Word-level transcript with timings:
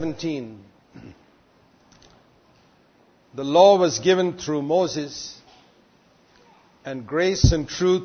17. 0.00 0.58
The 3.32 3.44
law 3.44 3.78
was 3.78 4.00
given 4.00 4.36
through 4.36 4.62
Moses, 4.62 5.40
and 6.84 7.06
grace 7.06 7.52
and 7.52 7.68
truth 7.68 8.02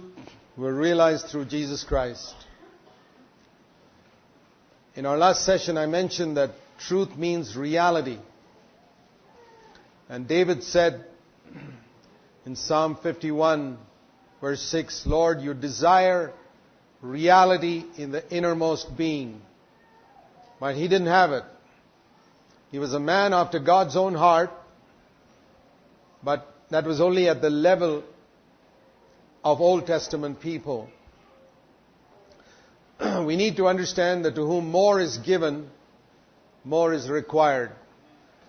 were 0.55 0.71
realized 0.71 1.29
through 1.29 1.46
Jesus 1.46 1.83
Christ. 1.83 2.36
In 4.94 5.07
our 5.07 5.17
last 5.17 5.44
session, 5.44 5.79
I 5.79 5.88
mentioned 5.88 6.38
that 6.38 6.52
truth 6.78 7.17
means 7.17 7.57
reality. 7.57 8.20
And 10.10 10.28
David 10.28 10.62
said 10.62 11.04
in 12.46 12.56
Psalm 12.56 13.00
51, 13.02 13.80
verse 14.40 14.62
6, 14.62 15.08
Lord, 15.08 15.42
you 15.42 15.56
desire 15.56 16.34
reality 17.02 17.84
in 17.98 18.12
the 18.12 18.32
innermost 18.32 18.96
being. 18.96 19.42
But 20.60 20.76
he 20.76 20.88
didn't 20.88 21.08
have 21.08 21.32
it. 21.32 21.46
He 22.71 22.79
was 22.79 22.93
a 22.93 22.99
man 22.99 23.33
after 23.33 23.59
God's 23.59 23.96
own 23.96 24.14
heart, 24.14 24.51
but 26.23 26.54
that 26.69 26.86
was 26.86 27.01
only 27.01 27.27
at 27.27 27.41
the 27.41 27.50
level 27.50 28.04
of 29.43 29.60
Old 29.60 29.87
Testament 29.87 30.39
people. 30.39 30.89
we 33.25 33.36
need 33.36 33.58
to 33.58 33.67
understand 33.67 34.25
that 34.25 34.36
to 34.36 34.45
whom 34.45 34.69
more 34.69 35.00
is 35.00 35.17
given, 35.17 35.69
more 36.63 36.94
is 36.94 37.09
required. 37.09 37.72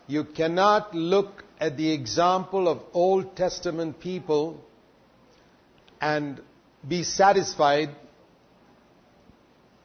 You 0.07 0.25
cannot 0.25 0.95
look 0.95 1.45
at 1.59 1.77
the 1.77 1.93
example 1.93 2.69
of 2.69 2.83
Old 2.93 3.37
Testament 3.37 4.01
people 4.01 4.61
and 6.01 6.41
be 6.87 7.05
satisfied 7.05 7.91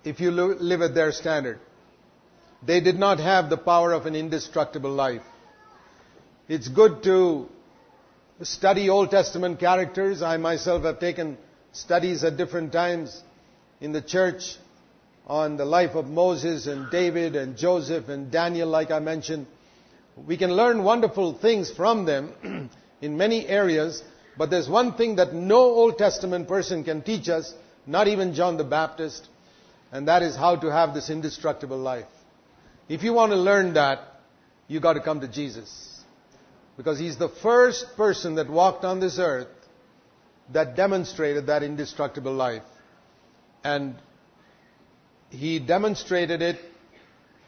if 0.03 0.19
you 0.19 0.31
live 0.31 0.81
at 0.81 0.93
their 0.93 1.11
standard. 1.11 1.59
They 2.65 2.79
did 2.79 2.97
not 2.97 3.19
have 3.19 3.49
the 3.49 3.57
power 3.57 3.91
of 3.93 4.05
an 4.07 4.15
indestructible 4.15 4.91
life. 4.91 5.21
It's 6.47 6.67
good 6.67 7.03
to 7.03 7.47
study 8.41 8.89
Old 8.89 9.11
Testament 9.11 9.59
characters. 9.59 10.23
I 10.23 10.37
myself 10.37 10.83
have 10.83 10.99
taken 10.99 11.37
studies 11.73 12.23
at 12.23 12.37
different 12.37 12.71
times 12.71 13.21
in 13.81 13.91
the 13.91 14.01
church 14.01 14.55
on 15.27 15.57
the 15.57 15.65
life 15.65 15.95
of 15.95 16.07
Moses 16.07 16.65
and 16.65 16.89
David 16.89 17.35
and 17.35 17.55
Joseph 17.55 18.09
and 18.09 18.31
Daniel, 18.31 18.67
like 18.67 18.89
I 18.89 18.99
mentioned. 18.99 19.45
We 20.25 20.37
can 20.37 20.51
learn 20.51 20.83
wonderful 20.83 21.33
things 21.33 21.69
from 21.69 22.05
them 22.05 22.69
in 23.01 23.17
many 23.17 23.47
areas, 23.47 24.01
but 24.37 24.49
there's 24.49 24.69
one 24.69 24.93
thing 24.93 25.17
that 25.17 25.33
no 25.33 25.57
Old 25.57 25.97
Testament 25.97 26.47
person 26.47 26.83
can 26.83 27.01
teach 27.01 27.29
us, 27.29 27.53
not 27.85 28.07
even 28.07 28.33
John 28.33 28.57
the 28.57 28.63
Baptist, 28.63 29.27
and 29.91 30.07
that 30.07 30.23
is 30.23 30.35
how 30.35 30.55
to 30.55 30.71
have 30.71 30.93
this 30.93 31.09
indestructible 31.09 31.77
life. 31.77 32.05
If 32.87 33.03
you 33.03 33.13
want 33.13 33.31
to 33.31 33.37
learn 33.37 33.73
that, 33.73 33.99
you 34.67 34.79
got 34.79 34.93
to 34.93 35.01
come 35.01 35.21
to 35.21 35.27
Jesus. 35.27 36.03
Because 36.77 36.99
he's 36.99 37.17
the 37.17 37.29
first 37.29 37.95
person 37.95 38.35
that 38.35 38.49
walked 38.49 38.83
on 38.83 38.99
this 38.99 39.17
earth 39.17 39.47
that 40.51 40.75
demonstrated 40.75 41.47
that 41.47 41.63
indestructible 41.63 42.33
life. 42.33 42.63
And 43.63 43.95
he 45.29 45.59
demonstrated 45.59 46.41
it 46.41 46.59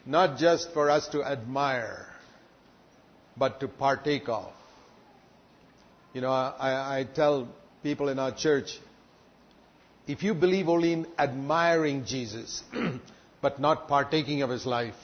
not 0.06 0.38
just 0.38 0.74
for 0.74 0.90
us 0.90 1.08
to 1.10 1.24
admire, 1.24 2.08
but 3.36 3.60
to 3.60 3.68
partake 3.68 4.30
of. 4.30 4.52
You 6.14 6.22
know, 6.22 6.32
I, 6.32 7.00
I 7.00 7.04
tell 7.04 7.50
people 7.84 8.10
in 8.10 8.18
our 8.18 8.32
church, 8.32 8.80
if 10.08 10.24
you 10.24 10.34
believe 10.34 10.70
only 10.70 10.94
in 10.94 11.08
admiring 11.20 12.06
Jesus, 12.06 12.64
but 13.42 13.60
not 13.60 13.88
partaking 13.88 14.42
of 14.42 14.50
his 14.50 14.66
life, 14.66 14.96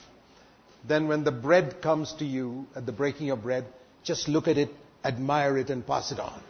then 0.85 1.07
when 1.07 1.23
the 1.23 1.31
bread 1.31 1.81
comes 1.81 2.13
to 2.13 2.25
you 2.25 2.67
at 2.75 2.85
the 2.85 2.91
breaking 2.91 3.29
of 3.29 3.43
bread, 3.43 3.65
just 4.03 4.27
look 4.27 4.47
at 4.47 4.57
it, 4.57 4.69
admire 5.03 5.57
it, 5.57 5.69
and 5.69 5.85
pass 5.85 6.11
it 6.11 6.19
on. 6.19 6.41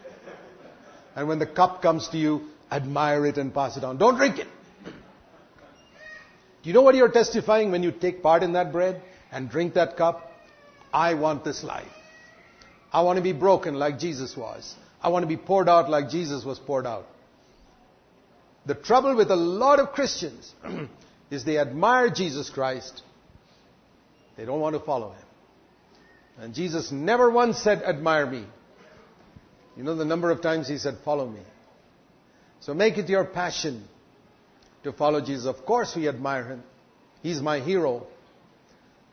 And 1.16 1.28
when 1.28 1.40
the 1.40 1.46
cup 1.46 1.82
comes 1.82 2.08
to 2.10 2.18
you, 2.18 2.48
admire 2.72 3.26
it 3.28 3.38
and 3.38 3.54
pass 3.54 3.78
it 3.78 3.84
on. 3.84 3.98
Don't 3.98 4.16
drink 4.16 4.40
it. 4.40 4.48
Do 4.86 6.70
you 6.70 6.74
know 6.74 6.82
what 6.82 6.96
you're 6.96 7.12
testifying 7.12 7.72
when 7.72 7.84
you 7.84 7.92
take 7.92 8.24
part 8.24 8.42
in 8.42 8.54
that 8.54 8.72
bread 8.72 9.02
and 9.32 9.50
drink 9.50 9.76
that 9.76 9.98
cup? 9.98 10.32
I 10.94 11.14
want 11.14 11.44
this 11.44 11.64
life. 11.64 11.92
I 12.92 13.02
want 13.02 13.18
to 13.18 13.24
be 13.24 13.34
broken 13.34 13.76
like 13.76 14.00
Jesus 14.00 14.38
was. 14.38 14.76
I 15.02 15.10
want 15.10 15.24
to 15.24 15.28
be 15.28 15.38
poured 15.38 15.68
out 15.68 15.90
like 15.90 16.10
Jesus 16.10 16.46
was 16.46 16.60
poured 16.60 16.88
out. 16.88 17.06
The 18.66 18.76
trouble 18.76 19.16
with 19.16 19.30
a 19.30 19.36
lot 19.36 19.80
of 19.80 19.92
Christians 19.92 20.54
is 21.30 21.44
they 21.44 21.58
admire 21.58 22.10
Jesus 22.10 22.50
Christ. 22.50 23.02
They 24.36 24.46
don't 24.46 24.60
want 24.60 24.76
to 24.76 24.80
follow 24.80 25.12
him. 25.12 25.26
And 26.40 26.54
Jesus 26.54 26.92
never 26.92 27.30
once 27.30 27.60
said, 27.60 27.84
admire 27.84 28.26
me. 28.26 28.46
You 29.78 29.84
know 29.84 29.96
the 29.96 30.06
number 30.06 30.32
of 30.32 30.42
times 30.42 30.68
he 30.68 30.78
said, 30.78 30.98
follow 31.04 31.28
me. 31.28 31.42
So 32.60 32.74
make 32.74 32.98
it 32.98 33.10
your 33.10 33.26
passion 33.26 33.84
to 34.84 34.94
follow 34.94 35.22
Jesus. 35.22 35.46
Of 35.46 35.66
course 35.66 35.96
we 35.96 36.08
admire 36.08 36.46
him. 36.46 36.64
He's 37.22 37.42
my 37.42 37.60
hero. 37.60 38.08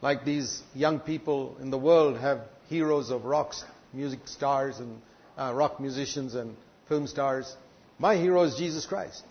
Like 0.03 0.25
these 0.25 0.63
young 0.75 1.01
people 1.01 1.57
in 1.61 1.71
the 1.71 1.79
world 1.79 2.19
have 2.19 2.43
heroes 2.69 3.11
of 3.11 3.25
rock 3.25 3.55
music 3.93 4.21
stars 4.27 4.79
and 4.79 5.01
uh, 5.37 5.53
rock 5.55 5.81
musicians 5.81 6.35
and 6.35 6.57
film 6.89 7.07
stars. 7.07 7.55
My 7.99 8.17
hero 8.17 8.43
is 8.45 8.57
Jesus 8.57 8.87
Christ. 8.87 9.23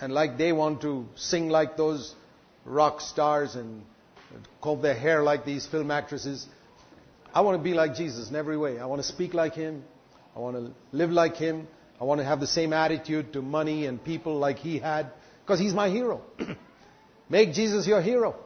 And 0.00 0.12
like 0.12 0.38
they 0.38 0.52
want 0.52 0.82
to 0.82 1.06
sing 1.16 1.48
like 1.48 1.76
those 1.76 2.14
rock 2.64 3.00
stars 3.00 3.54
and 3.54 3.82
comb 4.60 4.82
their 4.82 4.94
hair 4.94 5.22
like 5.22 5.44
these 5.44 5.66
film 5.66 5.90
actresses, 5.90 6.46
I 7.32 7.42
want 7.42 7.58
to 7.58 7.62
be 7.62 7.74
like 7.74 7.94
Jesus 7.94 8.28
in 8.28 8.36
every 8.36 8.56
way. 8.56 8.78
I 8.78 8.86
want 8.86 9.02
to 9.02 9.06
speak 9.06 9.34
like 9.34 9.54
Him. 9.54 9.84
I 10.34 10.40
want 10.40 10.56
to 10.56 10.72
live 10.96 11.10
like 11.10 11.36
Him. 11.36 11.68
I 12.00 12.04
want 12.04 12.20
to 12.20 12.24
have 12.24 12.40
the 12.40 12.46
same 12.46 12.72
attitude 12.72 13.32
to 13.34 13.42
money 13.42 13.86
and 13.86 14.02
people 14.02 14.38
like 14.38 14.58
He 14.58 14.78
had, 14.78 15.10
because 15.42 15.60
He's 15.60 15.74
my 15.74 15.90
hero. 15.90 16.22
Make 17.28 17.52
Jesus 17.52 17.86
your 17.86 18.00
hero. 18.00 18.36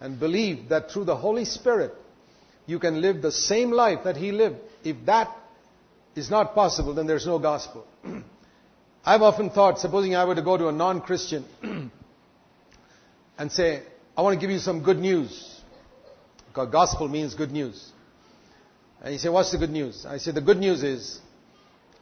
And 0.00 0.20
believe 0.20 0.68
that 0.68 0.90
through 0.90 1.04
the 1.04 1.16
Holy 1.16 1.46
Spirit, 1.46 1.94
you 2.66 2.78
can 2.78 3.00
live 3.00 3.22
the 3.22 3.32
same 3.32 3.70
life 3.70 4.00
that 4.04 4.16
He 4.16 4.30
lived. 4.30 4.56
If 4.84 4.96
that 5.06 5.34
is 6.14 6.30
not 6.30 6.54
possible, 6.54 6.94
then 6.94 7.06
there's 7.06 7.26
no 7.26 7.38
gospel. 7.38 7.86
I've 9.04 9.22
often 9.22 9.50
thought, 9.50 9.78
supposing 9.78 10.14
I 10.14 10.24
were 10.24 10.34
to 10.34 10.42
go 10.42 10.56
to 10.56 10.68
a 10.68 10.72
non-Christian 10.72 11.44
and 13.38 13.52
say, 13.52 13.82
I 14.16 14.22
want 14.22 14.34
to 14.34 14.40
give 14.40 14.50
you 14.50 14.58
some 14.58 14.82
good 14.82 14.98
news. 14.98 15.60
Because 16.48 16.70
gospel 16.70 17.08
means 17.08 17.34
good 17.34 17.52
news. 17.52 17.92
And 19.02 19.12
he 19.12 19.18
said, 19.18 19.30
What's 19.30 19.52
the 19.52 19.58
good 19.58 19.70
news? 19.70 20.06
I 20.06 20.18
said, 20.18 20.34
The 20.34 20.40
good 20.40 20.58
news 20.58 20.82
is 20.82 21.20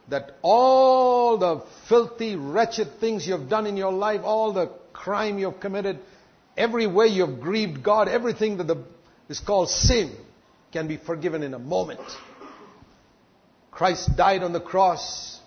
that 0.09 0.37
all 0.41 1.37
the 1.37 1.63
filthy, 1.89 2.35
wretched 2.35 2.99
things 2.99 3.27
you 3.27 3.37
have 3.37 3.49
done 3.49 3.67
in 3.67 3.75
your 3.75 3.91
life, 3.91 4.21
all 4.23 4.53
the 4.53 4.71
crime 4.93 5.39
you 5.39 5.49
have 5.51 5.59
committed, 5.59 5.99
every 6.55 6.87
way 6.87 7.07
you 7.07 7.25
have 7.25 7.41
grieved 7.41 7.83
God, 7.83 8.07
everything 8.07 8.57
that 8.57 8.67
the, 8.67 8.83
is 9.27 9.39
called 9.39 9.69
sin 9.69 10.15
can 10.71 10.87
be 10.87 10.97
forgiven 10.97 11.43
in 11.43 11.53
a 11.53 11.59
moment. 11.59 12.01
Christ 13.71 14.15
died 14.15 14.41
on 14.41 14.53
the 14.53 14.61
cross 14.61 15.39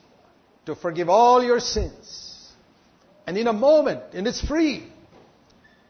to 0.66 0.74
forgive 0.74 1.08
all 1.08 1.42
your 1.42 1.60
sins. 1.60 2.52
And 3.26 3.38
in 3.38 3.46
a 3.46 3.52
moment, 3.52 4.02
and 4.12 4.26
it's 4.26 4.44
free. 4.46 4.86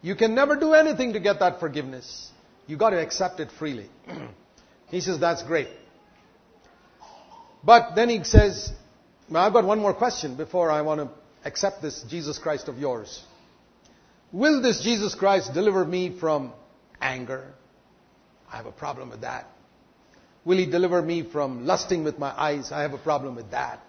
You 0.01 0.15
can 0.15 0.35
never 0.35 0.57
do 0.57 0.75
anything 0.75 1.15
to 1.15 1.21
get 1.21 1.41
that 1.41 1.61
forgiveness. 1.61 2.31
You 2.67 2.77
got 2.77 2.91
to 2.91 3.01
accept 3.01 3.41
it 3.41 3.51
freely. 3.59 3.89
He 4.91 5.03
says, 5.03 5.21
that's 5.21 5.43
great. 5.43 5.69
But 7.63 7.95
then 7.95 8.09
he 8.09 8.25
says, 8.25 8.73
I've 9.35 9.53
got 9.53 9.65
one 9.65 9.81
more 9.81 9.93
question 9.93 10.37
before 10.37 10.71
I 10.71 10.81
want 10.81 11.01
to 11.01 11.11
accept 11.45 11.83
this 11.83 12.03
Jesus 12.09 12.39
Christ 12.39 12.69
of 12.69 12.79
yours. 12.79 13.23
Will 14.33 14.63
this 14.63 14.81
Jesus 14.81 15.15
Christ 15.15 15.53
deliver 15.53 15.85
me 15.85 16.19
from 16.19 16.53
anger? 17.01 17.53
I 18.51 18.57
have 18.57 18.67
a 18.67 18.73
problem 18.73 19.11
with 19.11 19.21
that. 19.21 19.47
Will 20.45 20.57
he 20.57 20.65
deliver 20.65 21.03
me 21.03 21.23
from 21.23 21.67
lusting 21.67 22.05
with 22.05 22.19
my 22.19 22.31
eyes? 22.31 22.73
I 22.73 22.81
have 22.83 22.95
a 22.95 22.99
problem 22.99 23.37
with 23.37 23.51
that. 23.51 23.81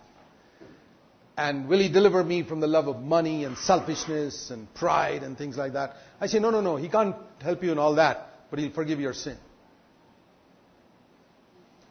And 1.40 1.70
will 1.70 1.80
he 1.80 1.88
deliver 1.88 2.22
me 2.22 2.44
from 2.44 2.60
the 2.60 2.68
love 2.68 2.90
of 2.90 3.02
money 3.02 3.46
and 3.46 3.58
selfishness 3.58 4.50
and 4.50 4.72
pride 4.74 5.24
and 5.24 5.38
things 5.38 5.56
like 5.56 5.72
that? 5.72 5.96
I 6.20 6.28
say, 6.28 6.38
no, 6.38 6.50
no, 6.50 6.60
no. 6.60 6.76
He 6.76 6.90
can't 6.90 7.16
help 7.42 7.64
you 7.64 7.72
in 7.72 7.80
all 7.80 7.96
that, 7.96 8.50
but 8.50 8.60
he'll 8.60 8.74
forgive 8.74 9.00
your 9.00 9.14
sin. 9.14 9.38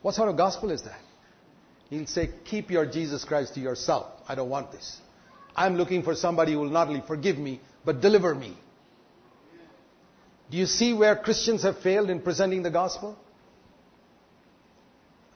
What 0.02 0.14
sort 0.14 0.28
of 0.28 0.36
gospel 0.36 0.70
is 0.70 0.82
that? 0.82 1.00
He'll 1.88 2.06
say, 2.06 2.28
keep 2.44 2.70
your 2.70 2.84
Jesus 2.84 3.24
Christ 3.24 3.54
to 3.54 3.60
yourself. 3.60 4.08
I 4.28 4.34
don't 4.34 4.50
want 4.50 4.70
this. 4.70 5.00
I'm 5.56 5.76
looking 5.76 6.02
for 6.02 6.14
somebody 6.14 6.52
who 6.52 6.58
will 6.58 6.68
not 6.68 6.88
only 6.88 7.02
forgive 7.06 7.38
me, 7.38 7.62
but 7.86 8.02
deliver 8.02 8.34
me. 8.34 8.54
Do 10.50 10.58
you 10.58 10.66
see 10.66 10.92
where 10.92 11.16
Christians 11.16 11.62
have 11.62 11.78
failed 11.78 12.10
in 12.10 12.20
presenting 12.20 12.62
the 12.62 12.70
gospel? 12.70 13.16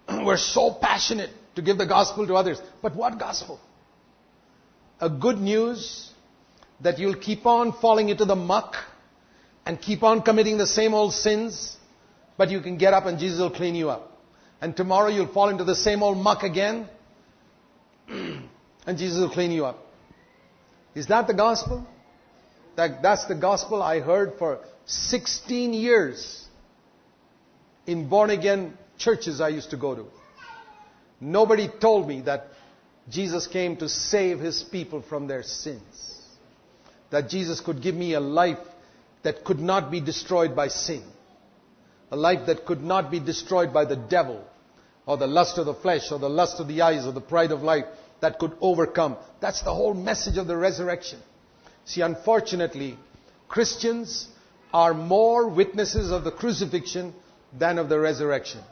We're 0.10 0.36
so 0.36 0.70
passionate 0.70 1.30
to 1.54 1.62
give 1.62 1.78
the 1.78 1.86
gospel 1.86 2.26
to 2.26 2.34
others. 2.34 2.60
But 2.82 2.94
what 2.94 3.18
gospel? 3.18 3.58
A 5.02 5.10
good 5.10 5.38
news 5.38 6.12
that 6.80 7.00
you'll 7.00 7.16
keep 7.16 7.44
on 7.44 7.72
falling 7.72 8.08
into 8.08 8.24
the 8.24 8.36
muck 8.36 8.76
and 9.66 9.82
keep 9.82 10.04
on 10.04 10.22
committing 10.22 10.58
the 10.58 10.66
same 10.66 10.94
old 10.94 11.12
sins, 11.12 11.76
but 12.36 12.50
you 12.50 12.60
can 12.60 12.76
get 12.76 12.94
up 12.94 13.06
and 13.06 13.18
Jesus 13.18 13.40
will 13.40 13.50
clean 13.50 13.74
you 13.74 13.90
up. 13.90 14.16
And 14.60 14.76
tomorrow 14.76 15.08
you'll 15.08 15.32
fall 15.32 15.48
into 15.48 15.64
the 15.64 15.74
same 15.74 16.04
old 16.04 16.18
muck 16.18 16.44
again, 16.44 16.88
and 18.08 18.48
Jesus 18.96 19.18
will 19.18 19.30
clean 19.30 19.50
you 19.50 19.66
up. 19.66 19.84
Is 20.94 21.08
that 21.08 21.26
the 21.26 21.34
gospel? 21.34 21.84
That, 22.76 23.02
that's 23.02 23.24
the 23.24 23.34
gospel 23.34 23.82
I 23.82 23.98
heard 23.98 24.34
for 24.38 24.60
16 24.86 25.72
years 25.74 26.46
in 27.88 28.08
born 28.08 28.30
again 28.30 28.78
churches 28.98 29.40
I 29.40 29.48
used 29.48 29.70
to 29.70 29.76
go 29.76 29.96
to. 29.96 30.06
Nobody 31.20 31.68
told 31.80 32.06
me 32.06 32.20
that 32.20 32.51
Jesus 33.12 33.46
came 33.46 33.76
to 33.76 33.90
save 33.90 34.40
his 34.40 34.62
people 34.62 35.02
from 35.02 35.26
their 35.26 35.42
sins. 35.42 36.18
That 37.10 37.28
Jesus 37.28 37.60
could 37.60 37.82
give 37.82 37.94
me 37.94 38.14
a 38.14 38.20
life 38.20 38.58
that 39.22 39.44
could 39.44 39.60
not 39.60 39.90
be 39.90 40.00
destroyed 40.00 40.56
by 40.56 40.68
sin. 40.68 41.02
A 42.10 42.16
life 42.16 42.46
that 42.46 42.64
could 42.64 42.82
not 42.82 43.10
be 43.10 43.20
destroyed 43.20 43.70
by 43.72 43.84
the 43.84 43.96
devil 43.96 44.42
or 45.04 45.18
the 45.18 45.26
lust 45.26 45.58
of 45.58 45.66
the 45.66 45.74
flesh 45.74 46.10
or 46.10 46.18
the 46.18 46.30
lust 46.30 46.58
of 46.58 46.68
the 46.68 46.80
eyes 46.80 47.04
or 47.04 47.12
the 47.12 47.20
pride 47.20 47.52
of 47.52 47.62
life 47.62 47.84
that 48.20 48.38
could 48.38 48.52
overcome. 48.62 49.18
That's 49.40 49.60
the 49.60 49.74
whole 49.74 49.92
message 49.92 50.38
of 50.38 50.46
the 50.46 50.56
resurrection. 50.56 51.18
See, 51.84 52.00
unfortunately, 52.00 52.96
Christians 53.46 54.26
are 54.72 54.94
more 54.94 55.48
witnesses 55.48 56.10
of 56.10 56.24
the 56.24 56.32
crucifixion 56.32 57.12
than 57.58 57.76
of 57.76 57.90
the 57.90 57.98
resurrection. 57.98 58.62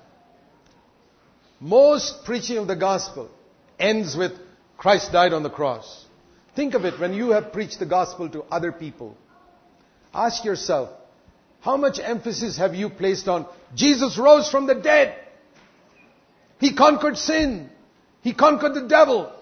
Most 1.60 2.24
preaching 2.24 2.56
of 2.56 2.68
the 2.68 2.76
gospel 2.76 3.30
ends 3.80 4.16
with 4.16 4.32
Christ 4.76 5.12
died 5.12 5.32
on 5.32 5.42
the 5.42 5.50
cross. 5.50 6.06
Think 6.54 6.74
of 6.74 6.84
it 6.84 6.98
when 6.98 7.12
you 7.12 7.30
have 7.30 7.52
preached 7.52 7.78
the 7.78 7.86
gospel 7.86 8.28
to 8.30 8.42
other 8.44 8.72
people. 8.72 9.16
Ask 10.12 10.44
yourself, 10.44 10.90
how 11.60 11.76
much 11.76 11.98
emphasis 11.98 12.56
have 12.56 12.74
you 12.74 12.88
placed 12.88 13.28
on 13.28 13.46
Jesus 13.74 14.18
rose 14.18 14.50
from 14.50 14.66
the 14.66 14.74
dead? 14.74 15.16
He 16.58 16.74
conquered 16.74 17.16
sin. 17.16 17.70
He 18.22 18.34
conquered 18.34 18.74
the 18.74 18.88
devil. 18.88 19.32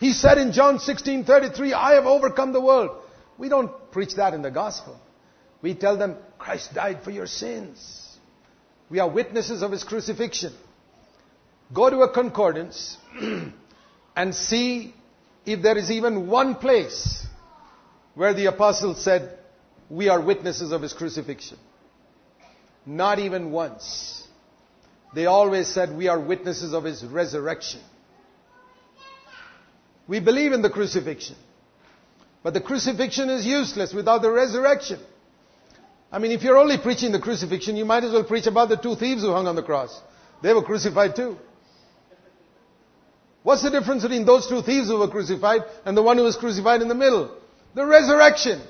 He 0.00 0.12
said 0.12 0.38
in 0.38 0.52
John 0.52 0.78
16:33, 0.78 1.72
I 1.72 1.94
have 1.94 2.06
overcome 2.06 2.52
the 2.52 2.60
world. 2.60 2.90
We 3.38 3.48
don't 3.48 3.70
preach 3.90 4.14
that 4.16 4.34
in 4.34 4.42
the 4.42 4.50
gospel. 4.50 4.98
We 5.62 5.74
tell 5.74 5.96
them 5.96 6.16
Christ 6.38 6.74
died 6.74 7.02
for 7.04 7.10
your 7.10 7.26
sins. 7.26 8.18
We 8.90 8.98
are 8.98 9.08
witnesses 9.08 9.62
of 9.62 9.70
his 9.70 9.84
crucifixion. 9.84 10.52
Go 11.72 11.88
to 11.88 12.00
a 12.00 12.12
concordance 12.12 12.98
and 14.14 14.34
see 14.34 14.94
if 15.44 15.62
there 15.62 15.76
is 15.76 15.90
even 15.90 16.28
one 16.28 16.54
place 16.54 17.26
where 18.14 18.34
the 18.34 18.46
apostle 18.46 18.94
said, 18.94 19.38
we 19.88 20.08
are 20.08 20.20
witnesses 20.20 20.72
of 20.72 20.82
his 20.82 20.92
crucifixion. 20.92 21.58
Not 22.84 23.18
even 23.18 23.52
once. 23.52 24.26
They 25.14 25.26
always 25.26 25.68
said 25.68 25.96
we 25.96 26.08
are 26.08 26.18
witnesses 26.18 26.72
of 26.72 26.84
his 26.84 27.04
resurrection. 27.04 27.80
We 30.08 30.20
believe 30.20 30.52
in 30.52 30.62
the 30.62 30.70
crucifixion. 30.70 31.36
But 32.42 32.54
the 32.54 32.60
crucifixion 32.60 33.30
is 33.30 33.46
useless 33.46 33.92
without 33.92 34.22
the 34.22 34.30
resurrection. 34.30 34.98
I 36.10 36.18
mean, 36.18 36.32
if 36.32 36.42
you're 36.42 36.58
only 36.58 36.76
preaching 36.76 37.12
the 37.12 37.20
crucifixion, 37.20 37.76
you 37.76 37.84
might 37.84 38.04
as 38.04 38.12
well 38.12 38.24
preach 38.24 38.46
about 38.46 38.68
the 38.68 38.76
two 38.76 38.96
thieves 38.96 39.22
who 39.22 39.32
hung 39.32 39.46
on 39.46 39.54
the 39.54 39.62
cross. 39.62 39.98
They 40.42 40.52
were 40.52 40.62
crucified 40.62 41.14
too. 41.14 41.36
What's 43.42 43.62
the 43.62 43.70
difference 43.70 44.02
between 44.02 44.24
those 44.24 44.46
two 44.46 44.62
thieves 44.62 44.88
who 44.88 44.98
were 44.98 45.08
crucified 45.08 45.62
and 45.84 45.96
the 45.96 46.02
one 46.02 46.16
who 46.16 46.24
was 46.24 46.36
crucified 46.36 46.80
in 46.80 46.88
the 46.88 46.94
middle? 46.94 47.36
The 47.74 47.84
resurrection. 47.84 48.62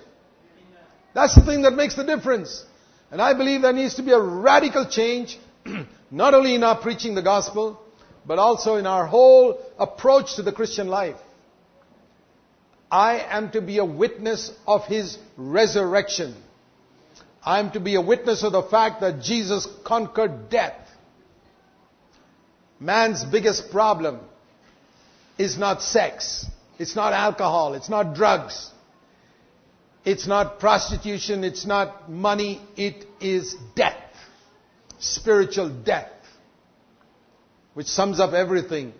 That's 1.14 1.34
the 1.34 1.44
thing 1.44 1.62
that 1.62 1.72
makes 1.72 1.94
the 1.94 2.04
difference. 2.04 2.64
And 3.10 3.20
I 3.20 3.34
believe 3.34 3.60
there 3.60 3.72
needs 3.74 3.96
to 3.96 4.02
be 4.02 4.12
a 4.12 4.20
radical 4.20 4.86
change, 4.88 5.38
not 6.10 6.32
only 6.32 6.54
in 6.54 6.62
our 6.62 6.80
preaching 6.80 7.14
the 7.14 7.22
gospel, 7.22 7.78
but 8.24 8.38
also 8.38 8.76
in 8.76 8.86
our 8.86 9.06
whole 9.06 9.60
approach 9.78 10.36
to 10.36 10.42
the 10.42 10.52
Christian 10.52 10.88
life. 10.88 11.16
I 12.90 13.20
am 13.20 13.50
to 13.50 13.60
be 13.60 13.78
a 13.78 13.84
witness 13.84 14.50
of 14.66 14.84
His 14.86 15.18
resurrection. 15.36 16.34
I 17.44 17.58
am 17.58 17.72
to 17.72 17.80
be 17.80 17.96
a 17.96 18.00
witness 18.00 18.42
of 18.42 18.52
the 18.52 18.62
fact 18.62 19.00
that 19.00 19.22
Jesus 19.22 19.66
conquered 19.84 20.48
death. 20.48 20.78
Man's 22.78 23.24
biggest 23.24 23.70
problem 23.70 24.20
is 25.42 25.58
not 25.58 25.82
sex. 25.82 26.46
It's 26.78 26.96
not 26.96 27.12
alcohol. 27.12 27.74
It's 27.74 27.88
not 27.88 28.14
drugs. 28.14 28.70
It's 30.04 30.26
not 30.26 30.58
prostitution. 30.58 31.44
It's 31.44 31.66
not 31.66 32.10
money. 32.10 32.60
It 32.76 33.06
is 33.20 33.56
death. 33.74 34.02
Spiritual 34.98 35.68
death 35.68 36.10
which 37.74 37.86
sums 37.86 38.20
up 38.20 38.32
everything. 38.32 38.92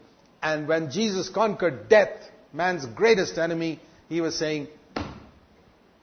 And 0.43 0.67
when 0.67 0.91
Jesus 0.91 1.29
conquered 1.29 1.89
death, 1.89 2.31
man's 2.53 2.87
greatest 2.87 3.39
enemy, 3.39 3.81
he 4.09 4.21
was 4.21 4.37
saying, 4.37 4.69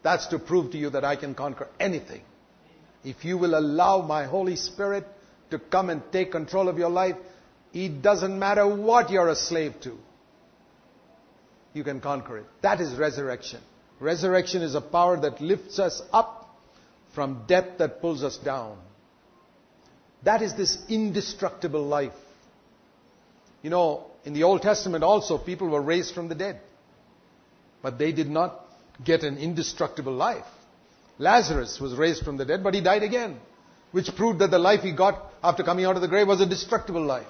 that's 0.01 0.27
to 0.27 0.39
prove 0.39 0.71
to 0.71 0.77
you 0.77 0.89
that 0.91 1.03
I 1.03 1.15
can 1.15 1.35
conquer 1.35 1.67
anything. 1.79 2.21
If 3.03 3.25
you 3.25 3.37
will 3.37 3.57
allow 3.57 4.01
my 4.01 4.25
Holy 4.25 4.55
Spirit 4.55 5.05
to 5.51 5.59
come 5.59 5.89
and 5.89 6.01
take 6.11 6.31
control 6.31 6.69
of 6.69 6.77
your 6.77 6.89
life, 6.89 7.15
it 7.73 8.01
doesn't 8.01 8.37
matter 8.37 8.67
what 8.67 9.09
you're 9.09 9.29
a 9.29 9.35
slave 9.35 9.75
to. 9.81 9.97
You 11.73 11.83
can 11.83 12.01
conquer 12.01 12.39
it. 12.39 12.45
That 12.61 12.81
is 12.81 12.93
resurrection. 12.95 13.61
Resurrection 13.99 14.61
is 14.61 14.75
a 14.75 14.81
power 14.81 15.19
that 15.19 15.41
lifts 15.41 15.77
us 15.79 16.01
up 16.11 16.57
from 17.13 17.43
death 17.47 17.77
that 17.79 18.01
pulls 18.01 18.23
us 18.23 18.37
down. 18.37 18.77
That 20.23 20.41
is 20.41 20.55
this 20.55 20.77
indestructible 20.89 21.83
life. 21.83 22.13
You 23.61 23.69
know, 23.69 24.05
in 24.25 24.33
the 24.33 24.43
Old 24.43 24.61
Testament 24.61 25.03
also, 25.03 25.37
people 25.37 25.69
were 25.69 25.81
raised 25.81 26.13
from 26.13 26.29
the 26.29 26.35
dead. 26.35 26.59
But 27.81 27.97
they 27.97 28.11
did 28.11 28.29
not 28.29 28.65
get 29.03 29.23
an 29.23 29.37
indestructible 29.37 30.13
life. 30.13 30.45
Lazarus 31.17 31.79
was 31.79 31.93
raised 31.93 32.23
from 32.23 32.37
the 32.37 32.45
dead, 32.45 32.63
but 32.63 32.73
he 32.73 32.81
died 32.81 33.03
again, 33.03 33.39
which 33.91 34.13
proved 34.15 34.39
that 34.39 34.51
the 34.51 34.59
life 34.59 34.81
he 34.81 34.93
got 34.93 35.21
after 35.43 35.63
coming 35.63 35.85
out 35.85 35.95
of 35.95 36.01
the 36.01 36.07
grave 36.07 36.27
was 36.27 36.41
a 36.41 36.45
destructible 36.45 37.03
life. 37.05 37.27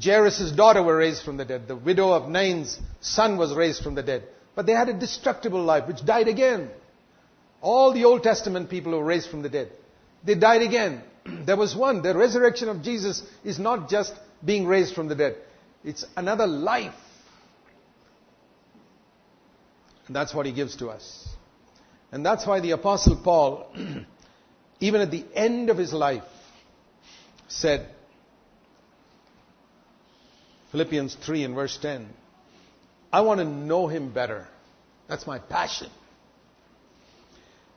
Jairus' 0.00 0.52
daughter 0.52 0.82
was 0.82 0.94
raised 0.94 1.22
from 1.22 1.36
the 1.36 1.44
dead. 1.44 1.68
The 1.68 1.76
widow 1.76 2.12
of 2.12 2.28
Nain's 2.28 2.78
son 3.00 3.36
was 3.36 3.54
raised 3.54 3.82
from 3.82 3.94
the 3.94 4.02
dead. 4.02 4.24
But 4.54 4.66
they 4.66 4.72
had 4.72 4.88
a 4.88 4.94
destructible 4.94 5.62
life, 5.62 5.86
which 5.86 6.04
died 6.04 6.28
again. 6.28 6.70
All 7.60 7.92
the 7.92 8.04
Old 8.04 8.22
Testament 8.22 8.70
people 8.70 8.92
were 8.92 9.04
raised 9.04 9.30
from 9.30 9.42
the 9.42 9.48
dead. 9.48 9.70
They 10.24 10.34
died 10.34 10.62
again. 10.62 11.02
there 11.46 11.56
was 11.56 11.76
one. 11.76 12.02
The 12.02 12.16
resurrection 12.16 12.68
of 12.68 12.82
Jesus 12.82 13.22
is 13.44 13.58
not 13.58 13.88
just 13.88 14.14
being 14.44 14.66
raised 14.66 14.94
from 14.94 15.08
the 15.08 15.14
dead. 15.14 15.36
It's 15.84 16.04
another 16.16 16.46
life. 16.46 16.94
And 20.06 20.16
that's 20.16 20.34
what 20.34 20.46
he 20.46 20.52
gives 20.52 20.76
to 20.76 20.88
us. 20.88 21.28
And 22.10 22.24
that's 22.26 22.46
why 22.46 22.60
the 22.60 22.72
apostle 22.72 23.20
Paul, 23.22 23.74
even 24.80 25.00
at 25.00 25.10
the 25.10 25.24
end 25.34 25.70
of 25.70 25.78
his 25.78 25.92
life, 25.92 26.24
said, 27.48 27.88
Philippians 30.72 31.14
3 31.24 31.44
and 31.44 31.54
verse 31.54 31.78
10, 31.80 32.08
I 33.12 33.20
want 33.20 33.38
to 33.40 33.44
know 33.44 33.86
him 33.86 34.12
better. 34.12 34.48
That's 35.06 35.26
my 35.26 35.38
passion. 35.38 35.90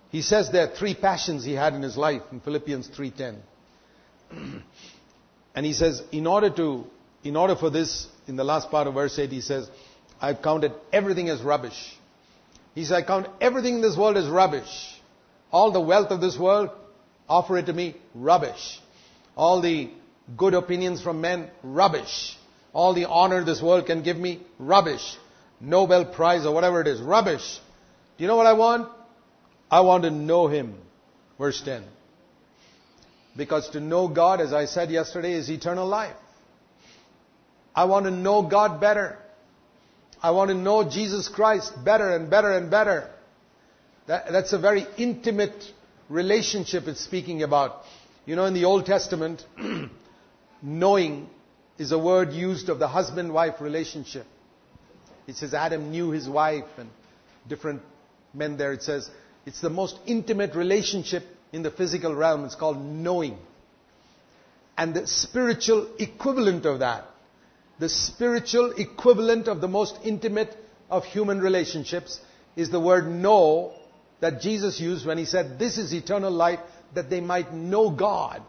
He 0.10 0.22
says 0.22 0.50
there 0.50 0.70
are 0.70 0.74
three 0.74 0.96
passions 0.96 1.44
he 1.44 1.54
had 1.54 1.74
in 1.74 1.82
his 1.82 1.98
life 1.98 2.22
in 2.32 2.40
Philippians 2.40 2.88
3:10. 2.88 3.36
and 5.56 5.66
he 5.66 5.74
says, 5.74 6.02
in 6.14 6.25
order 6.25 6.50
to, 6.52 6.86
in 7.24 7.36
order 7.36 7.58
for 7.58 7.70
this, 7.70 8.08
in 8.28 8.38
the 8.38 8.46
last 8.46 8.72
part 8.72 8.88
of 8.88 8.94
verse 8.94 9.20
8, 9.20 9.30
he 9.30 9.42
says, 9.42 9.70
I've 10.22 10.42
counted 10.42 10.72
everything 10.94 11.28
as 11.28 11.42
rubbish. 11.42 11.98
He 12.75 12.86
says, 12.86 12.94
I 12.94 13.02
count 13.02 13.28
everything 13.42 13.75
in 13.75 13.82
this 13.82 13.98
world 13.98 14.16
as 14.16 14.28
rubbish. 14.28 14.70
All 15.52 15.72
the 15.72 15.82
wealth 15.82 16.12
of 16.12 16.22
this 16.22 16.38
world, 16.38 16.70
offer 17.28 17.58
it 17.58 17.66
to 17.66 17.74
me, 17.74 17.96
rubbish. 18.14 18.80
All 19.36 19.62
the 19.62 19.90
good 20.38 20.54
opinions 20.54 21.02
from 21.02 21.20
men, 21.20 21.50
rubbish. 21.62 22.38
All 22.75 22.94
the 22.94 23.05
honor 23.05 23.41
this 23.46 23.62
world 23.62 23.86
can 23.86 24.03
give 24.03 24.17
me, 24.17 24.41
rubbish. 24.60 25.17
Nobel 25.62 26.03
Prize 26.03 26.46
or 26.46 26.53
whatever 26.53 26.82
it 26.82 26.88
is, 26.88 27.00
rubbish. 27.01 27.60
Do 28.17 28.24
you 28.25 28.27
know 28.27 28.36
what 28.36 28.48
I 28.48 28.51
want? 28.51 28.89
I 29.72 29.79
want 29.79 30.03
to 30.03 30.12
know 30.12 30.48
Him. 30.48 30.75
Verse 31.39 31.62
10. 31.62 31.86
Because 33.38 33.70
to 33.70 33.79
know 33.79 34.10
God, 34.10 34.41
as 34.41 34.51
I 34.51 34.65
said 34.65 34.91
yesterday, 34.91 35.32
is 35.32 35.50
eternal 35.50 35.88
life. 35.88 36.17
I 37.74 37.86
want 37.86 38.08
to 38.08 38.12
know 38.12 38.41
God 38.41 38.82
better. 38.82 39.20
I 40.22 40.32
want 40.32 40.50
to 40.50 40.53
know 40.53 40.84
Jesus 40.84 41.29
Christ 41.29 41.72
better 41.86 42.13
and 42.13 42.29
better 42.29 42.58
and 42.58 42.70
better. 42.70 43.10
That, 44.08 44.25
that's 44.34 44.51
a 44.51 44.60
very 44.60 44.86
intimate 44.98 45.63
relationship 46.10 46.89
it's 46.89 47.00
speaking 47.00 47.41
about. 47.41 47.84
You 48.25 48.36
know, 48.36 48.44
in 48.44 48.53
the 48.53 48.65
Old 48.65 48.86
Testament, 48.86 49.46
knowing 50.62 51.29
is 51.77 51.91
a 51.91 52.00
word 52.00 52.32
used 52.32 52.70
of 52.70 52.79
the 52.79 52.88
husband-wife 52.88 53.60
relationship. 53.60 54.25
It 55.27 55.36
says 55.36 55.53
Adam 55.53 55.91
knew 55.91 56.12
his 56.12 56.29
wife 56.29 56.65
and 56.77 56.89
different 57.48 57.82
men 58.34 58.58
there. 58.58 58.74
It 58.74 58.84
says 58.84 59.10
It's 59.46 59.62
the 59.62 59.70
most 59.70 59.98
intimate 60.05 60.55
relationship 60.55 61.24
in 61.51 61.63
the 61.63 61.72
physical 61.72 62.13
realm. 62.13 62.46
It's 62.46 62.55
called 62.55 62.84
knowing. 62.84 63.38
And 64.77 64.94
the 64.94 65.08
spiritual 65.08 65.89
equivalent 66.00 66.65
of 66.65 66.79
that, 66.79 67.05
the 67.79 67.89
spiritual 67.89 68.74
equivalent 68.77 69.48
of 69.48 69.62
the 69.62 69.67
most 69.67 69.98
intimate 70.03 70.55
of 70.89 71.05
human 71.05 71.39
relationships 71.39 72.20
is 72.55 72.70
the 72.70 72.79
word 72.79 73.08
know 73.10 73.74
that 74.20 74.41
Jesus 74.41 74.79
used 74.79 75.05
when 75.05 75.17
he 75.17 75.25
said, 75.25 75.60
This 75.60 75.77
is 75.77 75.94
eternal 75.94 76.32
life, 76.32 76.60
that 76.94 77.10
they 77.10 77.22
might 77.22 77.53
know 77.53 77.89
God 77.89 78.41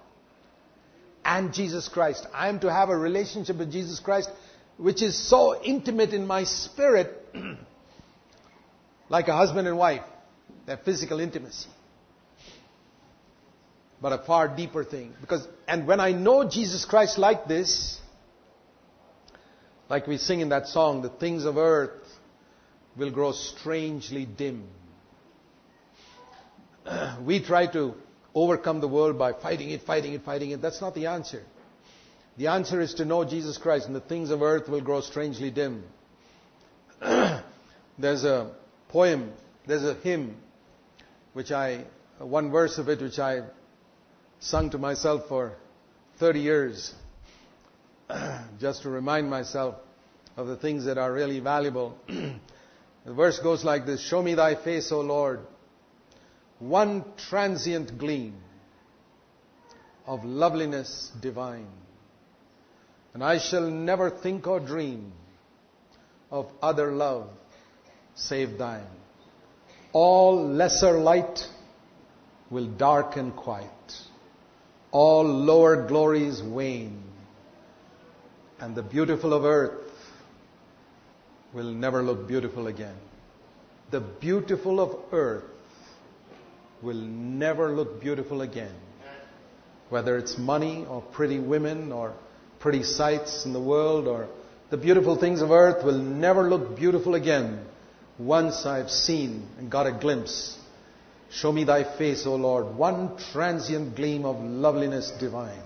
and 1.27 1.53
Jesus 1.53 1.89
Christ. 1.89 2.27
I 2.33 2.49
am 2.49 2.61
to 2.61 2.73
have 2.73 2.89
a 2.89 2.97
relationship 2.97 3.59
with 3.59 3.71
Jesus 3.71 4.01
Christ 4.01 4.31
which 4.79 5.03
is 5.03 5.17
so 5.29 5.61
intimate 5.63 6.13
in 6.13 6.27
my 6.27 6.45
spirit, 6.45 7.13
like 9.09 9.29
a 9.29 9.35
husband 9.35 9.67
and 9.67 9.77
wife, 9.77 10.03
that 10.67 10.85
physical 10.85 11.19
intimacy. 11.19 11.69
But 14.01 14.13
a 14.13 14.19
far 14.19 14.55
deeper 14.55 14.85
thing. 14.85 15.15
Because, 15.21 15.47
and 15.67 15.87
when 15.87 16.01
I 16.01 16.13
know 16.13 16.49
Jesus 16.49 16.85
Christ 16.85 17.17
like 17.17 17.47
this, 17.49 17.99
like 19.89 20.07
we 20.07 20.19
sing 20.19 20.41
in 20.41 20.51
that 20.51 20.69
song, 20.69 21.01
the 21.01 21.09
things 21.09 21.47
of 21.47 21.57
earth 21.57 22.03
will 22.97 23.11
grow 23.11 23.33
strangely 23.33 24.27
dim. 24.27 24.69
We 27.25 27.43
try 27.43 27.67
to 27.73 27.95
overcome 28.37 28.81
the 28.81 28.89
world 28.89 29.19
by 29.19 29.33
fighting 29.33 29.71
it, 29.71 29.83
fighting 29.83 30.13
it, 30.13 30.23
fighting 30.23 30.51
it. 30.51 30.61
That's 30.61 30.83
not 30.83 30.95
the 30.95 31.07
answer. 31.07 31.43
The 32.37 32.49
answer 32.49 32.83
is 32.83 32.93
to 32.95 33.07
know 33.07 33.25
Jesus 33.25 33.57
Christ, 33.57 33.87
and 33.87 33.97
the 33.97 34.01
things 34.01 34.31
of 34.31 34.43
earth 34.43 34.69
will 34.69 34.83
grow 34.83 35.01
strangely 35.01 35.51
dim. 35.51 35.85
there's 37.99 38.25
a 38.25 38.53
poem, 38.91 39.33
there's 39.67 39.85
a 39.85 39.95
hymn, 39.95 40.37
which 41.33 41.51
I, 41.51 41.85
one 42.19 42.51
verse 42.51 42.77
of 42.77 42.91
it, 42.91 43.01
which 43.01 43.19
I 43.19 43.41
sung 44.39 44.69
to 44.71 44.79
myself 44.79 45.29
for 45.29 45.55
30 46.19 46.41
years, 46.41 46.95
just 48.61 48.83
to 48.83 48.91
remind 48.91 49.31
myself 49.31 49.77
of 50.37 50.47
the 50.47 50.57
things 50.57 50.85
that 50.85 50.99
are 50.99 51.11
really 51.11 51.41
valuable. 51.41 51.97
the 52.07 53.15
verse 53.15 53.39
goes 53.39 53.65
like 53.65 53.87
this 53.87 54.07
Show 54.07 54.21
me 54.23 54.35
thy 54.35 54.63
face, 54.63 54.93
O 54.93 55.01
Lord, 55.01 55.41
one 56.59 57.05
transient 57.17 57.99
gleam 57.99 58.35
of 60.07 60.25
loveliness 60.25 61.11
divine 61.21 61.69
and 63.17 63.25
I 63.25 63.39
shall 63.39 63.71
never 63.71 64.11
think 64.11 64.47
or 64.47 64.61
dream 64.61 65.11
of 66.31 66.51
other 66.61 66.93
love 66.93 67.31
save 68.15 68.59
thine. 68.59 68.91
All 69.95 70.49
lesser 70.49 70.99
light 70.99 71.47
will 72.51 72.67
darken 72.67 73.33
quite. 73.33 73.95
All 74.91 75.25
lower 75.25 75.87
glories 75.89 76.43
wane. 76.43 77.05
And 78.61 78.75
the 78.75 78.83
beautiful 78.83 79.33
of 79.33 79.47
earth 79.47 79.91
will 81.55 81.73
never 81.73 82.03
look 82.03 82.29
beautiful 82.29 82.67
again. 82.67 82.99
The 83.93 84.01
beautiful 84.01 84.79
of 84.79 84.95
earth 85.11 85.56
will 86.83 86.95
never 86.95 87.71
look 87.71 88.01
beautiful 88.01 88.43
again. 88.43 88.75
Whether 89.89 90.19
it's 90.19 90.37
money 90.37 90.85
or 90.89 91.01
pretty 91.01 91.39
women 91.39 91.93
or 91.93 92.15
pretty 92.59 92.83
sights 92.83 93.45
in 93.45 93.53
the 93.53 93.61
world 93.61 94.09
or 94.09 94.29
the 94.71 94.77
beautiful 94.77 95.17
things 95.17 95.43
of 95.43 95.51
earth 95.51 95.85
will 95.85 95.99
never 95.99 96.49
look 96.49 96.77
beautiful 96.77 97.15
again 97.15 97.65
once 98.19 98.67
I've 98.67 98.91
seen 98.91 99.49
and 99.59 99.71
got 99.71 99.87
a 99.87 99.93
glimpse. 99.93 100.59
Show 101.31 101.53
me 101.53 101.65
thy 101.65 101.85
face, 101.99 102.27
O 102.27 102.35
Lord, 102.35 102.77
one 102.77 103.17
transient 103.33 103.95
gleam 103.95 104.25
of 104.25 104.41
loveliness 104.41 105.13
divine. 105.21 105.63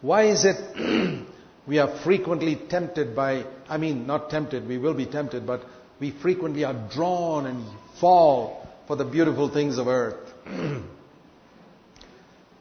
Why 0.00 0.24
is 0.24 0.44
it 0.44 1.26
we 1.66 1.78
are 1.78 2.02
frequently 2.02 2.56
tempted 2.56 3.14
by, 3.14 3.44
I 3.68 3.76
mean, 3.76 4.06
not 4.06 4.30
tempted, 4.30 4.66
we 4.66 4.78
will 4.78 4.94
be 4.94 5.06
tempted, 5.06 5.46
but 5.46 5.62
we 6.00 6.10
frequently 6.10 6.64
are 6.64 6.88
drawn 6.90 7.46
and 7.46 7.64
fall 8.00 8.61
for 8.92 8.96
the 8.96 9.04
beautiful 9.06 9.48
things 9.48 9.78
of 9.78 9.88
earth. 9.88 10.30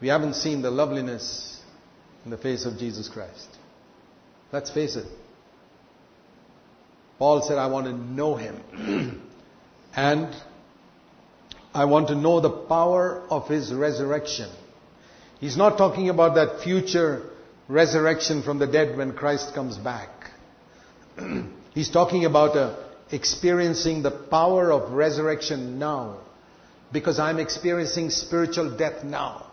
we 0.02 0.08
haven't 0.08 0.36
seen 0.36 0.62
the 0.62 0.72
loveliness 0.72 1.62
in 2.24 2.32
the 2.32 2.38
face 2.38 2.64
of 2.64 2.78
Jesus 2.78 3.10
Christ. 3.10 3.50
Let's 4.54 4.72
face 4.72 4.96
it. 4.96 5.08
Paul 7.20 7.42
said, 7.42 7.58
I 7.58 7.68
want 7.68 7.88
to 7.88 7.92
know 7.92 8.38
him. 8.38 9.22
and 9.94 10.34
I 11.74 11.84
want 11.84 12.08
to 12.08 12.16
know 12.16 12.40
the 12.40 12.50
power 12.50 13.22
of 13.30 13.50
his 13.50 13.74
resurrection. 13.74 14.50
He's 15.42 15.58
not 15.58 15.78
talking 15.78 16.08
about 16.08 16.36
that 16.36 16.64
future 16.64 17.24
resurrection 17.68 18.42
from 18.42 18.58
the 18.58 18.68
dead 18.68 18.96
when 18.96 19.18
Christ 19.18 19.54
comes 19.54 19.78
back. 19.78 20.32
He's 21.74 21.90
talking 21.90 22.24
about 22.24 22.56
uh, 22.56 22.81
experiencing 23.12 24.04
the 24.04 24.12
power 24.12 24.72
of 24.72 24.92
resurrection 24.92 25.80
now. 25.80 26.18
Because 26.92 27.20
I'm 27.20 27.40
experiencing 27.40 28.10
spiritual 28.10 28.76
death 28.78 29.04
now. 29.04 29.48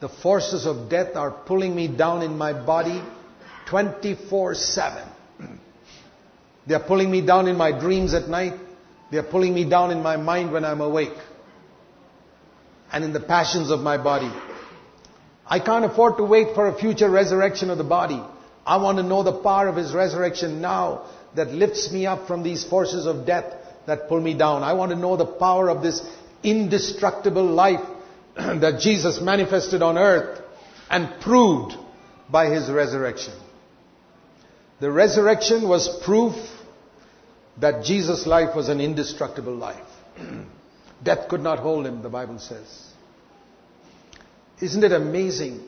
The 0.00 0.08
forces 0.08 0.66
of 0.66 0.90
death 0.90 1.16
are 1.16 1.30
pulling 1.30 1.74
me 1.74 1.88
down 1.88 2.22
in 2.22 2.36
my 2.36 2.52
body 2.52 3.02
24 3.66 4.54
7. 4.54 5.08
They 6.66 6.74
are 6.74 6.82
pulling 6.82 7.12
me 7.12 7.20
down 7.20 7.46
in 7.46 7.56
my 7.56 7.70
dreams 7.78 8.12
at 8.12 8.28
night. 8.28 8.54
They 9.12 9.18
are 9.18 9.22
pulling 9.22 9.54
me 9.54 9.68
down 9.68 9.92
in 9.92 10.02
my 10.02 10.16
mind 10.16 10.52
when 10.52 10.64
I'm 10.64 10.80
awake. 10.80 11.16
And 12.92 13.04
in 13.04 13.12
the 13.12 13.20
passions 13.20 13.70
of 13.70 13.78
my 13.80 13.96
body. 13.98 14.32
I 15.46 15.60
can't 15.60 15.84
afford 15.84 16.16
to 16.16 16.24
wait 16.24 16.56
for 16.56 16.66
a 16.66 16.76
future 16.76 17.08
resurrection 17.08 17.70
of 17.70 17.78
the 17.78 17.84
body. 17.84 18.20
I 18.66 18.78
want 18.78 18.98
to 18.98 19.04
know 19.04 19.22
the 19.22 19.32
power 19.32 19.68
of 19.68 19.76
His 19.76 19.94
resurrection 19.94 20.60
now 20.60 21.06
that 21.36 21.52
lifts 21.52 21.90
me 21.92 22.06
up 22.06 22.26
from 22.26 22.42
these 22.42 22.64
forces 22.64 23.06
of 23.06 23.26
death 23.26 23.54
that 23.86 24.08
pull 24.08 24.20
me 24.20 24.34
down. 24.34 24.62
I 24.62 24.72
want 24.72 24.90
to 24.90 24.96
know 24.96 25.16
the 25.16 25.26
power 25.26 25.68
of 25.68 25.82
this 25.82 26.02
indestructible 26.42 27.44
life 27.44 27.86
that 28.34 28.80
Jesus 28.80 29.20
manifested 29.20 29.82
on 29.82 29.96
earth 29.96 30.42
and 30.90 31.20
proved 31.20 31.74
by 32.28 32.48
his 32.48 32.70
resurrection. 32.70 33.34
The 34.80 34.90
resurrection 34.90 35.68
was 35.68 35.88
proof 36.04 36.34
that 37.58 37.84
Jesus' 37.84 38.26
life 38.26 38.54
was 38.54 38.68
an 38.68 38.80
indestructible 38.80 39.54
life. 39.54 39.88
Death 41.02 41.28
could 41.28 41.40
not 41.40 41.60
hold 41.60 41.86
him, 41.86 42.02
the 42.02 42.08
Bible 42.08 42.38
says. 42.38 42.86
Isn't 44.60 44.84
it 44.84 44.92
amazing 44.92 45.62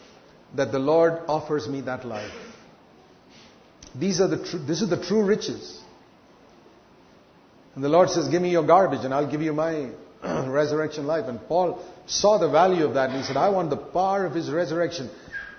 that 0.54 0.72
the 0.72 0.78
Lord 0.78 1.20
offers 1.28 1.68
me 1.68 1.82
that 1.82 2.06
life? 2.06 2.51
These 3.94 4.20
are 4.20 4.28
the 4.28 4.44
tr- 4.44 4.58
this 4.58 4.82
is 4.82 4.90
the 4.90 5.02
true 5.02 5.24
riches. 5.24 5.80
And 7.74 7.82
the 7.82 7.88
Lord 7.88 8.10
says, 8.10 8.28
Give 8.28 8.42
me 8.42 8.50
your 8.50 8.66
garbage 8.66 9.04
and 9.04 9.12
I'll 9.12 9.30
give 9.30 9.42
you 9.42 9.52
my 9.52 9.90
resurrection 10.22 11.06
life. 11.06 11.26
And 11.26 11.40
Paul 11.46 11.82
saw 12.06 12.38
the 12.38 12.48
value 12.48 12.84
of 12.84 12.94
that 12.94 13.10
and 13.10 13.18
he 13.18 13.24
said, 13.24 13.36
I 13.36 13.48
want 13.50 13.70
the 13.70 13.76
power 13.76 14.26
of 14.26 14.34
his 14.34 14.50
resurrection. 14.50 15.10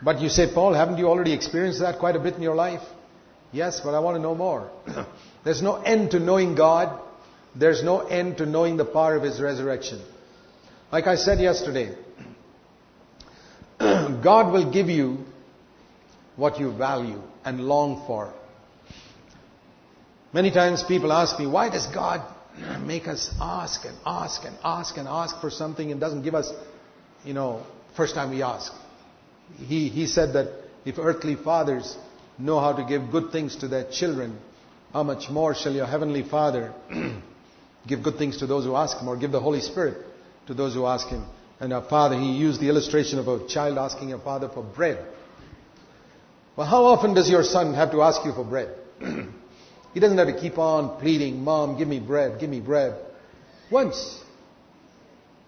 But 0.01 0.19
you 0.19 0.29
say, 0.29 0.51
Paul, 0.53 0.73
haven't 0.73 0.97
you 0.97 1.07
already 1.07 1.33
experienced 1.33 1.79
that 1.79 1.99
quite 1.99 2.15
a 2.15 2.19
bit 2.19 2.35
in 2.35 2.41
your 2.41 2.55
life? 2.55 2.81
Yes, 3.51 3.79
but 3.79 3.93
I 3.93 3.99
want 3.99 4.17
to 4.17 4.21
know 4.21 4.35
more. 4.35 4.69
There's 5.43 5.61
no 5.61 5.75
end 5.75 6.11
to 6.11 6.19
knowing 6.19 6.55
God. 6.55 6.99
There's 7.55 7.83
no 7.83 7.99
end 7.99 8.37
to 8.37 8.45
knowing 8.45 8.77
the 8.77 8.85
power 8.85 9.15
of 9.15 9.23
his 9.23 9.39
resurrection. 9.39 10.01
Like 10.91 11.07
I 11.07 11.15
said 11.15 11.39
yesterday, 11.39 11.95
God 13.79 14.51
will 14.51 14.71
give 14.71 14.89
you 14.89 15.19
what 16.35 16.59
you 16.59 16.71
value 16.71 17.21
and 17.45 17.61
long 17.61 18.05
for. 18.07 18.33
Many 20.33 20.51
times 20.51 20.83
people 20.83 21.11
ask 21.11 21.37
me, 21.39 21.45
why 21.45 21.69
does 21.69 21.87
God 21.87 22.21
make 22.81 23.07
us 23.07 23.33
ask 23.39 23.85
and 23.85 23.97
ask 24.05 24.43
and 24.45 24.57
ask 24.63 24.97
and 24.97 25.07
ask 25.07 25.39
for 25.41 25.49
something 25.49 25.91
and 25.91 25.99
doesn't 25.99 26.23
give 26.23 26.35
us, 26.35 26.51
you 27.23 27.33
know, 27.33 27.65
first 27.95 28.15
time 28.15 28.31
we 28.31 28.41
ask. 28.41 28.71
He, 29.57 29.89
he 29.89 30.07
said 30.07 30.33
that 30.33 30.47
if 30.85 30.97
earthly 30.97 31.35
fathers 31.35 31.97
know 32.37 32.59
how 32.59 32.73
to 32.73 32.83
give 32.83 33.11
good 33.11 33.31
things 33.31 33.55
to 33.57 33.67
their 33.67 33.89
children, 33.91 34.39
how 34.91 35.03
much 35.03 35.29
more 35.29 35.55
shall 35.55 35.73
your 35.73 35.85
heavenly 35.85 36.23
Father 36.23 36.73
give 37.87 38.03
good 38.03 38.17
things 38.17 38.37
to 38.37 38.47
those 38.47 38.65
who 38.65 38.75
ask 38.75 38.97
Him 38.97 39.07
or 39.07 39.17
give 39.17 39.31
the 39.31 39.39
Holy 39.39 39.61
Spirit 39.61 39.97
to 40.47 40.53
those 40.53 40.73
who 40.73 40.85
ask 40.85 41.07
Him? 41.07 41.25
And 41.59 41.73
our 41.73 41.83
Father, 41.83 42.17
He 42.17 42.31
used 42.31 42.59
the 42.59 42.69
illustration 42.69 43.19
of 43.19 43.27
a 43.27 43.47
child 43.47 43.77
asking 43.77 44.13
a 44.13 44.19
father 44.19 44.49
for 44.49 44.63
bread. 44.63 45.05
Well, 46.55 46.67
how 46.67 46.85
often 46.85 47.13
does 47.13 47.29
your 47.29 47.43
son 47.43 47.73
have 47.73 47.91
to 47.91 48.01
ask 48.01 48.23
you 48.25 48.33
for 48.33 48.43
bread? 48.43 48.69
He 49.93 49.99
doesn't 49.99 50.17
have 50.17 50.27
to 50.27 50.39
keep 50.39 50.57
on 50.57 50.99
pleading, 50.99 51.43
Mom, 51.43 51.77
give 51.77 51.87
me 51.87 51.99
bread, 51.99 52.39
give 52.39 52.49
me 52.49 52.59
bread. 52.59 52.99
Once. 53.69 54.19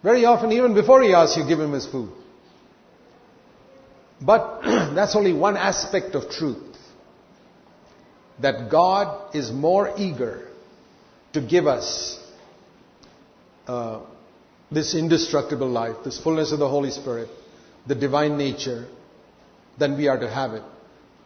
Very 0.04 0.24
often, 0.26 0.52
even 0.52 0.76
before 0.76 1.02
he 1.02 1.14
asks 1.14 1.36
you, 1.36 1.48
give 1.48 1.60
him 1.60 1.72
his 1.72 1.88
food. 1.88 2.12
But 4.22 4.62
that's 4.94 5.16
only 5.16 5.34
one 5.34 5.58
aspect 5.58 6.14
of 6.14 6.30
truth. 6.30 6.62
That 8.40 8.70
God 8.70 9.36
is 9.36 9.52
more 9.52 9.94
eager 9.98 10.48
to 11.34 11.42
give 11.42 11.66
us 11.66 12.20
uh, 13.66 14.02
this 14.72 14.94
indestructible 14.94 15.70
life, 15.70 15.96
this 16.04 16.22
fullness 16.22 16.52
of 16.52 16.60
the 16.60 16.70
Holy 16.70 16.92
Spirit, 16.92 17.30
the 17.88 17.96
divine 17.96 18.38
nature, 18.38 18.88
than 19.80 19.98
we 19.98 20.08
are 20.08 20.20
to 20.20 20.30
have 20.30 20.54
it. 20.54 20.64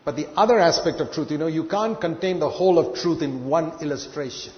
But 0.05 0.15
the 0.15 0.27
other 0.29 0.57
aspect 0.59 1.01
of 1.01 1.11
truth, 1.11 1.31
you 1.31 1.37
know, 1.37 1.47
you 1.47 1.65
can't 1.65 1.99
contain 1.99 2.39
the 2.39 2.49
whole 2.49 2.79
of 2.79 2.95
truth 2.95 3.21
in 3.21 3.47
one 3.47 3.81
illustration. 3.81 4.53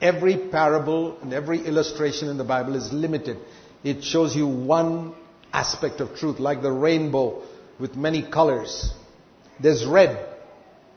Every 0.00 0.36
parable 0.36 1.18
and 1.20 1.32
every 1.32 1.60
illustration 1.64 2.28
in 2.28 2.38
the 2.38 2.44
Bible 2.44 2.74
is 2.74 2.92
limited. 2.92 3.38
It 3.84 4.02
shows 4.02 4.34
you 4.34 4.46
one 4.46 5.14
aspect 5.52 6.00
of 6.00 6.16
truth, 6.16 6.40
like 6.40 6.62
the 6.62 6.72
rainbow 6.72 7.42
with 7.78 7.94
many 7.94 8.22
colors. 8.22 8.92
There's 9.60 9.84
red 9.84 10.28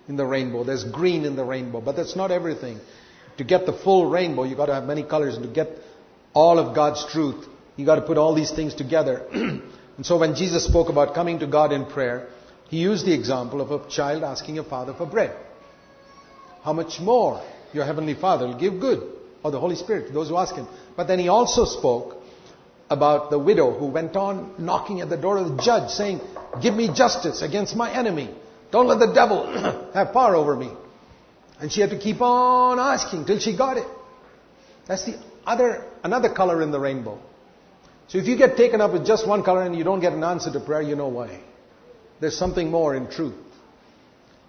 in 0.07 0.15
the 0.15 0.25
rainbow, 0.25 0.63
there's 0.63 0.83
green 0.83 1.25
in 1.25 1.35
the 1.35 1.43
rainbow, 1.43 1.81
but 1.81 1.95
that's 1.95 2.15
not 2.15 2.31
everything. 2.31 2.79
To 3.37 3.43
get 3.43 3.65
the 3.65 3.73
full 3.73 4.09
rainbow, 4.09 4.43
you've 4.43 4.57
got 4.57 4.67
to 4.67 4.73
have 4.73 4.85
many 4.85 5.03
colors. 5.03 5.35
And 5.35 5.43
to 5.43 5.51
get 5.51 5.69
all 6.33 6.57
of 6.57 6.75
God's 6.75 7.05
truth, 7.11 7.45
you've 7.75 7.85
got 7.85 7.95
to 7.95 8.01
put 8.01 8.17
all 8.17 8.33
these 8.33 8.51
things 8.51 8.73
together. 8.75 9.27
and 9.33 10.05
so 10.05 10.17
when 10.17 10.35
Jesus 10.35 10.63
spoke 10.63 10.89
about 10.89 11.13
coming 11.13 11.39
to 11.39 11.47
God 11.47 11.73
in 11.73 11.85
prayer, 11.85 12.29
he 12.69 12.77
used 12.77 13.05
the 13.05 13.13
example 13.13 13.61
of 13.61 13.71
a 13.71 13.89
child 13.89 14.23
asking 14.23 14.59
a 14.59 14.63
father 14.63 14.93
for 14.93 15.05
bread. 15.05 15.35
How 16.63 16.73
much 16.73 16.99
more 16.99 17.43
your 17.73 17.85
heavenly 17.85 18.15
Father 18.15 18.47
will 18.47 18.57
give 18.57 18.79
good, 18.79 19.03
or 19.43 19.51
the 19.51 19.59
Holy 19.59 19.75
Spirit 19.75 20.07
to 20.07 20.13
those 20.13 20.29
who 20.29 20.37
ask 20.37 20.55
him. 20.55 20.67
But 20.95 21.07
then 21.07 21.19
he 21.19 21.27
also 21.27 21.65
spoke 21.65 22.15
about 22.89 23.29
the 23.29 23.37
widow 23.37 23.77
who 23.77 23.87
went 23.87 24.15
on 24.15 24.55
knocking 24.57 25.01
at 25.01 25.09
the 25.09 25.17
door 25.17 25.37
of 25.37 25.55
the 25.55 25.61
judge 25.61 25.91
saying, 25.91 26.21
Give 26.61 26.73
me 26.73 26.91
justice 26.93 27.41
against 27.41 27.75
my 27.75 27.91
enemy. 27.91 28.33
Don't 28.71 28.87
let 28.87 28.99
the 28.99 29.13
devil 29.13 29.45
have 29.93 30.13
power 30.13 30.35
over 30.35 30.55
me. 30.55 30.71
And 31.59 31.71
she 31.71 31.81
had 31.81 31.91
to 31.91 31.99
keep 31.99 32.21
on 32.21 32.79
asking 32.79 33.25
till 33.25 33.39
she 33.39 33.55
got 33.55 33.77
it. 33.77 33.87
That's 34.87 35.05
the 35.05 35.19
other, 35.45 35.85
another 36.03 36.29
color 36.29 36.61
in 36.61 36.71
the 36.71 36.79
rainbow. 36.79 37.19
So 38.07 38.17
if 38.17 38.27
you 38.27 38.37
get 38.37 38.55
taken 38.57 38.81
up 38.81 38.93
with 38.93 39.05
just 39.05 39.27
one 39.27 39.43
color 39.43 39.63
and 39.63 39.75
you 39.75 39.83
don't 39.83 39.99
get 39.99 40.13
an 40.13 40.23
answer 40.23 40.51
to 40.51 40.59
prayer, 40.59 40.81
you 40.81 40.95
know 40.95 41.07
why. 41.07 41.39
There's 42.19 42.37
something 42.37 42.71
more 42.71 42.95
in 42.95 43.09
truth. 43.09 43.35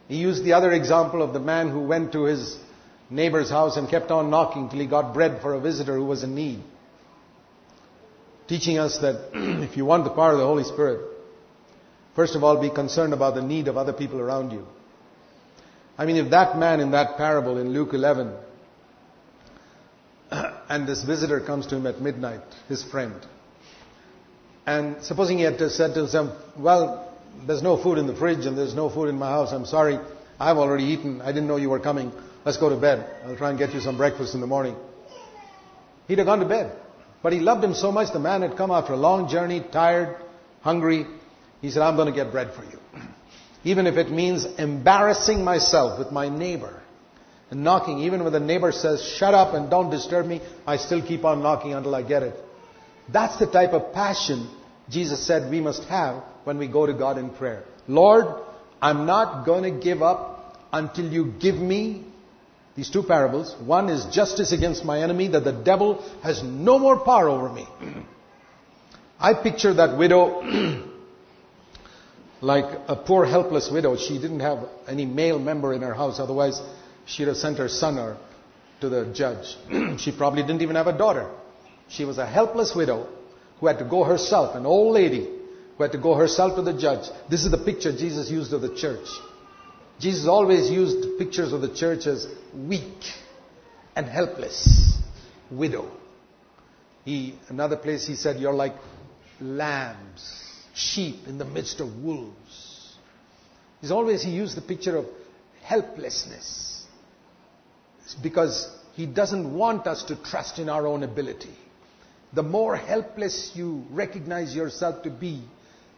He 0.08 0.16
used 0.16 0.44
the 0.44 0.52
other 0.52 0.72
example 0.72 1.22
of 1.22 1.32
the 1.32 1.40
man 1.40 1.68
who 1.68 1.80
went 1.80 2.12
to 2.12 2.24
his 2.24 2.56
neighbor's 3.10 3.50
house 3.50 3.76
and 3.76 3.88
kept 3.88 4.10
on 4.10 4.30
knocking 4.30 4.68
till 4.68 4.78
he 4.78 4.86
got 4.86 5.14
bread 5.14 5.40
for 5.40 5.54
a 5.54 5.60
visitor 5.60 5.96
who 5.96 6.04
was 6.04 6.22
in 6.22 6.34
need. 6.34 6.62
Teaching 8.48 8.78
us 8.78 8.98
that 8.98 9.30
if 9.34 9.76
you 9.76 9.84
want 9.84 10.04
the 10.04 10.10
power 10.10 10.32
of 10.32 10.38
the 10.38 10.46
Holy 10.46 10.64
Spirit, 10.64 11.00
first 12.14 12.36
of 12.36 12.44
all 12.44 12.60
be 12.60 12.70
concerned 12.70 13.12
about 13.12 13.34
the 13.34 13.42
need 13.42 13.66
of 13.66 13.76
other 13.76 13.92
people 13.92 14.20
around 14.20 14.52
you. 14.52 14.66
I 15.98 16.06
mean, 16.06 16.16
if 16.16 16.30
that 16.30 16.58
man 16.58 16.80
in 16.80 16.92
that 16.92 17.16
parable 17.16 17.58
in 17.58 17.72
Luke 17.72 17.92
11, 17.92 18.32
and 20.30 20.86
this 20.86 21.02
visitor 21.02 21.40
comes 21.40 21.66
to 21.68 21.76
him 21.76 21.86
at 21.86 22.00
midnight, 22.00 22.42
his 22.68 22.84
friend, 22.84 23.14
and 24.66 25.02
supposing 25.02 25.38
he 25.38 25.44
had 25.44 25.58
said 25.58 25.94
to 25.94 26.00
himself, 26.00 26.36
well, 26.58 27.05
there's 27.46 27.62
no 27.62 27.80
food 27.82 27.98
in 27.98 28.06
the 28.06 28.14
fridge 28.14 28.46
and 28.46 28.56
there's 28.56 28.74
no 28.74 28.88
food 28.90 29.08
in 29.08 29.18
my 29.18 29.28
house, 29.28 29.52
I'm 29.52 29.66
sorry, 29.66 29.98
I've 30.38 30.56
already 30.56 30.84
eaten, 30.84 31.20
I 31.20 31.26
didn't 31.26 31.48
know 31.48 31.56
you 31.56 31.70
were 31.70 31.80
coming, 31.80 32.12
let's 32.44 32.58
go 32.58 32.68
to 32.68 32.76
bed, 32.76 33.08
I'll 33.24 33.36
try 33.36 33.50
and 33.50 33.58
get 33.58 33.72
you 33.74 33.80
some 33.80 33.96
breakfast 33.96 34.34
in 34.34 34.40
the 34.40 34.46
morning. 34.46 34.76
He'd 36.08 36.18
have 36.18 36.26
gone 36.26 36.40
to 36.40 36.46
bed. 36.46 36.76
But 37.22 37.32
he 37.32 37.40
loved 37.40 37.64
him 37.64 37.74
so 37.74 37.90
much, 37.90 38.12
the 38.12 38.20
man 38.20 38.42
had 38.42 38.56
come 38.56 38.70
after 38.70 38.92
a 38.92 38.96
long 38.96 39.28
journey, 39.28 39.64
tired, 39.72 40.16
hungry. 40.60 41.06
He 41.60 41.70
said, 41.70 41.82
I'm 41.82 41.96
going 41.96 42.06
to 42.06 42.14
get 42.14 42.30
bread 42.30 42.52
for 42.54 42.64
you 42.64 42.78
even 43.64 43.88
if 43.88 43.96
it 43.96 44.10
means 44.12 44.44
embarrassing 44.58 45.42
myself 45.42 45.98
with 45.98 46.12
my 46.12 46.28
neighbor 46.28 46.80
and 47.50 47.64
knocking, 47.64 47.98
even 48.00 48.22
when 48.22 48.32
the 48.32 48.38
neighbor 48.38 48.70
says, 48.70 49.02
shut 49.02 49.34
up 49.34 49.54
and 49.54 49.68
don't 49.68 49.90
disturb 49.90 50.24
me, 50.24 50.40
I 50.64 50.76
still 50.76 51.04
keep 51.04 51.24
on 51.24 51.42
knocking 51.42 51.74
until 51.74 51.94
I 51.94 52.02
get 52.02 52.22
it. 52.22 52.36
That's 53.08 53.36
the 53.38 53.46
type 53.46 53.70
of 53.70 53.92
passion 53.92 54.48
Jesus 54.88 55.26
said 55.26 55.50
we 55.50 55.60
must 55.60 55.84
have 55.84 56.22
when 56.44 56.58
we 56.58 56.68
go 56.68 56.86
to 56.86 56.94
God 56.94 57.18
in 57.18 57.30
prayer. 57.30 57.64
Lord, 57.88 58.26
I'm 58.80 59.06
not 59.06 59.44
going 59.44 59.62
to 59.64 59.84
give 59.84 60.02
up 60.02 60.60
until 60.72 61.10
you 61.12 61.32
give 61.40 61.56
me 61.56 62.04
these 62.76 62.90
two 62.90 63.02
parables. 63.02 63.54
One 63.64 63.88
is 63.88 64.04
justice 64.06 64.52
against 64.52 64.84
my 64.84 65.00
enemy, 65.00 65.28
that 65.28 65.44
the 65.44 65.52
devil 65.52 66.02
has 66.22 66.42
no 66.42 66.78
more 66.78 67.00
power 67.00 67.28
over 67.28 67.48
me. 67.48 67.66
I 69.18 69.32
picture 69.34 69.72
that 69.74 69.96
widow 69.96 70.42
like 72.42 72.66
a 72.86 72.96
poor 72.96 73.24
helpless 73.24 73.70
widow. 73.70 73.96
She 73.96 74.18
didn't 74.20 74.40
have 74.40 74.68
any 74.86 75.06
male 75.06 75.38
member 75.38 75.72
in 75.72 75.80
her 75.80 75.94
house, 75.94 76.20
otherwise 76.20 76.60
she'd 77.06 77.28
have 77.28 77.38
sent 77.38 77.56
her 77.58 77.68
son 77.68 77.98
or 77.98 78.18
to 78.82 78.90
the 78.90 79.06
judge. 79.14 79.56
she 79.98 80.12
probably 80.12 80.42
didn't 80.42 80.60
even 80.60 80.76
have 80.76 80.86
a 80.86 80.96
daughter. 80.96 81.30
She 81.88 82.04
was 82.04 82.18
a 82.18 82.26
helpless 82.26 82.74
widow 82.74 83.08
who 83.60 83.66
had 83.66 83.78
to 83.78 83.84
go 83.84 84.04
herself, 84.04 84.54
an 84.54 84.66
old 84.66 84.94
lady 84.94 85.28
who 85.76 85.82
had 85.82 85.92
to 85.92 85.98
go 85.98 86.14
herself 86.14 86.56
to 86.56 86.62
the 86.62 86.78
judge. 86.78 87.08
This 87.30 87.44
is 87.44 87.50
the 87.50 87.58
picture 87.58 87.92
Jesus 87.92 88.30
used 88.30 88.52
of 88.52 88.60
the 88.60 88.74
church. 88.74 89.08
Jesus 89.98 90.26
always 90.26 90.70
used 90.70 91.18
pictures 91.18 91.52
of 91.52 91.62
the 91.62 91.74
church 91.74 92.06
as 92.06 92.26
weak 92.54 93.02
and 93.94 94.06
helpless 94.06 94.98
widow. 95.50 95.90
He, 97.04 97.38
another 97.48 97.76
place 97.76 98.06
he 98.06 98.14
said, 98.14 98.40
you're 98.40 98.52
like 98.52 98.74
lambs 99.40 100.42
sheep 100.74 101.26
in 101.26 101.38
the 101.38 101.44
midst 101.44 101.80
of 101.80 101.96
wolves. 102.02 102.96
He's 103.80 103.90
always, 103.90 104.22
he 104.22 104.30
used 104.30 104.56
the 104.56 104.62
picture 104.62 104.96
of 104.96 105.06
helplessness. 105.62 106.84
It's 108.04 108.14
because 108.14 108.70
he 108.94 109.06
doesn't 109.06 109.54
want 109.54 109.86
us 109.86 110.04
to 110.04 110.16
trust 110.16 110.58
in 110.58 110.68
our 110.68 110.86
own 110.86 111.02
ability. 111.02 111.54
The 112.36 112.42
more 112.42 112.76
helpless 112.76 113.52
you 113.54 113.86
recognize 113.90 114.54
yourself 114.54 115.02
to 115.04 115.10
be, 115.10 115.42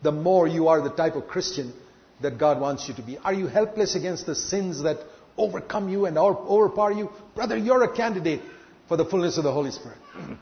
the 0.02 0.12
more 0.12 0.46
you 0.46 0.68
are 0.68 0.80
the 0.80 0.90
type 0.90 1.16
of 1.16 1.26
Christian 1.26 1.72
that 2.20 2.38
God 2.38 2.60
wants 2.60 2.86
you 2.86 2.94
to 2.94 3.02
be. 3.02 3.18
Are 3.18 3.34
you 3.34 3.48
helpless 3.48 3.96
against 3.96 4.24
the 4.26 4.36
sins 4.36 4.84
that 4.84 4.98
overcome 5.36 5.88
you 5.88 6.06
and 6.06 6.16
overpower 6.16 6.92
you? 6.92 7.10
Brother, 7.34 7.56
you're 7.56 7.82
a 7.82 7.92
candidate 7.92 8.40
for 8.86 8.96
the 8.96 9.04
fullness 9.04 9.36
of 9.36 9.42
the 9.42 9.52
Holy 9.52 9.72
Spirit. 9.72 9.98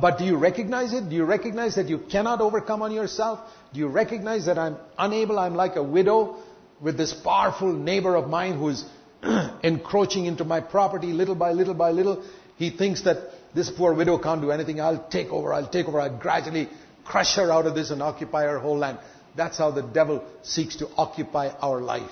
But 0.00 0.18
do 0.18 0.24
you 0.24 0.36
recognize 0.36 0.92
it? 0.92 1.08
Do 1.08 1.14
you 1.14 1.24
recognize 1.24 1.76
that 1.76 1.88
you 1.88 1.98
cannot 1.98 2.40
overcome 2.40 2.82
on 2.82 2.90
yourself? 2.90 3.38
Do 3.72 3.78
you 3.78 3.86
recognize 3.86 4.46
that 4.46 4.58
I'm 4.58 4.76
unable? 4.98 5.38
I'm 5.38 5.54
like 5.54 5.76
a 5.76 5.82
widow 5.82 6.38
with 6.80 6.96
this 6.96 7.14
powerful 7.14 7.72
neighbor 7.72 8.16
of 8.16 8.28
mine 8.28 8.58
who 8.58 8.70
is 8.70 8.84
encroaching 9.62 10.26
into 10.26 10.44
my 10.44 10.58
property 10.58 11.12
little 11.12 11.36
by 11.36 11.52
little 11.52 11.74
by 11.74 11.92
little. 11.92 12.24
He 12.56 12.70
thinks 12.70 13.02
that 13.02 13.18
this 13.56 13.70
poor 13.70 13.94
widow 13.94 14.18
can't 14.18 14.42
do 14.42 14.50
anything. 14.50 14.82
I'll 14.82 15.08
take 15.08 15.30
over. 15.32 15.54
I'll 15.54 15.66
take 15.66 15.88
over. 15.88 15.98
I'll 15.98 16.18
gradually 16.18 16.68
crush 17.06 17.36
her 17.36 17.50
out 17.50 17.64
of 17.64 17.74
this 17.74 17.90
and 17.90 18.02
occupy 18.02 18.42
her 18.42 18.58
whole 18.58 18.76
land. 18.76 18.98
That's 19.34 19.56
how 19.56 19.70
the 19.70 19.80
devil 19.82 20.22
seeks 20.42 20.76
to 20.76 20.88
occupy 20.96 21.48
our 21.62 21.80
life. 21.80 22.10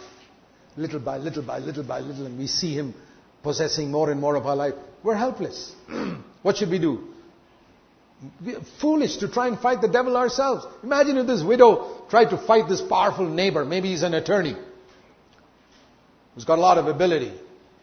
Little 0.78 1.00
by 1.00 1.18
little 1.18 1.42
by 1.42 1.58
little 1.58 1.84
by 1.84 2.00
little. 2.00 2.24
And 2.24 2.38
we 2.38 2.46
see 2.46 2.74
him 2.74 2.94
possessing 3.42 3.90
more 3.90 4.10
and 4.10 4.22
more 4.22 4.36
of 4.36 4.46
our 4.46 4.56
life. 4.56 4.72
We're 5.02 5.16
helpless. 5.16 5.74
what 6.42 6.56
should 6.56 6.70
we 6.70 6.78
do? 6.78 7.08
We're 8.42 8.62
foolish 8.80 9.18
to 9.18 9.28
try 9.28 9.48
and 9.48 9.58
fight 9.58 9.82
the 9.82 9.88
devil 9.88 10.16
ourselves. 10.16 10.66
Imagine 10.82 11.18
if 11.18 11.26
this 11.26 11.42
widow 11.42 12.06
tried 12.08 12.30
to 12.30 12.38
fight 12.38 12.70
this 12.70 12.80
powerful 12.80 13.28
neighbor. 13.28 13.66
Maybe 13.66 13.90
he's 13.90 14.02
an 14.02 14.14
attorney 14.14 14.56
who's 16.34 16.46
got 16.46 16.58
a 16.58 16.62
lot 16.62 16.78
of 16.78 16.86
ability, 16.86 17.34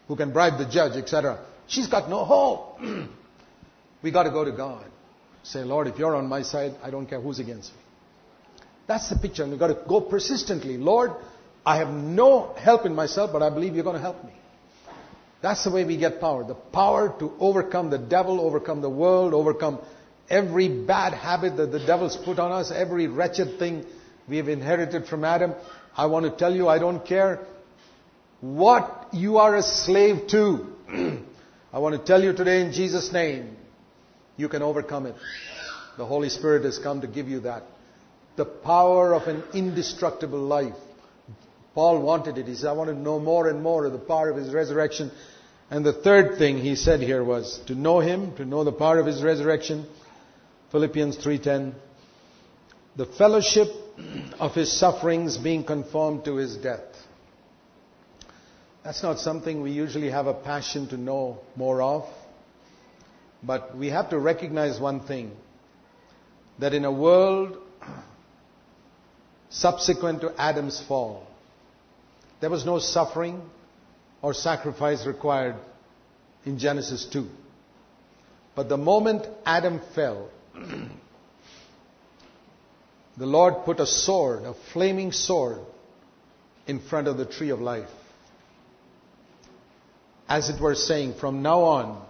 who 0.08 0.16
can 0.16 0.34
bribe 0.34 0.58
the 0.58 0.66
judge, 0.66 0.98
etc. 0.98 1.46
She's 1.68 1.86
got 1.86 2.10
no 2.10 2.26
hope. 2.26 2.80
we 4.02 4.12
got 4.12 4.24
to 4.24 4.32
go 4.32 4.44
to 4.44 4.52
God. 4.52 4.86
Say, 5.44 5.64
Lord, 5.64 5.88
if 5.88 5.98
you're 5.98 6.16
on 6.16 6.28
my 6.28 6.44
side, 6.44 6.76
I 6.84 6.92
don't 6.92 7.08
care 7.08 7.20
who's 7.20 7.40
against 7.40 7.72
me. 7.72 7.80
That's 8.88 9.10
the 9.10 9.16
picture. 9.16 9.44
And 9.44 9.52
we've 9.52 9.60
got 9.60 9.68
to 9.68 9.80
go 9.88 10.02
persistently. 10.02 10.78
Lord, 10.78 11.12
I 11.66 11.78
have 11.78 11.90
no 11.90 12.54
help 12.54 12.86
in 12.86 12.94
myself, 12.94 13.32
but 13.32 13.42
I 13.42 13.50
believe 13.50 13.76
you're 13.76 13.84
going 13.84 13.96
to 13.96 14.02
help 14.02 14.24
me. 14.24 14.34
That's 15.42 15.64
the 15.64 15.72
way 15.72 15.84
we 15.84 15.98
get 15.98 16.20
power. 16.20 16.44
The 16.44 16.56
power 16.56 17.16
to 17.20 17.34
overcome 17.40 17.90
the 17.90 17.98
devil, 17.98 18.40
overcome 18.40 18.82
the 18.82 18.90
world, 18.90 19.34
overcome 19.34 19.80
every 20.30 20.70
bad 20.70 21.14
habit 21.14 21.58
that 21.58 21.72
the 21.72 21.80
devil's 21.80 22.16
put 22.16 22.38
on 22.40 22.52
us, 22.52 22.72
every 22.72 23.08
wretched 23.08 23.58
thing 23.58 23.86
we 24.30 24.38
have 24.38 24.48
inherited 24.48 25.08
from 25.08 25.24
Adam. 25.24 25.54
I 25.98 26.06
want 26.06 26.26
to 26.26 26.32
tell 26.32 26.56
you, 26.56 26.68
I 26.68 26.78
don't 26.78 27.06
care 27.06 27.46
what 28.40 29.10
you 29.14 29.38
are 29.38 29.56
a 29.56 29.64
slave 29.64 30.28
to. 30.28 30.68
I 31.74 31.80
want 31.80 32.00
to 32.00 32.06
tell 32.06 32.24
you 32.24 32.34
today 32.34 32.62
in 32.62 32.72
Jesus' 32.72 33.12
name, 33.12 33.58
you 34.42 34.50
can 34.50 34.62
overcome 34.62 35.06
it. 35.06 35.16
The 35.98 36.06
Holy 36.06 36.30
Spirit 36.30 36.66
has 36.66 36.78
come 36.78 37.02
to 37.02 37.08
give 37.08 37.30
you 37.30 37.42
that. 37.42 37.64
The 38.36 38.46
power 38.46 39.14
of 39.14 39.28
an 39.28 39.44
indestructible 39.54 40.40
life. 40.40 40.76
Paul 41.74 42.02
wanted 42.02 42.38
it. 42.38 42.48
He 42.48 42.56
said, 42.56 42.68
I 42.68 42.74
want 42.74 42.90
to 42.90 42.96
know 42.96 43.20
more 43.20 43.48
and 43.48 43.64
more 43.64 43.86
of 43.86 43.94
the 43.94 44.00
power 44.00 44.30
of 44.30 44.36
his 44.36 44.54
resurrection. 44.54 45.12
And 45.70 45.86
the 45.86 45.94
third 45.94 46.38
thing 46.38 46.58
he 46.58 46.76
said 46.76 47.00
here 47.00 47.24
was 47.24 47.60
to 47.68 47.76
know 47.76 48.00
him, 48.00 48.36
to 48.36 48.44
know 48.44 48.66
the 48.66 48.74
power 48.74 49.00
of 49.00 49.06
his 49.06 49.24
resurrection, 49.24 49.86
Philippians 50.72 51.18
3:10 51.18 51.74
the 52.96 53.06
fellowship 53.06 53.68
of 54.40 54.54
his 54.54 54.72
sufferings 54.72 55.38
being 55.38 55.64
conformed 55.64 56.26
to 56.26 56.36
his 56.36 56.58
death. 56.58 56.84
That's 58.84 59.04
not 59.04 59.20
something 59.20 59.62
we 59.62 59.72
usually 59.72 60.10
have 60.10 60.28
a 60.28 60.34
passion 60.34 60.88
to 60.90 60.98
know 60.98 61.40
more 61.56 61.82
of. 61.82 62.06
But 63.44 63.76
we 63.76 63.90
have 63.90 64.10
to 64.12 64.20
recognize 64.20 64.80
one 64.80 65.00
thing 65.02 65.32
that 66.60 66.74
in 66.74 66.86
a 66.86 66.92
world 66.92 67.58
subsequent 69.50 70.22
to 70.22 70.34
Adam's 70.40 70.80
fall, 70.88 71.26
there 72.40 72.50
was 72.50 72.66
no 72.66 72.80
suffering 72.80 73.42
or 74.22 74.34
sacrifice 74.34 75.06
required 75.06 75.56
in 76.46 76.58
Genesis 76.60 77.06
2. 77.06 77.28
But 78.56 78.70
the 78.70 78.78
moment 78.78 79.26
Adam 79.46 79.82
fell, 79.96 80.30
the 83.18 83.26
Lord 83.26 83.66
put 83.66 83.80
a 83.80 83.88
sword, 83.88 84.44
a 84.44 84.54
flaming 84.74 85.12
sword, 85.12 85.60
in 86.68 86.80
front 86.80 87.08
of 87.08 87.18
the 87.18 87.26
tree 87.26 87.50
of 87.50 87.60
life. 87.60 87.90
As 90.28 90.50
it 90.50 90.62
were 90.62 90.76
saying, 90.76 91.16
from 91.16 91.42
now 91.42 91.62
on, 91.62 92.06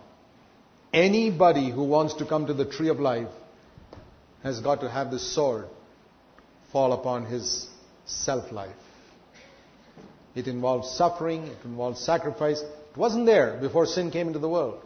anybody 0.93 1.69
who 1.69 1.83
wants 1.83 2.15
to 2.15 2.25
come 2.25 2.47
to 2.47 2.53
the 2.53 2.65
tree 2.65 2.89
of 2.89 2.99
life 2.99 3.29
has 4.43 4.59
got 4.59 4.81
to 4.81 4.89
have 4.89 5.11
the 5.11 5.19
sword 5.19 5.67
fall 6.71 6.93
upon 6.93 7.25
his 7.25 7.67
self 8.05 8.51
life. 8.51 8.75
It 10.35 10.47
involves 10.47 10.89
suffering, 10.91 11.43
it 11.43 11.57
involves 11.65 11.99
sacrifice. 11.99 12.61
It 12.61 12.97
wasn't 12.97 13.25
there 13.25 13.57
before 13.59 13.85
sin 13.85 14.11
came 14.11 14.27
into 14.27 14.39
the 14.39 14.49
world. 14.49 14.81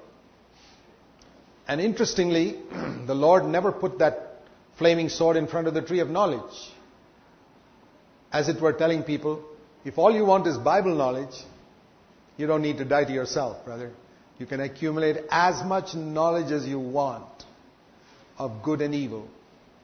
And 1.67 1.81
interestingly, 1.81 2.59
the 3.07 3.15
Lord 3.15 3.45
never 3.45 3.71
put 3.71 3.99
that 3.99 4.41
flaming 4.77 5.09
sword 5.09 5.37
in 5.37 5.47
front 5.47 5.67
of 5.67 5.73
the 5.73 5.81
tree 5.81 5.99
of 5.99 6.09
knowledge. 6.09 6.53
As 8.31 8.49
it 8.49 8.59
were 8.59 8.73
telling 8.73 9.03
people, 9.03 9.43
if 9.85 9.97
all 9.97 10.13
you 10.13 10.25
want 10.25 10.45
is 10.47 10.57
Bible 10.57 10.95
knowledge, 10.95 11.35
you 12.37 12.47
don't 12.47 12.61
need 12.61 12.77
to 12.77 12.85
die 12.85 13.05
to 13.05 13.13
yourself, 13.13 13.63
brother. 13.63 13.91
You 14.37 14.45
can 14.45 14.59
accumulate 14.59 15.17
as 15.29 15.63
much 15.63 15.95
knowledge 15.95 16.51
as 16.51 16.65
you 16.65 16.79
want 16.79 17.45
of 18.37 18.63
good 18.63 18.81
and 18.81 18.93
evil 18.93 19.27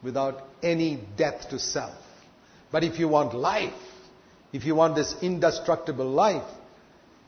without 0.03 0.43
any 0.61 0.99
death 1.17 1.49
to 1.49 1.59
self. 1.59 1.95
But 2.71 2.83
if 2.83 2.99
you 2.99 3.07
want 3.07 3.33
life, 3.33 3.73
if 4.51 4.65
you 4.65 4.75
want 4.75 4.95
this 4.95 5.15
indestructible 5.21 6.09
life, 6.09 6.49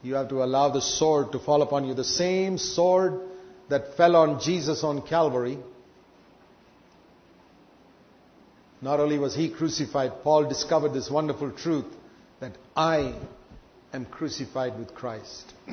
you 0.02 0.16
have 0.16 0.30
to 0.30 0.44
allow 0.44 0.70
the 0.70 0.82
sword 0.82 1.32
to 1.32 1.40
fall 1.40 1.62
upon 1.62 1.86
you. 1.86 1.94
The 1.94 2.04
same 2.04 2.58
sword 2.58 3.22
that 3.70 3.96
fell 3.96 4.18
on 4.18 4.42
Jesus 4.42 4.84
on 4.84 5.02
Calvary. 5.02 5.58
Not 8.82 9.00
only 9.00 9.18
was 9.18 9.34
he 9.34 9.50
crucified, 9.50 10.12
Paul 10.24 10.50
discovered 10.50 10.94
this 10.94 11.10
wonderful 11.10 11.52
truth 11.52 11.86
that 12.42 12.52
I 12.76 13.16
am 13.94 14.06
crucified 14.06 14.78
with 14.78 14.94
Christ. 14.94 15.54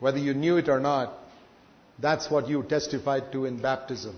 Whether 0.00 0.18
you 0.18 0.34
knew 0.34 0.56
it 0.56 0.68
or 0.68 0.80
not, 0.80 1.12
that's 1.98 2.30
what 2.30 2.48
you 2.48 2.62
testified 2.62 3.30
to 3.32 3.44
in 3.44 3.60
baptism. 3.60 4.16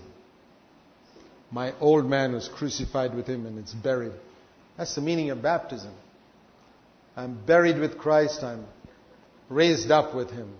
My 1.51 1.73
old 1.79 2.09
man 2.09 2.33
was 2.33 2.47
crucified 2.47 3.13
with 3.13 3.27
him 3.27 3.45
and 3.45 3.59
it's 3.59 3.73
buried. 3.73 4.13
That's 4.77 4.95
the 4.95 5.01
meaning 5.01 5.29
of 5.29 5.41
baptism. 5.41 5.93
I'm 7.15 7.45
buried 7.45 7.77
with 7.77 7.97
Christ, 7.97 8.41
I'm 8.43 8.65
raised 9.49 9.91
up 9.91 10.15
with 10.15 10.31
him. 10.31 10.51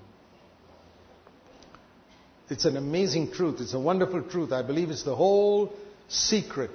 It's 2.50 2.66
an 2.66 2.78
amazing 2.78 3.32
truth. 3.32 3.62
It's 3.62 3.74
a 3.74 3.80
wonderful 3.80 4.22
truth. 4.22 4.52
I 4.52 4.62
believe 4.62 4.92
it's 4.92 5.04
the 5.04 5.16
whole 5.16 5.74
secret 6.08 6.70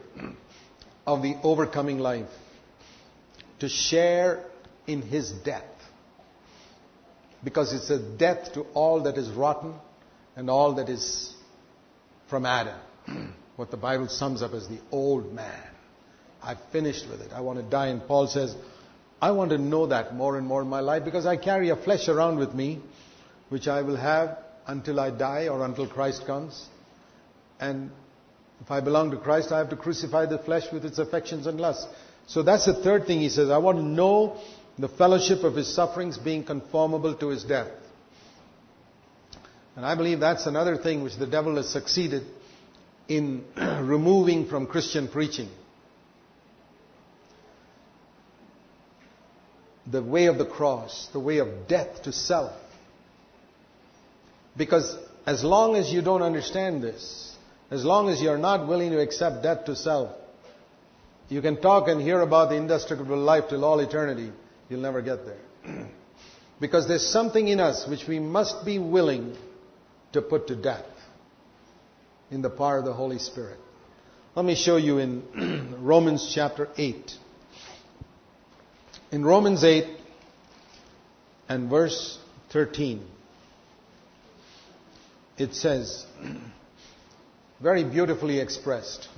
of 1.06 1.22
the 1.22 1.36
overcoming 1.44 1.98
life. 1.98 2.28
To 3.60 3.68
share 3.68 4.44
in 4.86 5.02
his 5.02 5.30
death. 5.30 5.64
Because 7.44 7.72
it's 7.72 7.90
a 7.90 7.98
death 7.98 8.52
to 8.54 8.62
all 8.74 9.04
that 9.04 9.16
is 9.16 9.28
rotten 9.30 9.74
and 10.36 10.50
all 10.50 10.74
that 10.74 10.88
is 10.88 11.34
from 12.28 12.46
Adam. 12.46 12.78
what 13.56 13.70
the 13.70 13.76
Bible 13.76 14.08
sums 14.08 14.40
up 14.40 14.52
as 14.52 14.68
the 14.68 14.78
old 14.92 15.32
man. 15.32 15.62
I've 16.42 16.60
finished 16.70 17.08
with 17.10 17.20
it. 17.20 17.32
I 17.32 17.40
want 17.40 17.58
to 17.58 17.64
die. 17.64 17.88
And 17.88 18.06
Paul 18.06 18.28
says, 18.28 18.54
I 19.20 19.32
want 19.32 19.50
to 19.50 19.58
know 19.58 19.88
that 19.88 20.14
more 20.14 20.38
and 20.38 20.46
more 20.46 20.62
in 20.62 20.68
my 20.68 20.78
life 20.78 21.04
because 21.04 21.26
I 21.26 21.36
carry 21.36 21.70
a 21.70 21.76
flesh 21.76 22.08
around 22.08 22.38
with 22.38 22.54
me, 22.54 22.80
which 23.48 23.66
I 23.66 23.82
will 23.82 23.96
have 23.96 24.38
until 24.66 25.00
I 25.00 25.10
die 25.10 25.48
or 25.48 25.64
until 25.64 25.88
Christ 25.88 26.24
comes. 26.24 26.66
And 27.58 27.90
if 28.60 28.70
I 28.70 28.80
belong 28.80 29.10
to 29.10 29.16
Christ, 29.16 29.50
I 29.50 29.58
have 29.58 29.70
to 29.70 29.76
crucify 29.76 30.26
the 30.26 30.38
flesh 30.38 30.72
with 30.72 30.84
its 30.84 30.98
affections 30.98 31.48
and 31.48 31.60
lusts. 31.60 31.88
So 32.28 32.42
that's 32.42 32.66
the 32.66 32.74
third 32.74 33.06
thing 33.06 33.20
he 33.20 33.28
says. 33.28 33.50
I 33.50 33.58
want 33.58 33.78
to 33.78 33.84
know 33.84 34.38
the 34.78 34.88
fellowship 34.88 35.42
of 35.42 35.56
his 35.56 35.72
sufferings 35.74 36.16
being 36.18 36.44
conformable 36.44 37.14
to 37.14 37.28
his 37.28 37.44
death. 37.44 37.68
And 39.74 39.84
I 39.84 39.94
believe 39.94 40.20
that's 40.20 40.46
another 40.46 40.76
thing 40.76 41.02
which 41.02 41.16
the 41.16 41.26
devil 41.26 41.56
has 41.56 41.68
succeeded 41.68 42.24
in 43.08 43.44
removing 43.56 44.46
from 44.46 44.66
Christian 44.66 45.08
preaching. 45.08 45.48
The 49.90 50.02
way 50.02 50.26
of 50.26 50.36
the 50.36 50.44
cross, 50.44 51.08
the 51.12 51.20
way 51.20 51.38
of 51.38 51.66
death 51.66 52.02
to 52.02 52.12
self. 52.12 52.52
Because 54.56 54.96
as 55.26 55.42
long 55.42 55.76
as 55.76 55.92
you 55.92 56.02
don't 56.02 56.22
understand 56.22 56.82
this, 56.82 57.36
as 57.70 57.84
long 57.84 58.08
as 58.08 58.20
you're 58.20 58.38
not 58.38 58.68
willing 58.68 58.90
to 58.90 59.00
accept 59.00 59.42
death 59.42 59.64
to 59.66 59.76
self, 59.76 60.14
you 61.28 61.42
can 61.42 61.60
talk 61.60 61.88
and 61.88 62.00
hear 62.00 62.20
about 62.20 62.50
the 62.50 62.56
indestructible 62.56 63.18
life 63.18 63.44
till 63.48 63.64
all 63.64 63.80
eternity. 63.80 64.32
You'll 64.68 64.80
never 64.80 65.00
get 65.02 65.20
there. 65.24 65.40
because 66.60 66.86
there's 66.86 67.06
something 67.06 67.48
in 67.48 67.60
us 67.60 67.86
which 67.88 68.06
we 68.06 68.18
must 68.18 68.64
be 68.64 68.78
willing 68.78 69.36
to 70.12 70.22
put 70.22 70.48
to 70.48 70.56
death 70.56 70.86
in 72.30 72.42
the 72.42 72.50
power 72.50 72.78
of 72.78 72.84
the 72.84 72.92
Holy 72.92 73.18
Spirit. 73.18 73.58
Let 74.34 74.44
me 74.44 74.54
show 74.54 74.76
you 74.76 74.98
in 74.98 75.76
Romans 75.80 76.30
chapter 76.34 76.68
8. 76.76 77.12
In 79.10 79.24
Romans 79.24 79.64
8 79.64 79.86
and 81.48 81.70
verse 81.70 82.18
13 82.50 83.06
it 85.38 85.54
says, 85.54 86.04
very 87.60 87.84
beautifully 87.84 88.38
expressed 88.38 89.08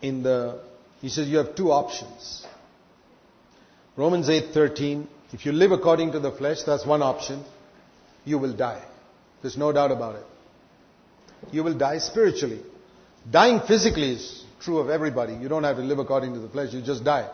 in 0.00 0.22
the 0.22 0.60
he 1.00 1.08
says 1.08 1.28
you 1.28 1.38
have 1.38 1.54
two 1.54 1.70
options 1.70 2.46
romans 3.96 4.28
8:13 4.28 5.06
if 5.32 5.46
you 5.46 5.52
live 5.52 5.72
according 5.72 6.12
to 6.12 6.20
the 6.20 6.32
flesh 6.32 6.62
that's 6.62 6.86
one 6.86 7.02
option 7.02 7.44
you 8.26 8.38
will 8.38 8.52
die. 8.52 8.82
There's 9.40 9.56
no 9.56 9.72
doubt 9.72 9.92
about 9.92 10.16
it. 10.16 10.26
You 11.52 11.62
will 11.62 11.78
die 11.78 11.98
spiritually. 11.98 12.60
Dying 13.30 13.60
physically 13.66 14.12
is 14.12 14.44
true 14.60 14.78
of 14.78 14.90
everybody. 14.90 15.34
You 15.34 15.48
don't 15.48 15.64
have 15.64 15.76
to 15.76 15.82
live 15.82 16.00
according 16.00 16.34
to 16.34 16.40
the 16.40 16.48
flesh 16.48 16.74
you 16.74 16.82
just 16.82 17.04
die. 17.04 17.30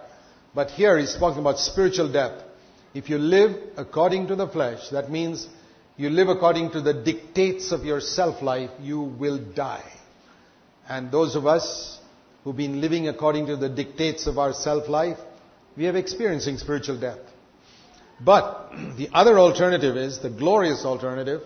But 0.54 0.70
here 0.70 0.98
he's 0.98 1.14
talking 1.14 1.40
about 1.40 1.58
spiritual 1.58 2.12
death. 2.12 2.42
If 2.94 3.08
you 3.08 3.16
live 3.16 3.56
according 3.76 4.26
to 4.28 4.36
the 4.36 4.46
flesh 4.46 4.90
that 4.90 5.10
means 5.10 5.48
you 5.96 6.10
live 6.10 6.28
according 6.28 6.72
to 6.72 6.80
the 6.82 6.92
dictates 6.92 7.72
of 7.72 7.84
your 7.84 8.00
self 8.00 8.42
life, 8.42 8.70
you 8.80 9.00
will 9.00 9.38
die. 9.38 9.90
And 10.88 11.10
those 11.10 11.36
of 11.36 11.46
us 11.46 11.98
who've 12.44 12.56
been 12.56 12.80
living 12.82 13.08
according 13.08 13.46
to 13.46 13.56
the 13.56 13.68
dictates 13.68 14.26
of 14.26 14.38
our 14.38 14.52
self 14.52 14.88
life, 14.88 15.18
we 15.76 15.86
are 15.86 15.96
experiencing 15.96 16.58
spiritual 16.58 16.98
death. 17.00 17.18
But 18.20 18.70
the 18.96 19.08
other 19.12 19.38
alternative 19.38 19.96
is, 19.96 20.20
the 20.20 20.30
glorious 20.30 20.84
alternative, 20.84 21.42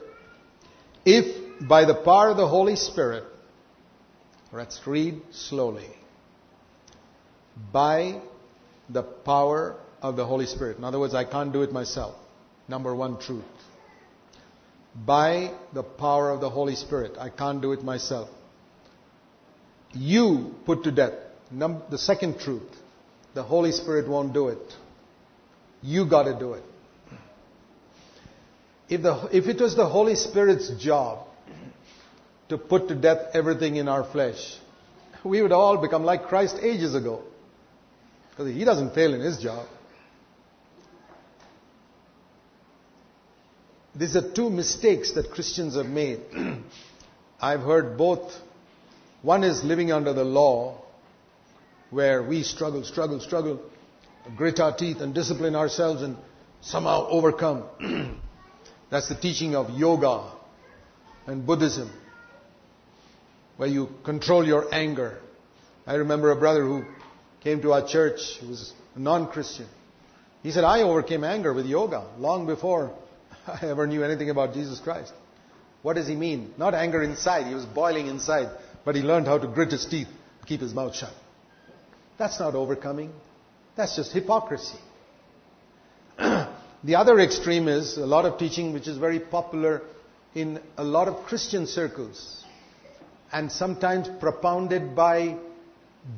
if 1.04 1.66
by 1.66 1.84
the 1.84 1.94
power 1.94 2.30
of 2.30 2.36
the 2.36 2.48
Holy 2.48 2.76
Spirit, 2.76 3.24
let's 4.52 4.80
read 4.86 5.20
slowly, 5.30 5.88
by 7.72 8.20
the 8.90 9.02
power 9.02 9.76
of 10.02 10.16
the 10.16 10.26
Holy 10.26 10.46
Spirit. 10.46 10.76
In 10.76 10.84
other 10.84 10.98
words, 10.98 11.14
I 11.14 11.24
can't 11.24 11.52
do 11.52 11.62
it 11.62 11.72
myself. 11.72 12.14
Number 12.68 12.94
one 12.94 13.18
truth 13.18 13.44
by 15.04 15.52
the 15.72 15.82
power 15.82 16.30
of 16.30 16.40
the 16.40 16.48
Holy 16.48 16.74
Spirit. 16.74 17.16
I 17.18 17.28
can't 17.28 17.60
do 17.60 17.72
it 17.72 17.82
myself. 17.82 18.28
You 19.92 20.54
put 20.64 20.84
to 20.84 20.90
death. 20.90 21.14
Num- 21.50 21.82
the 21.90 21.98
second 21.98 22.38
truth. 22.38 22.62
The 23.36 23.42
Holy 23.42 23.70
Spirit 23.70 24.08
won't 24.08 24.32
do 24.32 24.48
it. 24.48 24.74
You 25.82 26.06
gotta 26.08 26.34
do 26.38 26.54
it. 26.54 26.62
If, 28.88 29.02
the, 29.02 29.28
if 29.30 29.46
it 29.46 29.60
was 29.60 29.76
the 29.76 29.84
Holy 29.86 30.14
Spirit's 30.14 30.70
job 30.82 31.26
to 32.48 32.56
put 32.56 32.88
to 32.88 32.94
death 32.94 33.34
everything 33.34 33.76
in 33.76 33.88
our 33.88 34.04
flesh, 34.04 34.56
we 35.22 35.42
would 35.42 35.52
all 35.52 35.76
become 35.76 36.02
like 36.02 36.28
Christ 36.28 36.56
ages 36.62 36.94
ago. 36.94 37.24
Because 38.30 38.54
he 38.54 38.64
doesn't 38.64 38.94
fail 38.94 39.12
in 39.12 39.20
his 39.20 39.36
job. 39.36 39.66
These 43.94 44.16
are 44.16 44.32
two 44.32 44.48
mistakes 44.48 45.12
that 45.12 45.30
Christians 45.30 45.76
have 45.76 45.84
made. 45.84 46.22
I've 47.38 47.60
heard 47.60 47.98
both. 47.98 48.32
One 49.20 49.44
is 49.44 49.62
living 49.62 49.92
under 49.92 50.14
the 50.14 50.24
law, 50.24 50.85
where 51.90 52.22
we 52.22 52.42
struggle, 52.42 52.84
struggle, 52.84 53.20
struggle, 53.20 53.60
grit 54.36 54.58
our 54.60 54.76
teeth 54.76 55.00
and 55.00 55.14
discipline 55.14 55.54
ourselves 55.54 56.02
and 56.02 56.16
somehow 56.60 57.06
overcome. 57.08 57.64
That's 58.90 59.08
the 59.08 59.14
teaching 59.14 59.54
of 59.54 59.70
yoga. 59.70 60.32
and 61.26 61.46
Buddhism, 61.46 61.90
where 63.56 63.68
you 63.68 63.88
control 64.04 64.46
your 64.46 64.72
anger. 64.72 65.18
I 65.86 65.94
remember 65.94 66.30
a 66.30 66.36
brother 66.36 66.62
who 66.62 66.84
came 67.42 67.62
to 67.62 67.72
our 67.72 67.86
church, 67.86 68.38
who 68.40 68.48
was 68.48 68.72
a 68.94 68.98
non-Christian. 68.98 69.66
He 70.42 70.50
said, 70.52 70.64
I 70.64 70.82
overcame 70.82 71.24
anger 71.24 71.52
with 71.52 71.66
yoga 71.66 72.06
long 72.18 72.46
before 72.46 72.92
I 73.46 73.66
ever 73.66 73.86
knew 73.86 74.04
anything 74.04 74.30
about 74.30 74.54
Jesus 74.54 74.80
Christ. 74.80 75.12
What 75.82 75.94
does 75.94 76.08
he 76.08 76.16
mean? 76.16 76.52
Not 76.58 76.74
anger 76.74 77.02
inside, 77.02 77.46
he 77.46 77.54
was 77.54 77.64
boiling 77.64 78.08
inside, 78.08 78.56
but 78.84 78.94
he 78.96 79.02
learned 79.02 79.26
how 79.26 79.38
to 79.38 79.46
grit 79.46 79.70
his 79.70 79.86
teeth, 79.86 80.08
keep 80.46 80.60
his 80.60 80.74
mouth 80.74 80.96
shut. 80.96 81.12
That's 82.18 82.40
not 82.40 82.54
overcoming. 82.54 83.12
That's 83.76 83.96
just 83.96 84.12
hypocrisy. 84.12 84.78
the 86.18 86.94
other 86.96 87.18
extreme 87.20 87.68
is 87.68 87.98
a 87.98 88.06
lot 88.06 88.24
of 88.24 88.38
teaching 88.38 88.72
which 88.72 88.88
is 88.88 88.96
very 88.96 89.20
popular 89.20 89.82
in 90.34 90.60
a 90.76 90.84
lot 90.84 91.08
of 91.08 91.24
Christian 91.26 91.66
circles 91.66 92.44
and 93.32 93.50
sometimes 93.50 94.08
propounded 94.20 94.94
by 94.94 95.36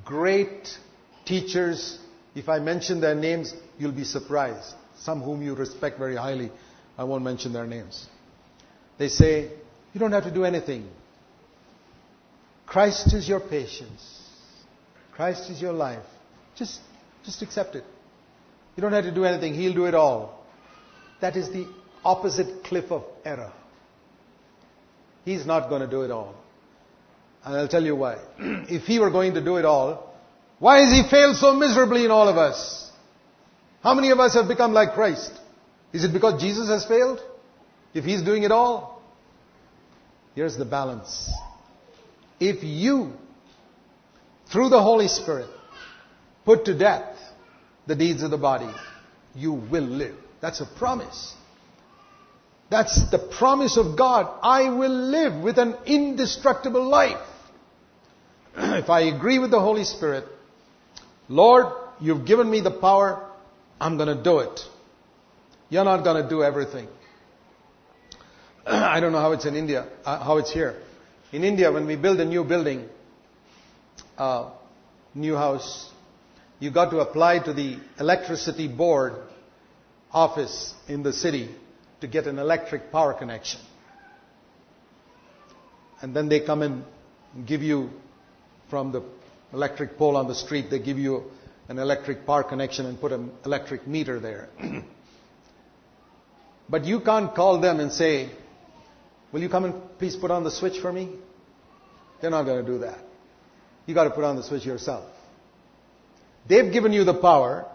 great 0.04 0.78
teachers. 1.24 1.98
If 2.34 2.48
I 2.48 2.58
mention 2.58 3.00
their 3.00 3.14
names, 3.14 3.54
you'll 3.78 3.92
be 3.92 4.04
surprised. 4.04 4.74
Some 5.00 5.22
whom 5.22 5.42
you 5.42 5.54
respect 5.54 5.98
very 5.98 6.16
highly, 6.16 6.50
I 6.96 7.04
won't 7.04 7.24
mention 7.24 7.52
their 7.52 7.66
names. 7.66 8.06
They 8.98 9.08
say, 9.08 9.50
you 9.92 10.00
don't 10.00 10.12
have 10.12 10.24
to 10.24 10.30
do 10.30 10.44
anything. 10.44 10.88
Christ 12.66 13.14
is 13.14 13.28
your 13.28 13.40
patience. 13.40 14.17
Christ 15.18 15.50
is 15.50 15.60
your 15.60 15.72
life. 15.72 16.04
Just, 16.54 16.78
just 17.24 17.42
accept 17.42 17.74
it. 17.74 17.82
You 18.76 18.82
don't 18.82 18.92
have 18.92 19.02
to 19.02 19.12
do 19.12 19.24
anything. 19.24 19.52
He'll 19.52 19.74
do 19.74 19.86
it 19.86 19.94
all. 19.96 20.46
That 21.20 21.34
is 21.34 21.50
the 21.50 21.66
opposite 22.04 22.62
cliff 22.62 22.92
of 22.92 23.02
error. 23.24 23.52
He's 25.24 25.44
not 25.44 25.70
going 25.70 25.80
to 25.80 25.88
do 25.88 26.02
it 26.02 26.12
all. 26.12 26.36
And 27.44 27.56
I'll 27.56 27.66
tell 27.66 27.82
you 27.82 27.96
why. 27.96 28.18
if 28.38 28.84
he 28.84 29.00
were 29.00 29.10
going 29.10 29.34
to 29.34 29.44
do 29.44 29.56
it 29.56 29.64
all, 29.64 30.14
why 30.60 30.82
has 30.82 30.92
he 30.92 31.10
failed 31.10 31.34
so 31.34 31.52
miserably 31.52 32.04
in 32.04 32.12
all 32.12 32.28
of 32.28 32.36
us? 32.36 32.88
How 33.82 33.94
many 33.94 34.10
of 34.10 34.20
us 34.20 34.34
have 34.34 34.46
become 34.46 34.72
like 34.72 34.92
Christ? 34.92 35.32
Is 35.92 36.04
it 36.04 36.12
because 36.12 36.40
Jesus 36.40 36.68
has 36.68 36.86
failed? 36.86 37.18
If 37.92 38.04
he's 38.04 38.22
doing 38.22 38.44
it 38.44 38.52
all? 38.52 39.02
Here's 40.36 40.56
the 40.56 40.64
balance. 40.64 41.28
If 42.38 42.62
you, 42.62 43.14
through 44.50 44.70
the 44.70 44.82
Holy 44.82 45.08
Spirit, 45.08 45.48
put 46.44 46.64
to 46.66 46.76
death 46.76 47.16
the 47.86 47.94
deeds 47.94 48.22
of 48.22 48.30
the 48.30 48.38
body, 48.38 48.70
you 49.34 49.52
will 49.52 49.84
live. 49.84 50.16
That's 50.40 50.60
a 50.60 50.66
promise. 50.66 51.34
That's 52.70 53.10
the 53.10 53.18
promise 53.18 53.76
of 53.76 53.96
God. 53.96 54.28
I 54.42 54.68
will 54.70 54.92
live 54.92 55.42
with 55.42 55.58
an 55.58 55.74
indestructible 55.86 56.86
life. 56.86 57.26
if 58.56 58.90
I 58.90 59.02
agree 59.02 59.38
with 59.38 59.50
the 59.50 59.60
Holy 59.60 59.84
Spirit, 59.84 60.24
Lord, 61.28 61.66
you've 62.00 62.26
given 62.26 62.50
me 62.50 62.60
the 62.60 62.70
power, 62.70 63.26
I'm 63.80 63.96
going 63.96 64.14
to 64.14 64.22
do 64.22 64.40
it. 64.40 64.60
You're 65.70 65.84
not 65.84 66.04
going 66.04 66.22
to 66.22 66.28
do 66.28 66.42
everything. 66.42 66.88
I 68.66 69.00
don't 69.00 69.12
know 69.12 69.20
how 69.20 69.32
it's 69.32 69.46
in 69.46 69.54
India, 69.54 69.86
uh, 70.04 70.22
how 70.22 70.38
it's 70.38 70.52
here. 70.52 70.80
In 71.32 71.44
India, 71.44 71.70
when 71.72 71.86
we 71.86 71.96
build 71.96 72.20
a 72.20 72.24
new 72.24 72.44
building, 72.44 72.88
uh, 74.18 74.50
new 75.14 75.34
house, 75.34 75.90
you 76.58 76.70
got 76.70 76.90
to 76.90 76.98
apply 76.98 77.38
to 77.40 77.52
the 77.52 77.78
electricity 77.98 78.68
board 78.68 79.14
office 80.12 80.74
in 80.88 81.02
the 81.02 81.12
city 81.12 81.54
to 82.00 82.06
get 82.06 82.26
an 82.26 82.38
electric 82.38 82.90
power 82.90 83.14
connection. 83.14 83.60
And 86.00 86.14
then 86.14 86.28
they 86.28 86.40
come 86.40 86.62
and 86.62 86.84
give 87.46 87.62
you 87.62 87.90
from 88.70 88.92
the 88.92 89.02
electric 89.52 89.96
pole 89.96 90.16
on 90.16 90.28
the 90.28 90.34
street, 90.34 90.70
they 90.70 90.78
give 90.78 90.98
you 90.98 91.24
an 91.68 91.78
electric 91.78 92.26
power 92.26 92.42
connection 92.42 92.86
and 92.86 93.00
put 93.00 93.12
an 93.12 93.30
electric 93.44 93.86
meter 93.86 94.20
there. 94.20 94.48
but 96.68 96.84
you 96.84 97.00
can't 97.00 97.34
call 97.34 97.60
them 97.60 97.80
and 97.80 97.92
say, 97.92 98.30
Will 99.32 99.42
you 99.42 99.48
come 99.50 99.64
and 99.66 99.74
please 99.98 100.16
put 100.16 100.30
on 100.30 100.42
the 100.42 100.50
switch 100.50 100.80
for 100.80 100.90
me? 100.92 101.10
They're 102.20 102.30
not 102.30 102.44
going 102.44 102.64
to 102.64 102.70
do 102.72 102.78
that. 102.78 102.98
You 103.88 103.94
got 103.94 104.04
to 104.04 104.10
put 104.10 104.22
on 104.22 104.36
the 104.36 104.42
switch 104.42 104.66
yourself. 104.66 105.06
They've 106.46 106.70
given 106.70 106.92
you 106.92 107.04
the 107.04 107.14
power, 107.14 107.66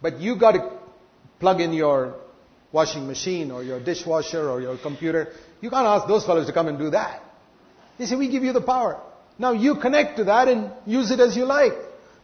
but 0.00 0.20
you 0.20 0.36
got 0.36 0.52
to 0.52 0.72
plug 1.38 1.60
in 1.60 1.74
your 1.74 2.14
washing 2.72 3.06
machine 3.06 3.50
or 3.50 3.62
your 3.62 3.78
dishwasher 3.78 4.48
or 4.48 4.62
your 4.62 4.78
computer. 4.78 5.28
You 5.60 5.68
can't 5.68 5.86
ask 5.86 6.08
those 6.08 6.24
fellows 6.24 6.46
to 6.46 6.54
come 6.54 6.66
and 6.66 6.78
do 6.78 6.88
that. 6.90 7.22
They 7.98 8.06
say, 8.06 8.16
we 8.16 8.28
give 8.28 8.42
you 8.42 8.54
the 8.54 8.62
power. 8.62 9.02
Now 9.38 9.52
you 9.52 9.76
connect 9.76 10.16
to 10.16 10.24
that 10.24 10.48
and 10.48 10.72
use 10.86 11.10
it 11.10 11.20
as 11.20 11.36
you 11.36 11.44
like. 11.44 11.74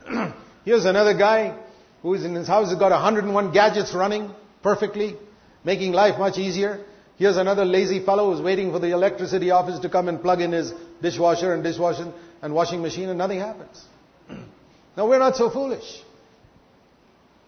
Here's 0.64 0.87
another 0.87 1.12
guy 1.12 1.59
who 2.01 2.14
is 2.14 2.24
in 2.24 2.35
his 2.35 2.46
house, 2.46 2.70
has 2.70 2.79
got 2.79 2.90
101 2.90 3.53
gadgets 3.53 3.92
running 3.92 4.31
perfectly, 4.62 5.14
making 5.62 5.92
life 5.92 6.18
much 6.18 6.38
easier. 6.38 6.87
Here's 7.19 7.37
another 7.37 7.65
lazy 7.65 8.05
fellow 8.05 8.33
who's 8.33 8.41
waiting 8.41 8.71
for 8.71 8.79
the 8.79 8.93
electricity 8.93 9.51
office 9.51 9.81
to 9.81 9.89
come 9.89 10.09
and 10.09 10.23
plug 10.23 10.41
in 10.41 10.53
his 10.53 10.73
dishwasher 11.03 11.53
and 11.53 11.65
dishwashing 11.65 12.13
and 12.41 12.55
washing 12.55 12.81
machine 12.81 13.09
and 13.09 13.19
nothing 13.19 13.41
happens. 13.41 13.85
now 14.97 15.09
we're 15.09 15.19
not 15.19 15.35
so 15.35 15.51
foolish. 15.51 16.01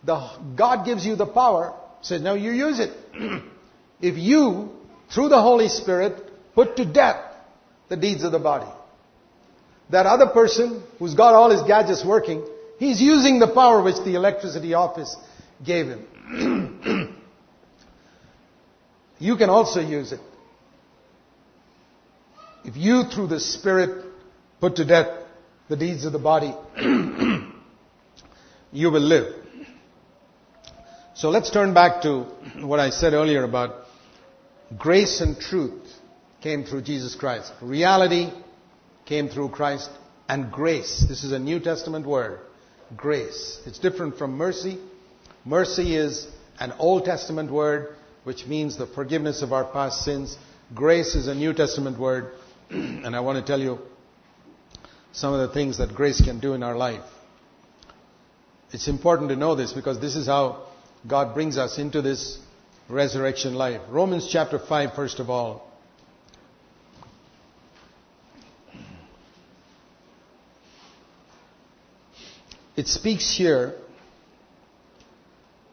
The, 0.03 0.29
God 0.57 0.85
gives 0.85 1.07
you 1.07 1.15
the 1.15 1.27
power, 1.27 1.73
says 2.03 2.21
now 2.21 2.35
you 2.35 2.51
use 2.51 2.81
it. 2.81 2.91
if 4.01 4.19
you, 4.19 4.71
through 5.15 5.29
the 5.29 5.41
Holy 5.41 5.69
Spirit, 5.69 6.21
put 6.57 6.77
to 6.77 6.85
death 6.85 7.23
the 7.89 7.97
deeds 7.97 8.25
of 8.25 8.33
the 8.33 8.41
body. 8.41 8.71
That 9.91 10.07
other 10.07 10.27
person 10.27 10.83
who's 10.99 11.15
got 11.15 11.35
all 11.35 11.51
his 11.51 11.63
gadgets 11.63 12.05
working, 12.05 12.45
he's 12.79 13.01
using 13.01 13.39
the 13.39 13.49
power 13.49 13.83
which 13.83 13.97
the 14.05 14.17
electricity 14.17 14.75
office 14.75 15.15
gave 15.65 15.87
him. 15.87 17.17
you 19.21 19.37
can 19.37 19.51
also 19.51 19.81
use 19.81 20.13
it. 20.13 20.21
If 22.65 22.77
you, 22.77 23.05
through 23.05 23.29
the 23.29 23.39
Spirit, 23.39 24.05
put 24.61 24.77
to 24.77 24.85
death 24.85 25.09
the 25.69 25.77
deeds 25.77 26.05
of 26.05 26.13
the 26.13 26.19
body, 26.19 26.55
you 28.73 28.91
will 28.91 29.01
live. 29.01 29.35
So 31.15 31.29
let's 31.29 31.51
turn 31.51 31.75
back 31.75 32.03
to 32.03 32.23
what 32.61 32.81
I 32.81 32.91
said 32.91 33.13
earlier 33.13 33.45
about 33.45 33.87
grace 34.79 35.21
and 35.21 35.39
truth 35.39 35.83
came 36.41 36.65
through 36.65 36.83
Jesus 36.83 37.15
Christ. 37.15 37.53
Reality 37.61 38.33
came 39.05 39.29
through 39.29 39.51
Christ 39.51 39.91
and 40.29 40.51
grace. 40.51 41.05
This 41.07 41.25
is 41.25 41.33
a 41.33 41.39
New 41.39 41.61
Testament 41.61 42.07
word. 42.07 42.41
Grace. 42.97 43.61
It's 43.67 43.79
different 43.79 44.17
from 44.17 44.39
mercy. 44.39 44.79
Mercy 45.45 45.95
is 45.95 46.27
an 46.59 46.73
Old 46.79 47.05
Testament 47.05 47.51
word 47.51 47.97
which 48.25 48.47
means 48.47 48.77
the 48.77 48.87
forgiveness 48.87 49.43
of 49.43 49.53
our 49.53 49.65
past 49.65 50.05
sins. 50.05 50.37
Grace 50.75 51.15
is 51.15 51.27
a 51.27 51.35
New 51.35 51.53
Testament 51.53 51.99
word 51.99 52.33
and 52.71 53.17
I 53.17 53.21
want 53.21 53.39
to 53.39 53.45
tell 53.45 53.61
you 53.61 53.79
some 55.13 55.35
of 55.35 55.41
the 55.49 55.53
things 55.53 55.79
that 55.79 55.95
grace 55.95 56.21
can 56.21 56.39
do 56.39 56.55
in 56.55 56.63
our 56.63 56.77
life. 56.77 57.05
It's 58.73 58.87
important 58.87 59.31
to 59.31 59.37
know 59.37 59.57
this 59.57 59.73
because 59.73 60.01
this 60.01 60.15
is 60.15 60.27
how 60.27 60.67
God 61.07 61.35
brings 61.35 61.59
us 61.59 61.79
into 61.79 62.03
this 62.03 62.39
resurrection 62.89 63.55
life. 63.55 63.81
Romans 63.89 64.29
chapter 64.31 64.59
5, 64.59 64.95
first 64.95 65.19
of 65.19 65.31
all. 65.31 65.67
It 72.77 72.87
speaks 72.87 73.37
here 73.37 73.75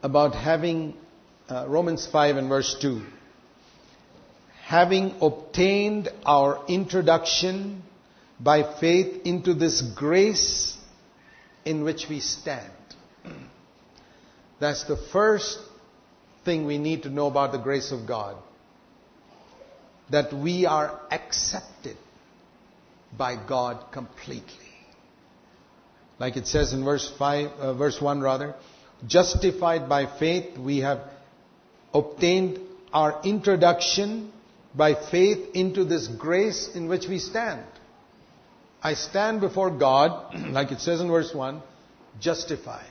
about 0.02 0.34
having, 0.34 0.94
uh, 1.48 1.66
Romans 1.68 2.06
5 2.10 2.36
and 2.36 2.48
verse 2.48 2.76
2, 2.80 3.02
having 4.64 5.14
obtained 5.20 6.08
our 6.24 6.64
introduction 6.68 7.82
by 8.38 8.78
faith 8.78 9.22
into 9.24 9.54
this 9.54 9.80
grace 9.80 10.76
in 11.64 11.84
which 11.84 12.06
we 12.08 12.20
stand. 12.20 12.72
That's 14.60 14.84
the 14.84 14.96
first 14.96 15.58
thing 16.44 16.66
we 16.66 16.78
need 16.78 17.04
to 17.04 17.10
know 17.10 17.26
about 17.26 17.52
the 17.52 17.58
grace 17.58 17.92
of 17.92 18.06
God. 18.06 18.36
That 20.10 20.32
we 20.32 20.66
are 20.66 21.00
accepted 21.10 21.96
by 23.16 23.36
God 23.36 23.92
completely. 23.92 24.68
Like 26.18 26.36
it 26.36 26.46
says 26.46 26.72
in 26.72 26.84
verse 26.84 27.10
5, 27.18 27.50
uh, 27.50 27.74
verse 27.74 28.00
1 28.00 28.20
rather, 28.20 28.54
justified 29.06 29.88
by 29.88 30.06
faith, 30.18 30.58
we 30.58 30.78
have 30.78 31.00
obtained 31.94 32.58
our 32.92 33.20
introduction 33.24 34.32
by 34.74 34.94
faith 34.94 35.54
into 35.54 35.84
this 35.84 36.06
grace 36.08 36.68
in 36.74 36.88
which 36.88 37.06
we 37.06 37.18
stand. 37.18 37.64
I 38.82 38.94
stand 38.94 39.40
before 39.40 39.70
God, 39.70 40.34
like 40.52 40.70
it 40.72 40.80
says 40.80 41.00
in 41.00 41.08
verse 41.08 41.34
1, 41.34 41.62
justified. 42.20 42.86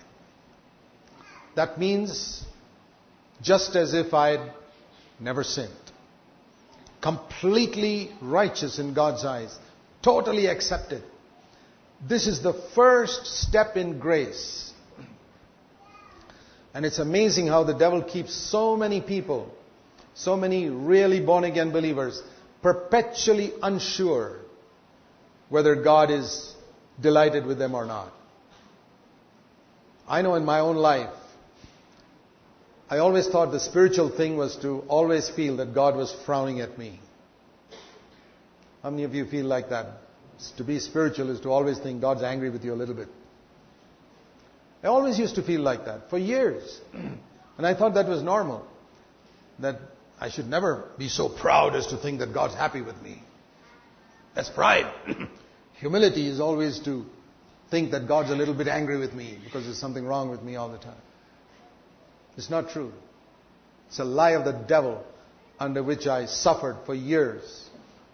That 1.55 1.79
means 1.79 2.43
just 3.41 3.75
as 3.75 3.93
if 3.93 4.13
I'd 4.13 4.51
never 5.19 5.43
sinned. 5.43 5.71
completely 7.01 8.11
righteous 8.21 8.79
in 8.79 8.93
God's 8.93 9.23
eyes, 9.23 9.57
totally 10.03 10.47
accepted. 10.47 11.03
This 12.07 12.27
is 12.27 12.41
the 12.41 12.53
first 12.75 13.25
step 13.25 13.75
in 13.77 13.99
grace. 13.99 14.66
And 16.73 16.85
it's 16.85 16.99
amazing 16.99 17.47
how 17.47 17.63
the 17.63 17.73
devil 17.73 18.03
keeps 18.03 18.35
so 18.35 18.75
many 18.77 19.01
people, 19.01 19.51
so 20.13 20.35
many 20.37 20.69
really 20.69 21.19
born 21.19 21.43
again 21.43 21.71
believers, 21.71 22.21
perpetually 22.61 23.53
unsure 23.61 24.39
whether 25.49 25.75
God 25.75 26.11
is 26.11 26.53
delighted 27.01 27.45
with 27.45 27.57
them 27.57 27.73
or 27.73 27.85
not. 27.85 28.11
I 30.07 30.21
know 30.21 30.35
in 30.35 30.45
my 30.45 30.59
own 30.59 30.75
life, 30.75 31.13
I 32.89 32.99
always 32.99 33.27
thought 33.27 33.51
the 33.51 33.59
spiritual 33.59 34.09
thing 34.09 34.37
was 34.37 34.55
to 34.57 34.79
always 34.87 35.29
feel 35.29 35.57
that 35.57 35.73
God 35.73 35.95
was 35.95 36.15
frowning 36.25 36.61
at 36.61 36.77
me. 36.77 36.99
How 38.81 38.89
many 38.89 39.03
of 39.03 39.13
you 39.13 39.25
feel 39.25 39.45
like 39.45 39.69
that? 39.69 39.87
To 40.57 40.63
be 40.63 40.79
spiritual 40.79 41.29
is 41.29 41.41
to 41.41 41.49
always 41.49 41.79
think 41.79 41.99
God's 41.99 42.23
angry 42.23 42.49
with 42.49 42.63
you 42.63 42.73
a 42.73 42.75
little 42.75 42.95
bit. 42.95 43.09
I 44.83 44.87
always 44.87 45.17
used 45.17 45.35
to 45.35 45.43
feel 45.43 45.61
like 45.61 45.85
that 45.85 46.09
for 46.09 46.17
years. 46.17 46.79
And 47.57 47.65
I 47.65 47.73
thought 47.73 47.95
that 47.95 48.07
was 48.07 48.21
normal. 48.21 48.65
That 49.59 49.79
I 50.19 50.29
should 50.29 50.47
never 50.47 50.89
be 50.97 51.09
so 51.09 51.29
proud 51.29 51.75
as 51.75 51.87
to 51.87 51.97
think 51.97 52.19
that 52.19 52.33
God's 52.33 52.53
happy 52.53 52.81
with 52.81 53.01
me. 53.01 53.21
That's 54.35 54.49
pride. 54.49 54.91
Humility 55.79 56.27
is 56.27 56.39
always 56.39 56.79
to 56.81 57.05
think 57.71 57.91
that 57.91 58.07
God's 58.07 58.29
a 58.29 58.35
little 58.35 58.53
bit 58.53 58.67
angry 58.67 58.97
with 58.97 59.13
me 59.13 59.39
because 59.43 59.65
there's 59.65 59.79
something 59.79 60.05
wrong 60.05 60.29
with 60.29 60.41
me 60.41 60.55
all 60.55 60.69
the 60.69 60.77
time. 60.77 61.01
It's 62.37 62.49
not 62.49 62.69
true. 62.69 62.93
It's 63.87 63.99
a 63.99 64.05
lie 64.05 64.31
of 64.31 64.45
the 64.45 64.51
devil 64.51 65.03
under 65.59 65.81
which 65.81 66.05
I 66.05 66.27
suffered 66.27 66.77
for 66.85 66.93
years. 66.93 67.69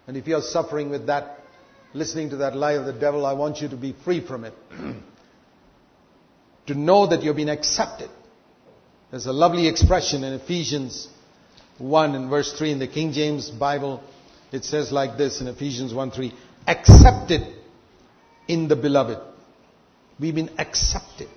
And 0.06 0.16
if 0.16 0.26
you're 0.26 0.42
suffering 0.42 0.88
with 0.90 1.06
that, 1.06 1.40
listening 1.92 2.30
to 2.30 2.36
that 2.36 2.56
lie 2.56 2.72
of 2.72 2.86
the 2.86 2.92
devil, 2.92 3.26
I 3.26 3.34
want 3.34 3.60
you 3.60 3.68
to 3.68 3.76
be 3.76 3.94
free 4.04 4.26
from 4.26 4.44
it. 4.44 4.54
to 6.66 6.74
know 6.74 7.06
that 7.06 7.22
you've 7.22 7.36
been 7.36 7.48
accepted. 7.48 8.10
There's 9.10 9.26
a 9.26 9.32
lovely 9.32 9.68
expression 9.68 10.24
in 10.24 10.32
Ephesians 10.34 11.08
1 11.78 12.14
and 12.14 12.30
verse 12.30 12.52
3 12.52 12.72
in 12.72 12.78
the 12.78 12.88
King 12.88 13.12
James 13.12 13.50
Bible. 13.50 14.02
It 14.52 14.64
says 14.64 14.92
like 14.92 15.16
this 15.16 15.40
in 15.40 15.48
Ephesians 15.48 15.92
1 15.92 16.10
3 16.10 16.32
accepted 16.66 17.42
in 18.48 18.68
the 18.68 18.76
beloved. 18.76 19.18
We've 20.18 20.34
been 20.34 20.50
accepted 20.58 21.28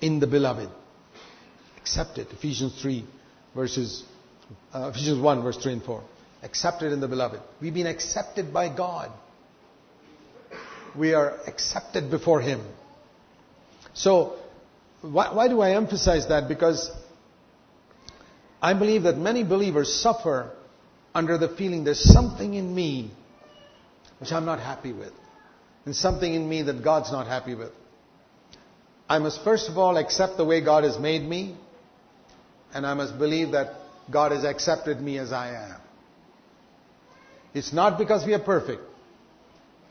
in 0.00 0.20
the 0.20 0.26
beloved. 0.26 0.68
Accepted. 1.78 2.28
Ephesians 2.32 2.80
3 2.80 3.04
verses, 3.54 4.04
uh, 4.72 4.90
Ephesians 4.92 5.20
1 5.20 5.42
verse 5.42 5.56
3 5.56 5.74
and 5.74 5.82
4. 5.82 6.02
Accepted 6.42 6.92
in 6.92 7.00
the 7.00 7.08
beloved. 7.08 7.40
We've 7.60 7.74
been 7.74 7.86
accepted 7.86 8.52
by 8.52 8.74
God. 8.74 9.10
We 10.96 11.14
are 11.14 11.38
accepted 11.46 12.10
before 12.10 12.40
Him. 12.40 12.60
So, 13.94 14.36
why, 15.00 15.32
why 15.32 15.48
do 15.48 15.60
I 15.60 15.72
emphasize 15.72 16.28
that? 16.28 16.48
Because 16.48 16.90
I 18.60 18.74
believe 18.74 19.04
that 19.04 19.16
many 19.16 19.44
believers 19.44 19.94
suffer 19.94 20.50
under 21.14 21.38
the 21.38 21.48
feeling 21.48 21.84
there's 21.84 22.00
something 22.00 22.54
in 22.54 22.74
me 22.74 23.12
which 24.18 24.32
I'm 24.32 24.44
not 24.44 24.58
happy 24.60 24.92
with, 24.92 25.12
and 25.84 25.94
something 25.94 26.32
in 26.32 26.48
me 26.48 26.62
that 26.62 26.82
God's 26.82 27.12
not 27.12 27.26
happy 27.26 27.54
with. 27.54 27.72
I 29.08 29.18
must 29.18 29.42
first 29.44 29.68
of 29.68 29.76
all 29.76 29.96
accept 29.96 30.36
the 30.36 30.44
way 30.44 30.60
God 30.60 30.84
has 30.84 30.98
made 30.98 31.22
me, 31.22 31.56
and 32.72 32.86
I 32.86 32.94
must 32.94 33.18
believe 33.18 33.52
that 33.52 33.74
God 34.10 34.32
has 34.32 34.44
accepted 34.44 35.00
me 35.00 35.18
as 35.18 35.32
I 35.32 35.50
am. 35.72 35.80
It's 37.52 37.72
not 37.72 37.98
because 37.98 38.24
we 38.26 38.34
are 38.34 38.38
perfect. 38.38 38.82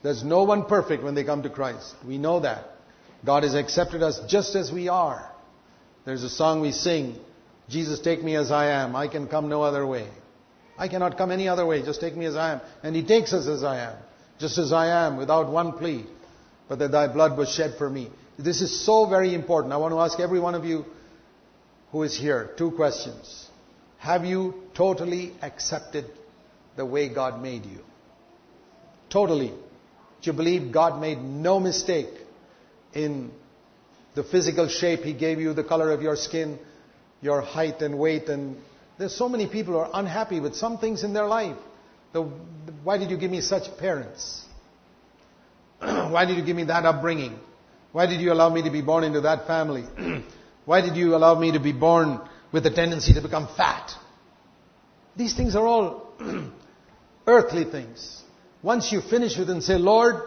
There's 0.02 0.24
no 0.24 0.42
one 0.42 0.66
perfect 0.66 1.02
when 1.02 1.14
they 1.14 1.24
come 1.24 1.44
to 1.44 1.50
Christ. 1.50 1.94
We 2.06 2.18
know 2.18 2.40
that. 2.40 2.73
God 3.24 3.42
has 3.42 3.54
accepted 3.54 4.02
us 4.02 4.20
just 4.28 4.54
as 4.54 4.70
we 4.70 4.88
are. 4.88 5.30
There's 6.04 6.22
a 6.22 6.30
song 6.30 6.60
we 6.60 6.72
sing, 6.72 7.18
Jesus 7.68 8.00
take 8.00 8.22
me 8.22 8.36
as 8.36 8.50
I 8.50 8.66
am. 8.82 8.94
I 8.94 9.08
can 9.08 9.26
come 9.26 9.48
no 9.48 9.62
other 9.62 9.86
way. 9.86 10.08
I 10.76 10.88
cannot 10.88 11.16
come 11.16 11.30
any 11.30 11.48
other 11.48 11.64
way. 11.64 11.82
Just 11.82 12.00
take 12.00 12.16
me 12.16 12.26
as 12.26 12.36
I 12.36 12.52
am. 12.52 12.60
And 12.82 12.94
He 12.94 13.02
takes 13.02 13.32
us 13.32 13.46
as 13.46 13.64
I 13.64 13.78
am. 13.90 13.96
Just 14.38 14.58
as 14.58 14.72
I 14.72 15.06
am, 15.06 15.16
without 15.16 15.50
one 15.50 15.72
plea. 15.72 16.04
But 16.68 16.78
that 16.80 16.92
thy 16.92 17.08
blood 17.08 17.38
was 17.38 17.48
shed 17.48 17.76
for 17.78 17.88
me. 17.88 18.10
This 18.38 18.60
is 18.60 18.84
so 18.84 19.06
very 19.06 19.34
important. 19.34 19.72
I 19.72 19.76
want 19.76 19.94
to 19.94 20.00
ask 20.00 20.18
every 20.18 20.40
one 20.40 20.54
of 20.54 20.64
you 20.64 20.84
who 21.92 22.02
is 22.02 22.18
here 22.18 22.50
two 22.58 22.72
questions. 22.72 23.48
Have 23.98 24.24
you 24.24 24.62
totally 24.74 25.32
accepted 25.40 26.06
the 26.76 26.84
way 26.84 27.08
God 27.08 27.40
made 27.40 27.64
you? 27.64 27.78
Totally. 29.08 29.48
Do 29.48 30.30
you 30.30 30.32
believe 30.32 30.72
God 30.72 31.00
made 31.00 31.22
no 31.22 31.60
mistake 31.60 32.08
in 32.94 33.30
the 34.14 34.24
physical 34.24 34.68
shape 34.68 35.00
He 35.00 35.12
gave 35.12 35.40
you, 35.40 35.52
the 35.52 35.64
color 35.64 35.90
of 35.90 36.02
your 36.02 36.16
skin, 36.16 36.58
your 37.20 37.40
height 37.40 37.82
and 37.82 37.98
weight. 37.98 38.28
And 38.28 38.56
there's 38.98 39.16
so 39.16 39.28
many 39.28 39.46
people 39.46 39.74
who 39.74 39.80
are 39.80 39.90
unhappy 39.92 40.40
with 40.40 40.54
some 40.54 40.78
things 40.78 41.04
in 41.04 41.12
their 41.12 41.26
life. 41.26 41.56
The, 42.12 42.22
why 42.84 42.98
did 42.98 43.10
you 43.10 43.16
give 43.16 43.30
me 43.30 43.40
such 43.40 43.76
parents? 43.78 44.44
why 45.78 46.24
did 46.24 46.36
you 46.36 46.44
give 46.44 46.56
me 46.56 46.64
that 46.64 46.84
upbringing? 46.84 47.38
Why 47.92 48.06
did 48.06 48.20
you 48.20 48.32
allow 48.32 48.48
me 48.48 48.62
to 48.62 48.70
be 48.70 48.82
born 48.82 49.04
into 49.04 49.22
that 49.22 49.46
family? 49.46 49.84
why 50.64 50.80
did 50.80 50.96
you 50.96 51.14
allow 51.16 51.38
me 51.38 51.52
to 51.52 51.60
be 51.60 51.72
born 51.72 52.20
with 52.52 52.64
a 52.66 52.70
tendency 52.70 53.14
to 53.14 53.20
become 53.20 53.48
fat? 53.56 53.92
These 55.16 55.36
things 55.36 55.56
are 55.56 55.66
all 55.66 56.12
earthly 57.26 57.64
things. 57.64 58.22
Once 58.62 58.90
you 58.92 59.00
finish 59.00 59.36
with 59.36 59.48
it 59.48 59.52
and 59.52 59.62
say, 59.62 59.74
Lord, 59.74 60.22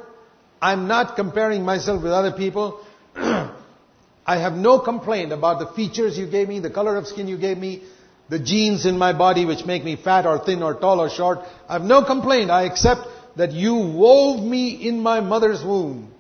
I'm 0.62 0.88
not 0.88 1.16
comparing 1.16 1.64
myself 1.64 2.04
with 2.04 2.12
other 2.12 2.32
people. 2.32 2.84
I 3.16 4.38
have 4.40 4.54
no 4.54 4.80
complaint 4.80 5.32
about 5.32 5.60
the 5.60 5.74
features 5.74 6.18
you 6.18 6.28
gave 6.28 6.50
me, 6.50 6.60
the 6.60 6.70
color 6.70 6.98
of 6.98 7.08
skin 7.08 7.28
you 7.28 7.38
gave 7.38 7.58
me, 7.58 7.84
the 8.30 8.40
genes 8.40 8.86
in 8.86 8.98
my 8.98 9.14
body 9.14 9.46
which 9.46 9.66
make 9.66 9.84
me 9.84 9.96
fat 9.96 10.26
or 10.26 10.44
thin 10.44 10.62
or 10.62 10.74
tall 10.74 11.00
or 11.00 11.10
short. 11.10 11.40
I 11.70 11.74
have 11.74 11.82
no 11.84 12.04
complaint. 12.04 12.52
I 12.52 12.64
accept 12.64 13.02
that 13.38 13.54
you 13.54 13.76
wove 13.76 14.44
me 14.44 14.88
in 14.88 15.00
my 15.00 15.22
mother's 15.22 15.64
womb. 15.64 16.12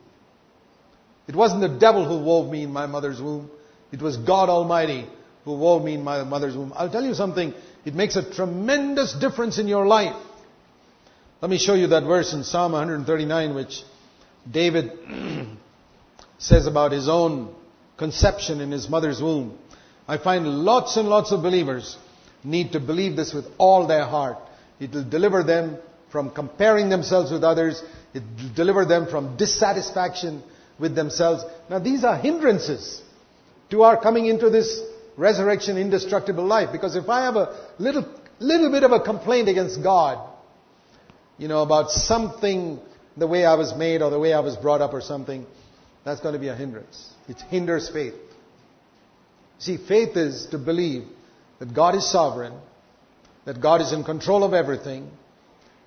It 1.28 1.36
wasn't 1.36 1.62
the 1.62 1.80
devil 1.80 2.06
who 2.08 2.23
wove 2.23 2.50
me 2.50 2.63
in 2.63 2.71
my 2.71 2.86
mother's 2.86 3.21
womb. 3.21 3.52
It 3.91 4.02
was 4.02 4.15
God 4.17 4.50
Almighty 4.50 5.08
who 5.43 5.58
wove 5.58 5.84
me 5.84 5.95
in 5.95 6.04
my 6.04 6.23
mother's 6.23 6.56
womb. 6.56 6.73
I'll 6.76 6.89
tell 6.89 7.04
you 7.04 7.13
something. 7.13 7.54
It 7.84 7.93
makes 7.93 8.15
a 8.15 8.34
tremendous 8.34 9.13
difference 9.13 9.60
in 9.60 9.67
your 9.67 9.86
life. 9.86 10.15
Let 11.41 11.52
me 11.52 11.58
show 11.58 11.73
you 11.73 11.88
that 11.88 12.04
verse 12.04 12.34
in 12.34 12.43
Psalm 12.43 12.71
139 12.71 13.54
which 13.54 13.84
David 14.49 14.91
says 16.38 16.67
about 16.67 16.91
his 16.91 17.10
own 17.10 17.53
conception 17.97 18.62
in 18.62 18.71
his 18.71 18.89
mother's 18.89 19.21
womb. 19.21 19.57
I 20.07 20.17
find 20.17 20.47
lots 20.47 20.95
and 20.97 21.10
lots 21.10 21.31
of 21.31 21.41
believers 21.41 21.97
need 22.43 22.71
to 22.73 22.79
believe 22.79 23.15
this 23.15 23.33
with 23.33 23.45
all 23.57 23.88
their 23.88 24.05
heart. 24.05 24.38
It 24.79 24.91
will 24.91 25.03
deliver 25.03 25.43
them 25.43 25.77
from 26.12 26.31
comparing 26.31 26.89
themselves 26.89 27.31
with 27.31 27.43
others. 27.43 27.81
It 28.13 28.23
will 28.23 28.53
deliver 28.55 28.86
them 28.86 29.07
from 29.07 29.36
dissatisfaction 29.38 30.43
with 30.79 30.95
themselves. 30.95 31.43
Now 31.69 31.79
these 31.79 32.03
are 32.03 32.15
hindrances 32.15 33.01
to 33.71 33.83
our 33.83 33.99
coming 33.99 34.27
into 34.27 34.49
this 34.49 34.79
resurrection 35.17 35.77
indestructible 35.77 36.45
life. 36.45 36.69
Because 36.71 36.95
if 36.95 37.10
I 37.10 37.25
have 37.25 37.36
a 37.36 37.57
little, 37.79 38.05
little 38.39 38.71
bit 38.71 38.83
of 38.83 38.91
a 38.91 38.99
complaint 38.99 39.49
against 39.49 39.81
God, 39.83 40.25
you 41.38 41.47
know, 41.47 41.63
about 41.63 41.89
something 41.91 42.79
the 43.17 43.27
way 43.27 43.45
I 43.45 43.56
was 43.56 43.75
made 43.75 44.01
or 44.01 44.10
the 44.10 44.19
way 44.19 44.34
I 44.34 44.39
was 44.39 44.56
brought 44.56 44.82
up 44.82 44.93
or 44.93 45.01
something, 45.01 45.45
that's 46.03 46.21
going 46.21 46.34
to 46.34 46.39
be 46.39 46.47
a 46.47 46.56
hindrance. 46.56 47.13
It 47.27 47.41
hinders 47.49 47.89
faith. 47.89 48.13
See, 49.60 49.77
faith 49.77 50.15
is 50.15 50.47
to 50.51 50.58
believe 50.58 51.03
that 51.60 51.73
God 51.73 51.95
is 51.95 52.10
sovereign, 52.10 52.54
that 53.46 53.60
God 53.60 53.81
is 53.81 53.91
in 53.91 54.04
control 54.04 54.44
of 54.44 54.54
everything, 54.54 55.10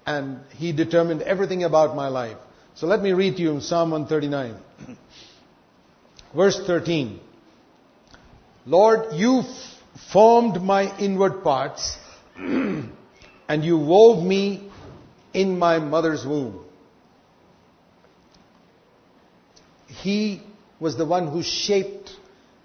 and 0.05 0.41
He 0.51 0.73
determined 0.73 1.23
everything 1.23 1.63
about 1.63 1.95
my 1.95 2.09
life. 2.09 2.37
So 2.75 2.87
let 2.87 3.01
me 3.01 3.13
read 3.13 3.37
to 3.37 3.43
you 3.43 3.61
Psalm 3.61 3.91
139. 3.93 4.57
Verse 6.35 6.61
13. 6.67 7.21
Lord, 8.67 9.15
you 9.15 9.43
formed 10.13 10.61
my 10.61 10.97
inward 10.99 11.43
parts, 11.43 11.97
and 12.37 12.91
you 13.49 13.79
wove 13.79 14.25
me 14.25 14.69
in 15.33 15.59
my 15.59 15.79
mother's 15.79 16.27
womb. 16.27 16.65
He 20.03 20.43
was 20.79 20.97
the 20.97 21.05
one 21.05 21.27
who 21.29 21.43
shaped 21.43 22.11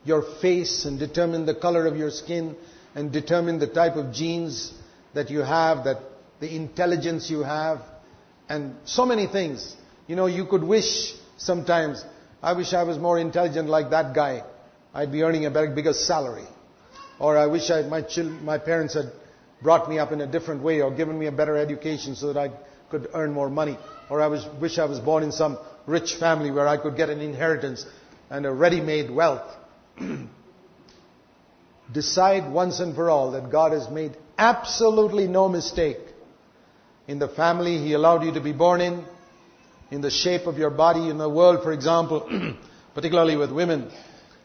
your 0.06 0.22
face 0.42 0.86
and 0.86 0.98
determined 0.98 1.48
the 1.48 1.56
color 1.56 1.86
of 1.86 1.98
your 1.98 2.12
skin 2.12 2.56
and 2.94 3.12
determined 3.12 3.60
the 3.62 3.68
type 3.68 3.96
of 3.96 4.14
genes 4.14 4.74
that 5.14 5.30
you 5.30 5.40
have, 5.40 5.84
that 5.86 6.00
the 6.40 6.56
intelligence 6.56 7.30
you 7.30 7.44
have, 7.44 7.82
and 8.48 8.76
so 8.86 9.06
many 9.06 9.28
things. 9.28 9.76
You 10.08 10.16
know, 10.16 10.28
you 10.28 10.46
could 10.46 10.64
wish 10.64 11.14
sometimes, 11.38 12.04
I 12.42 12.54
wish 12.54 12.74
I 12.74 12.84
was 12.84 12.98
more 12.98 13.18
intelligent 13.20 13.68
like 13.68 13.90
that 13.90 14.14
guy. 14.14 14.44
I'd 14.94 15.12
be 15.12 15.24
earning 15.24 15.46
a 15.46 15.52
bigger 15.52 15.94
salary. 15.94 16.48
Or 17.20 17.38
I 17.38 17.48
wish 17.48 17.70
I, 17.70 17.82
my, 17.84 18.06
my 18.44 18.58
parents 18.58 18.94
had 18.94 19.12
brought 19.62 19.90
me 19.90 20.00
up 20.00 20.12
in 20.12 20.22
a 20.22 20.28
different 20.28 20.64
way 20.64 20.82
or 20.82 20.92
given 20.92 21.18
me 21.18 21.26
a 21.26 21.32
better 21.32 21.58
education 21.58 22.16
so 22.16 22.32
that 22.32 22.38
I 22.38 22.52
could 22.90 23.10
earn 23.14 23.32
more 23.34 23.50
money. 23.50 23.78
Or 24.10 24.22
I 24.22 24.28
was, 24.28 24.46
wish 24.60 24.78
I 24.78 24.86
was 24.86 25.00
born 25.00 25.24
in 25.24 25.32
some 25.32 25.58
rich 25.86 26.16
family 26.16 26.52
where 26.52 26.68
I 26.68 26.78
could 26.78 26.96
get 26.96 27.10
an 27.10 27.22
inheritance 27.22 27.86
and 28.30 28.46
a 28.46 28.52
ready-made 28.52 29.10
wealth. 29.12 29.52
Decide 31.92 32.52
once 32.52 32.80
and 32.80 32.96
for 32.96 33.10
all 33.10 33.32
that 33.32 33.52
God 33.52 33.72
has 33.72 33.90
made 33.90 34.18
absolutely 34.38 35.28
no 35.28 35.48
mistake 35.48 36.00
in 37.08 37.20
the 37.20 37.28
family 37.28 37.78
He 37.78 37.94
allowed 37.94 38.24
you 38.24 38.34
to 38.34 38.42
be 38.42 38.52
born 38.52 38.82
in, 38.82 39.06
in 39.92 40.02
the 40.02 40.10
shape 40.10 40.48
of 40.48 40.58
your 40.58 40.72
body, 40.72 41.10
in 41.10 41.18
the 41.18 41.30
world, 41.30 41.64
for 41.64 41.72
example, 41.72 42.28
particularly 42.96 43.38
with 43.38 43.52
women. 43.52 43.92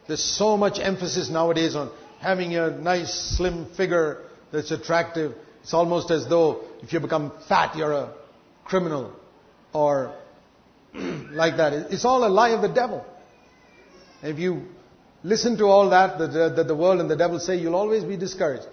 There's 0.06 0.22
so 0.22 0.56
much 0.56 0.78
emphasis 0.78 1.30
nowadays 1.30 1.74
on 1.74 1.90
having 2.20 2.54
a 2.56 2.70
nice 2.70 3.36
slim 3.36 3.66
figure 3.74 4.24
that's 4.52 4.70
attractive. 4.70 5.34
It's 5.62 5.72
almost 5.72 6.10
as 6.10 6.28
though 6.28 6.64
if 6.82 6.92
you 6.92 7.00
become 7.00 7.32
fat, 7.48 7.76
you're 7.76 7.92
a 7.92 8.14
criminal 8.70 9.12
or 9.74 10.14
like 10.94 11.56
that. 11.58 11.72
It's 11.92 12.04
all 12.04 12.24
a 12.24 12.28
lie 12.28 12.50
of 12.50 12.62
the 12.62 12.68
devil. 12.68 13.04
If 14.22 14.38
you 14.38 14.66
listen 15.22 15.58
to 15.58 15.64
all 15.64 15.90
that 15.90 16.18
that, 16.18 16.30
uh, 16.30 16.48
that 16.54 16.66
the 16.66 16.74
world 16.74 17.00
and 17.00 17.10
the 17.10 17.16
devil 17.16 17.38
say, 17.38 17.58
you'll 17.58 17.74
always 17.74 18.04
be 18.04 18.16
discouraged. 18.16 18.66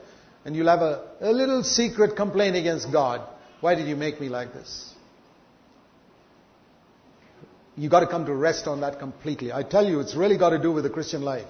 And 0.46 0.56
you'll 0.56 0.70
have 0.70 0.82
a, 0.82 1.04
a 1.20 1.32
little 1.32 1.64
secret 1.64 2.16
complaint 2.16 2.56
against 2.56 2.92
God. 2.92 3.28
Why 3.60 3.76
did 3.76 3.88
you 3.88 3.96
make 3.96 4.22
me 4.22 4.30
like 4.30 4.54
this? 4.54 4.94
You've 7.76 7.92
got 7.92 8.00
to 8.00 8.08
come 8.08 8.26
to 8.26 8.34
rest 8.34 8.66
on 8.68 8.82
that 8.82 8.98
completely. 9.00 9.52
I 9.52 9.64
tell 9.64 9.86
you, 9.86 10.00
it's 10.00 10.16
really 10.16 10.38
got 10.38 10.50
to 10.52 10.60
do 10.60 10.72
with 10.72 10.84
the 10.84 10.90
Christian 10.90 11.22
life. 11.22 11.46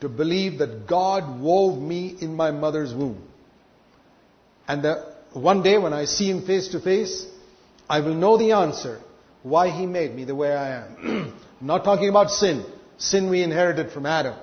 To 0.00 0.08
believe 0.08 0.58
that 0.58 0.86
God 0.86 1.40
wove 1.40 1.80
me 1.80 2.16
in 2.20 2.34
my 2.36 2.50
mother's 2.50 2.92
womb. 2.92 3.26
And 4.68 4.84
that 4.84 5.14
one 5.32 5.62
day 5.62 5.78
when 5.78 5.92
I 5.92 6.04
see 6.04 6.30
Him 6.30 6.46
face 6.46 6.68
to 6.68 6.80
face, 6.80 7.26
I 7.88 8.00
will 8.00 8.14
know 8.14 8.36
the 8.36 8.52
answer 8.52 9.00
why 9.42 9.70
He 9.70 9.86
made 9.86 10.14
me 10.14 10.24
the 10.24 10.34
way 10.34 10.52
I 10.52 10.84
am. 10.84 11.34
Not 11.60 11.84
talking 11.84 12.08
about 12.08 12.30
sin. 12.30 12.64
Sin 12.96 13.30
we 13.30 13.42
inherited 13.42 13.92
from 13.92 14.06
Adam. 14.06 14.36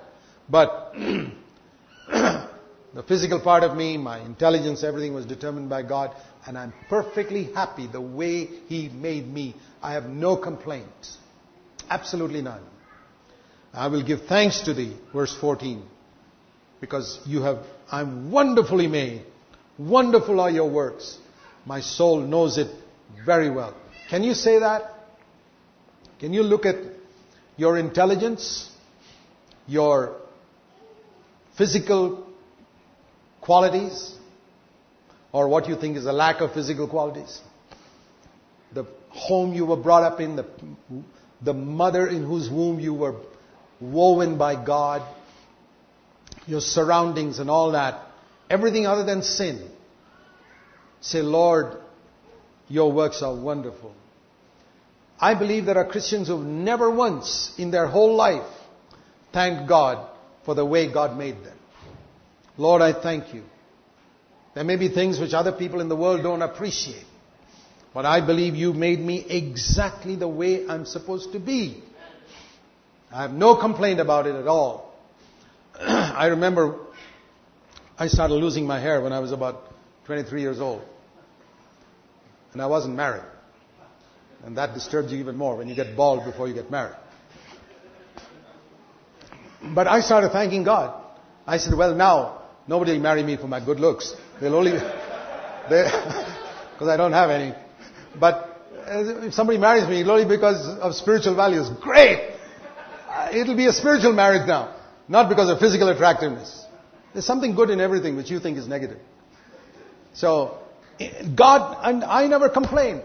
But 0.49 0.93
the 2.07 3.03
physical 3.07 3.39
part 3.41 3.63
of 3.63 3.75
me, 3.75 3.97
my 3.97 4.19
intelligence, 4.19 4.83
everything 4.83 5.13
was 5.13 5.25
determined 5.25 5.69
by 5.69 5.83
God. 5.83 6.15
And 6.45 6.57
I'm 6.57 6.73
perfectly 6.89 7.45
happy 7.45 7.87
the 7.87 8.01
way 8.01 8.45
He 8.67 8.89
made 8.89 9.27
me. 9.27 9.55
I 9.81 9.93
have 9.93 10.05
no 10.05 10.37
complaint. 10.37 10.87
Absolutely 11.89 12.41
none. 12.41 12.61
I 13.73 13.87
will 13.87 14.03
give 14.03 14.25
thanks 14.25 14.61
to 14.61 14.73
Thee, 14.73 14.97
verse 15.13 15.35
14, 15.39 15.81
because 16.81 17.19
you 17.25 17.41
have, 17.41 17.59
I'm 17.89 18.29
wonderfully 18.29 18.87
made. 18.87 19.23
Wonderful 19.77 20.41
are 20.41 20.49
your 20.49 20.69
works. 20.69 21.17
My 21.65 21.79
soul 21.79 22.19
knows 22.19 22.57
it 22.57 22.67
very 23.25 23.49
well. 23.49 23.75
Can 24.09 24.23
you 24.23 24.33
say 24.33 24.59
that? 24.59 24.93
Can 26.19 26.33
you 26.33 26.43
look 26.43 26.65
at 26.65 26.75
your 27.57 27.77
intelligence, 27.77 28.69
your 29.67 30.17
physical 31.57 32.27
qualities, 33.41 34.13
or 35.31 35.47
what 35.47 35.67
you 35.67 35.75
think 35.75 35.97
is 35.97 36.05
a 36.05 36.13
lack 36.13 36.41
of 36.41 36.53
physical 36.53 36.87
qualities? 36.87 37.39
The 38.73 38.85
home 39.09 39.53
you 39.53 39.65
were 39.65 39.77
brought 39.77 40.03
up 40.03 40.19
in, 40.19 40.35
the, 40.35 40.45
the 41.41 41.53
mother 41.53 42.07
in 42.07 42.23
whose 42.23 42.49
womb 42.49 42.79
you 42.79 42.93
were 42.93 43.15
woven 43.79 44.37
by 44.37 44.63
God, 44.63 45.01
your 46.45 46.61
surroundings 46.61 47.39
and 47.39 47.49
all 47.49 47.71
that, 47.71 48.01
everything 48.49 48.85
other 48.85 49.03
than 49.03 49.23
sin. 49.23 49.69
Say, 51.01 51.21
Lord, 51.21 51.77
your 52.71 52.91
works 52.91 53.21
are 53.21 53.35
wonderful. 53.35 53.93
I 55.19 55.35
believe 55.35 55.65
there 55.65 55.77
are 55.77 55.85
Christians 55.85 56.29
who've 56.29 56.45
never 56.45 56.89
once 56.89 57.53
in 57.57 57.69
their 57.69 57.85
whole 57.85 58.15
life 58.15 58.49
thanked 59.33 59.67
God 59.67 60.09
for 60.45 60.55
the 60.55 60.65
way 60.65 60.91
God 60.91 61.17
made 61.17 61.43
them. 61.43 61.57
Lord, 62.57 62.81
I 62.81 62.93
thank 62.93 63.33
you. 63.33 63.43
There 64.55 64.63
may 64.63 64.77
be 64.77 64.87
things 64.87 65.19
which 65.19 65.33
other 65.33 65.51
people 65.51 65.81
in 65.81 65.89
the 65.89 65.95
world 65.95 66.23
don't 66.23 66.41
appreciate. 66.41 67.05
But 67.93 68.05
I 68.05 68.25
believe 68.25 68.55
you 68.55 68.73
made 68.73 68.99
me 68.99 69.25
exactly 69.27 70.15
the 70.15 70.27
way 70.27 70.65
I'm 70.67 70.85
supposed 70.85 71.33
to 71.33 71.39
be. 71.39 71.83
I 73.11 73.23
have 73.23 73.33
no 73.33 73.57
complaint 73.57 73.99
about 73.99 74.27
it 74.27 74.35
at 74.35 74.47
all. 74.47 74.93
I 75.79 76.27
remember 76.27 76.79
I 77.97 78.07
started 78.07 78.35
losing 78.35 78.65
my 78.65 78.79
hair 78.79 79.01
when 79.01 79.11
I 79.11 79.19
was 79.19 79.33
about 79.33 79.73
23 80.05 80.41
years 80.41 80.61
old. 80.61 80.81
And 82.53 82.61
I 82.61 82.67
wasn't 82.67 82.95
married. 82.95 83.23
And 84.43 84.57
that 84.57 84.73
disturbs 84.73 85.11
you 85.11 85.19
even 85.19 85.37
more 85.37 85.57
when 85.57 85.67
you 85.67 85.75
get 85.75 85.95
bald 85.95 86.25
before 86.25 86.47
you 86.47 86.53
get 86.53 86.71
married. 86.71 86.95
But 89.75 89.87
I 89.87 90.01
started 90.01 90.31
thanking 90.31 90.63
God. 90.63 90.99
I 91.45 91.57
said, 91.57 91.77
well 91.77 91.95
now, 91.95 92.41
nobody 92.67 92.93
will 92.93 93.01
marry 93.01 93.23
me 93.23 93.37
for 93.37 93.47
my 93.47 93.63
good 93.63 93.79
looks. 93.79 94.15
They'll 94.39 94.55
only, 94.55 94.71
because 95.63 96.81
I 96.87 96.97
don't 96.97 97.13
have 97.13 97.29
any. 97.29 97.53
But 98.19 98.51
if 98.87 99.33
somebody 99.33 99.59
marries 99.59 99.87
me, 99.87 100.01
it'll 100.01 100.13
only 100.13 100.25
because 100.25 100.67
of 100.79 100.95
spiritual 100.95 101.35
values. 101.35 101.69
Great! 101.81 102.31
Uh, 103.07 103.29
it'll 103.33 103.55
be 103.55 103.67
a 103.67 103.73
spiritual 103.73 104.13
marriage 104.13 104.47
now. 104.47 104.75
Not 105.07 105.29
because 105.29 105.49
of 105.49 105.59
physical 105.59 105.89
attractiveness. 105.89 106.65
There's 107.13 107.25
something 107.25 107.53
good 107.55 107.69
in 107.69 107.79
everything 107.81 108.15
which 108.15 108.31
you 108.31 108.39
think 108.39 108.57
is 108.57 108.67
negative. 108.67 108.99
So, 110.13 110.60
God, 111.35 111.77
and 111.83 112.03
I 112.03 112.27
never 112.27 112.49
complained. 112.49 113.03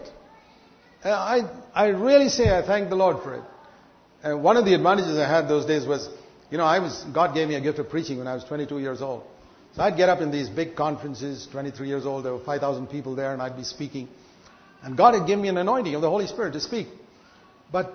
Uh, 1.03 1.11
I, 1.11 1.41
I 1.73 1.87
really 1.89 2.29
say 2.29 2.49
I 2.55 2.65
thank 2.65 2.89
the 2.89 2.95
Lord 2.95 3.23
for 3.23 3.35
it. 3.35 3.43
And 4.23 4.43
one 4.43 4.57
of 4.57 4.65
the 4.65 4.73
advantages 4.73 5.17
I 5.17 5.27
had 5.27 5.47
those 5.47 5.65
days 5.65 5.85
was, 5.85 6.09
you 6.49 6.57
know, 6.57 6.65
I 6.65 6.79
was, 6.79 7.03
God 7.13 7.33
gave 7.33 7.47
me 7.47 7.55
a 7.55 7.61
gift 7.61 7.79
of 7.79 7.89
preaching 7.89 8.17
when 8.17 8.27
I 8.27 8.33
was 8.33 8.43
22 8.43 8.79
years 8.79 9.01
old. 9.01 9.23
So 9.75 9.83
I'd 9.83 9.95
get 9.95 10.09
up 10.09 10.21
in 10.21 10.31
these 10.31 10.49
big 10.49 10.75
conferences, 10.75 11.47
23 11.51 11.87
years 11.87 12.05
old, 12.05 12.25
there 12.25 12.33
were 12.33 12.43
5,000 12.43 12.87
people 12.87 13.15
there 13.15 13.33
and 13.33 13.41
I'd 13.41 13.55
be 13.55 13.63
speaking. 13.63 14.07
And 14.81 14.97
God 14.97 15.13
had 15.13 15.27
given 15.27 15.43
me 15.43 15.49
an 15.49 15.57
anointing 15.57 15.93
of 15.93 16.01
the 16.01 16.09
Holy 16.09 16.27
Spirit 16.27 16.53
to 16.53 16.59
speak. 16.59 16.87
But 17.71 17.93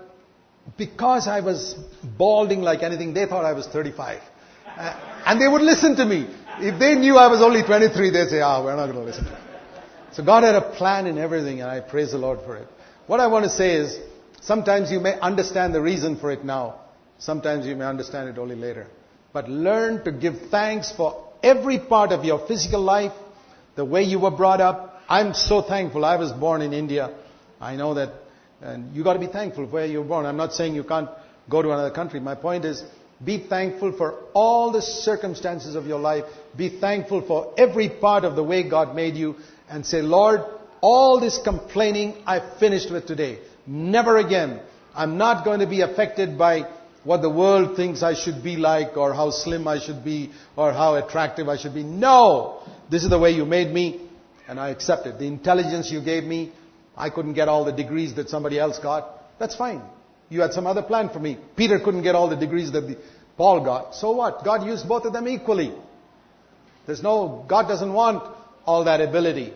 because 0.76 1.26
I 1.26 1.40
was 1.40 1.74
balding 2.16 2.62
like 2.62 2.82
anything, 2.82 3.14
they 3.14 3.26
thought 3.26 3.44
I 3.44 3.53
was 3.53 3.66
35. 3.66 4.20
Uh, 4.66 5.22
and 5.26 5.40
they 5.40 5.48
would 5.48 5.62
listen 5.62 5.96
to 5.96 6.05
me. 6.05 6.28
If 6.59 6.78
they 6.78 6.94
knew 6.94 7.16
I 7.16 7.28
was 7.28 7.42
only 7.42 7.62
23, 7.62 8.11
they'd 8.11 8.28
say, 8.28 8.40
ah, 8.40 8.59
oh, 8.59 8.64
we're 8.64 8.76
not 8.76 8.86
going 8.86 8.98
to 8.98 9.05
listen 9.05 9.24
to 9.24 9.30
you. 9.30 9.51
So 10.13 10.23
God 10.23 10.45
had 10.45 10.55
a 10.55 10.75
plan 10.77 11.07
in 11.07 11.19
everything 11.19 11.61
and 11.61 11.71
I 11.71 11.81
praise 11.81 12.13
the 12.13 12.19
Lord 12.19 12.41
for 12.45 12.57
it. 12.57 12.69
What 13.07 13.21
I 13.21 13.29
want 13.29 13.45
to 13.45 13.51
say 13.51 13.77
is, 13.77 13.99
sometimes 14.41 14.91
you 14.91 15.01
may 15.01 15.19
understand 15.19 15.75
the 15.75 15.81
reason 15.81 16.17
for 16.17 16.31
it 16.31 16.45
now. 16.45 16.81
Sometimes 17.19 17.67
you 17.67 17.77
may 17.77 17.85
understand 17.85 18.29
it 18.29 18.39
only 18.39 18.57
later. 18.57 18.87
But 19.33 19.49
learn 19.49 20.05
to 20.05 20.13
give 20.13 20.51
thanks 20.51 20.93
for 20.93 21.29
every 21.43 21.79
part 21.79 22.13
of 22.13 22.25
your 22.25 22.47
physical 22.47 22.81
life, 22.81 23.13
the 23.75 23.85
way 23.85 24.03
you 24.03 24.19
were 24.19 24.31
brought 24.31 24.61
up. 24.61 25.03
I'm 25.09 25.35
so 25.35 25.63
thankful. 25.63 26.05
I 26.05 26.17
was 26.17 26.33
born 26.33 26.63
in 26.63 26.73
India. 26.73 27.15
I 27.61 27.77
know 27.77 27.95
that, 27.95 28.13
and 28.61 28.95
you 28.95 29.05
got 29.05 29.15
to 29.15 29.19
be 29.19 29.27
thankful 29.27 29.67
where 29.67 29.87
you 29.87 30.01
were 30.01 30.09
born. 30.09 30.27
I'm 30.27 30.37
not 30.37 30.53
saying 30.53 30.75
you 30.75 30.85
can't 30.85 31.09
go 31.49 31.63
to 31.63 31.71
another 31.71 31.91
country. 31.91 32.21
My 32.21 32.35
point 32.35 32.65
is, 32.65 32.83
be 33.25 33.39
thankful 33.39 33.93
for 33.93 34.15
all 34.35 34.73
the 34.73 34.83
circumstances 34.83 35.75
of 35.75 35.87
your 35.87 36.01
life. 36.01 36.25
Be 36.57 36.68
thankful 36.68 37.22
for 37.22 37.55
every 37.57 37.88
part 37.88 38.24
of 38.24 38.36
the 38.36 38.42
way 38.42 38.68
God 38.68 38.94
made 38.94 39.14
you 39.14 39.36
and 39.68 39.86
say, 39.86 40.03
Lord, 40.03 40.40
all 40.80 41.20
this 41.20 41.38
complaining 41.38 42.22
I 42.26 42.40
finished 42.59 42.90
with 42.90 43.07
today. 43.07 43.38
Never 43.66 44.18
again. 44.18 44.61
I'm 44.94 45.16
not 45.16 45.44
going 45.44 45.61
to 45.61 45.66
be 45.66 45.80
affected 45.80 46.36
by 46.36 46.68
what 47.05 47.22
the 47.22 47.30
world 47.30 47.76
thinks 47.76 48.03
I 48.03 48.14
should 48.14 48.42
be 48.42 48.57
like 48.57 48.96
or 48.96 49.14
how 49.14 49.30
slim 49.30 49.66
I 49.66 49.78
should 49.78 50.05
be 50.05 50.30
or 50.57 50.72
how 50.72 50.96
attractive 50.96 51.48
I 51.48 51.57
should 51.57 51.74
be. 51.74 51.82
No! 51.82 52.62
This 52.90 53.03
is 53.03 53.11
the 53.11 53.18
way 53.18 53.30
you 53.30 53.44
made 53.44 53.72
me 53.72 54.09
and 54.46 54.61
I 54.61 54.68
accept 54.68 55.07
it. 55.07 55.18
The 55.18 55.26
intelligence 55.26 55.90
you 55.90 56.03
gave 56.03 56.24
me, 56.24 56.53
I 56.96 57.11
couldn't 57.11 57.34
get 57.34 57.48
all 57.48 57.64
the 57.64 57.72
degrees 57.72 58.14
that 58.16 58.28
somebody 58.28 58.59
else 58.59 58.78
got. 58.78 59.38
That's 59.38 59.57
fine. 59.57 59.82
You 60.28 60.40
had 60.40 60.53
some 60.53 60.66
other 60.66 60.82
plan 60.82 61.09
for 61.09 61.18
me. 61.18 61.38
Peter 61.57 61.78
couldn't 61.78 62.03
get 62.03 62.14
all 62.14 62.28
the 62.28 62.36
degrees 62.36 62.72
that 62.72 62.82
the, 62.82 62.98
Paul 63.36 63.64
got. 63.64 63.94
So 63.94 64.12
what? 64.12 64.44
God 64.44 64.66
used 64.66 64.88
both 64.88 65.05
of 65.05 65.12
them 65.12 65.28
equally. 65.28 65.72
There's 66.87 67.03
no, 67.03 67.45
God 67.49 67.68
doesn't 67.68 67.93
want 67.93 68.22
all 68.64 68.85
that 68.85 69.01
ability 69.01 69.53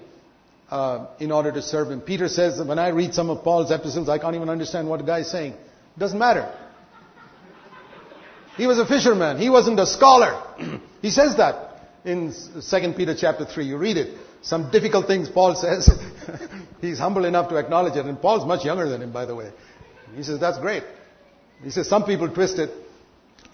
uh, 0.71 1.07
in 1.19 1.33
order 1.33 1.53
to 1.53 1.63
serve 1.63 1.91
Him. 1.91 2.01
Peter 2.01 2.29
says 2.29 2.61
when 2.61 2.79
I 2.79 2.89
read 2.89 3.15
some 3.15 3.31
of 3.31 3.43
Paul's 3.43 3.71
epistles, 3.71 4.09
I 4.09 4.19
can't 4.19 4.37
even 4.37 4.49
understand 4.49 4.89
what 4.89 5.01
the 5.01 5.07
guy 5.07 5.21
is 5.21 5.31
saying. 5.31 5.55
Doesn't 5.99 6.19
matter. 6.19 6.53
He 8.57 8.67
was 8.67 8.79
a 8.79 8.87
fisherman. 8.87 9.39
He 9.39 9.51
wasn't 9.51 9.79
a 9.79 9.87
scholar. 9.87 10.43
he 11.03 11.11
says 11.11 11.37
that 11.37 11.67
in 12.05 12.33
2 12.33 12.93
Peter 12.97 13.15
chapter 13.15 13.45
3. 13.45 13.65
You 13.67 13.77
read 13.77 13.97
it. 13.97 14.19
Some 14.43 14.71
difficult 14.71 15.07
things 15.07 15.29
Paul 15.29 15.55
says. 15.61 15.91
He's 16.81 16.99
humble 16.99 17.25
enough 17.25 17.49
to 17.51 17.57
acknowledge 17.57 17.97
it. 17.97 18.07
And 18.07 18.21
Paul's 18.21 18.47
much 18.47 18.65
younger 18.65 18.89
than 18.89 19.03
him, 19.03 19.13
by 19.13 19.27
the 19.27 19.35
way. 19.35 19.51
He 20.15 20.23
says, 20.23 20.41
that's 20.41 20.59
great. 20.59 20.85
He 21.63 21.71
says, 21.71 21.89
some 21.89 22.05
people 22.05 22.29
twist 22.33 22.59
it. 22.59 22.71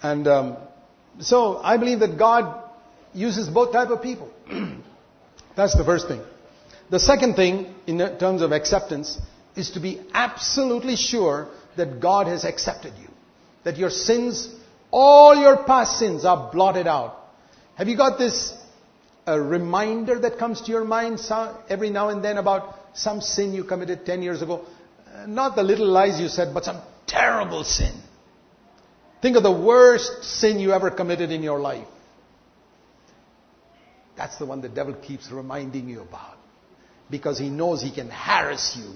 And 0.01 0.27
um, 0.27 0.57
so 1.19 1.57
I 1.57 1.77
believe 1.77 1.99
that 1.99 2.17
God 2.17 2.62
uses 3.13 3.49
both 3.49 3.71
type 3.71 3.89
of 3.89 4.01
people. 4.01 4.31
That's 5.55 5.75
the 5.75 5.83
first 5.83 6.07
thing. 6.07 6.21
The 6.89 6.99
second 6.99 7.35
thing, 7.35 7.73
in 7.87 7.97
terms 8.17 8.41
of 8.41 8.51
acceptance, 8.51 9.19
is 9.55 9.71
to 9.71 9.79
be 9.79 10.01
absolutely 10.13 10.95
sure 10.95 11.49
that 11.77 11.99
God 11.99 12.27
has 12.27 12.43
accepted 12.43 12.93
you. 12.99 13.07
That 13.63 13.77
your 13.77 13.89
sins, 13.89 14.53
all 14.91 15.35
your 15.35 15.63
past 15.63 15.99
sins 15.99 16.25
are 16.25 16.51
blotted 16.51 16.87
out. 16.87 17.17
Have 17.75 17.87
you 17.87 17.97
got 17.97 18.17
this 18.19 18.53
a 19.25 19.39
reminder 19.39 20.19
that 20.19 20.37
comes 20.37 20.61
to 20.61 20.71
your 20.71 20.83
mind 20.83 21.19
every 21.69 21.89
now 21.89 22.09
and 22.09 22.23
then 22.23 22.37
about 22.37 22.75
some 22.93 23.21
sin 23.21 23.53
you 23.53 23.63
committed 23.63 24.05
10 24.05 24.21
years 24.21 24.41
ago? 24.41 24.65
Uh, 25.07 25.25
not 25.25 25.55
the 25.55 25.63
little 25.63 25.87
lies 25.87 26.19
you 26.19 26.27
said, 26.27 26.53
but 26.53 26.65
some 26.65 26.81
terrible 27.07 27.63
sin. 27.63 27.93
Think 29.21 29.37
of 29.37 29.43
the 29.43 29.51
worst 29.51 30.23
sin 30.23 30.59
you 30.59 30.73
ever 30.73 30.91
committed 30.91 31.31
in 31.31 31.43
your 31.43 31.59
life. 31.59 31.87
That's 34.15 34.37
the 34.37 34.45
one 34.45 34.61
the 34.61 34.69
devil 34.69 34.93
keeps 34.93 35.31
reminding 35.31 35.89
you 35.89 36.01
about. 36.01 36.37
Because 37.09 37.37
he 37.37 37.49
knows 37.49 37.81
he 37.81 37.91
can 37.91 38.09
harass 38.09 38.75
you 38.77 38.93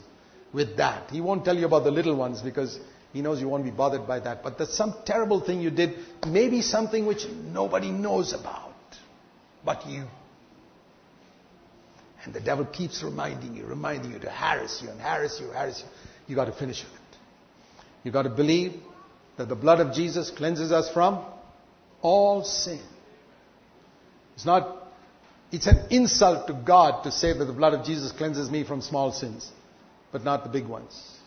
with 0.54 0.78
that. 0.78 1.12
He 1.12 1.22
won't 1.22 1.44
tell 1.44 1.58
you 1.58 1.66
about 1.66 1.84
the 1.84 1.92
little 1.92 2.16
ones 2.16 2.42
because 2.42 2.80
he 3.14 3.22
knows 3.22 3.42
you 3.42 3.50
won't 3.50 3.64
be 3.64 3.72
bothered 3.72 4.08
by 4.08 4.20
that. 4.20 4.44
But 4.44 4.58
there's 4.58 4.74
some 4.74 4.96
terrible 5.06 5.42
thing 5.42 5.62
you 5.62 5.72
did, 5.72 5.96
maybe 6.28 6.62
something 6.62 7.06
which 7.06 7.26
nobody 7.28 7.92
knows 7.92 8.34
about 8.34 8.68
but 9.68 9.86
you. 9.86 10.06
And 12.24 12.34
the 12.34 12.40
devil 12.40 12.66
keeps 12.66 13.04
reminding 13.04 13.56
you, 13.56 13.66
reminding 13.66 14.14
you 14.14 14.20
to 14.20 14.30
harass 14.30 14.80
you 14.82 14.90
and 14.90 15.00
harass 15.00 15.40
you, 15.42 15.48
harass 15.48 15.82
you. 15.82 15.90
You 16.28 16.36
got 16.36 16.46
to 16.46 16.54
finish 16.54 16.82
with 16.84 16.94
it. 16.94 17.18
You 18.04 18.12
got 18.12 18.24
to 18.24 18.30
believe 18.30 18.74
that 19.38 19.50
the 19.50 19.56
blood 19.56 19.82
of 19.82 19.94
Jesus 19.94 20.32
cleanses 20.32 20.72
us 20.72 20.90
from 20.94 21.24
all 22.02 22.46
sin. 22.46 22.80
It's 24.36 24.46
not, 24.46 24.87
it's 25.52 25.68
an 25.68 25.88
insult 25.90 26.48
to 26.48 26.54
God 26.54 27.04
to 27.04 27.12
say 27.12 27.34
that 27.34 27.46
the 27.46 27.54
blood 27.54 27.74
of 27.74 27.86
Jesus 27.86 28.12
cleanses 28.12 28.50
me 28.50 28.64
from 28.64 28.82
small 28.82 29.12
sins, 29.12 29.50
but 30.12 30.24
not 30.24 30.44
the 30.44 30.50
big 30.50 30.68
ones. 30.68 31.18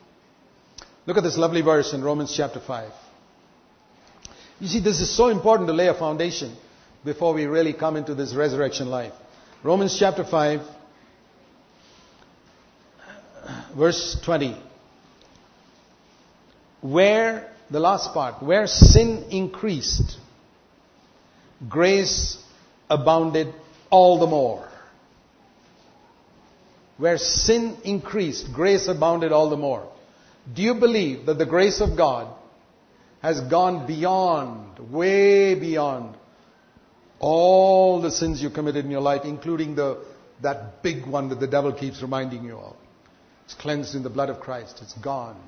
Look 1.07 1.17
at 1.17 1.23
this 1.23 1.39
lovely 1.39 1.63
verse 1.63 1.95
in 1.95 2.03
Romans 2.03 2.35
chapter 2.37 2.61
5. 2.61 2.93
You 4.61 4.69
see, 4.69 4.81
this 4.81 5.01
is 5.01 5.15
so 5.17 5.29
important 5.29 5.69
to 5.69 5.73
lay 5.73 5.89
a 5.89 5.95
foundation 5.95 6.55
before 7.03 7.33
we 7.33 7.47
really 7.47 7.73
come 7.73 7.97
into 7.97 8.15
this 8.15 8.35
resurrection 8.35 8.89
life. 8.89 9.15
Romans 9.63 9.97
chapter 9.99 10.23
5, 10.23 10.61
verse 13.75 14.21
20. 14.23 14.57
Where, 16.83 17.51
the 17.71 17.81
last 17.81 18.13
part, 18.13 18.43
where 18.43 18.67
sin 18.67 19.25
increased, 19.31 20.19
grace 21.69 22.37
abounded 22.91 23.55
all 23.91 24.19
the 24.19 24.27
more. 24.27 24.69
Where 26.99 27.19
sin 27.19 27.79
increased, 27.85 28.53
grace 28.53 28.89
abounded 28.89 29.33
all 29.33 29.51
the 29.51 29.57
more. 29.57 29.91
Do 30.55 30.63
you 30.63 30.75
believe 30.75 31.27
that 31.27 31.39
the 31.39 31.47
grace 31.47 31.81
of 31.81 31.97
God 31.97 32.35
has 33.23 33.41
gone 33.41 33.87
beyond, 33.87 34.93
way 34.93 35.55
beyond 35.55 36.17
all 37.19 38.01
the 38.01 38.11
sins 38.11 38.43
you 38.43 38.51
committed 38.51 38.85
in 38.85 38.91
your 38.91 39.03
life, 39.03 39.23
including 39.25 39.75
the, 39.75 40.03
that 40.43 40.83
big 40.83 41.07
one 41.07 41.29
that 41.29 41.39
the 41.39 41.47
devil 41.47 41.73
keeps 41.73 42.01
reminding 42.01 42.45
you 42.45 42.57
of. 42.57 42.77
It's 43.45 43.55
cleansed 43.55 43.95
in 43.95 44.03
the 44.03 44.11
blood 44.11 44.31
of 44.31 44.41
Christ. 44.41 44.79
It's 44.83 44.95
gone. 44.95 45.39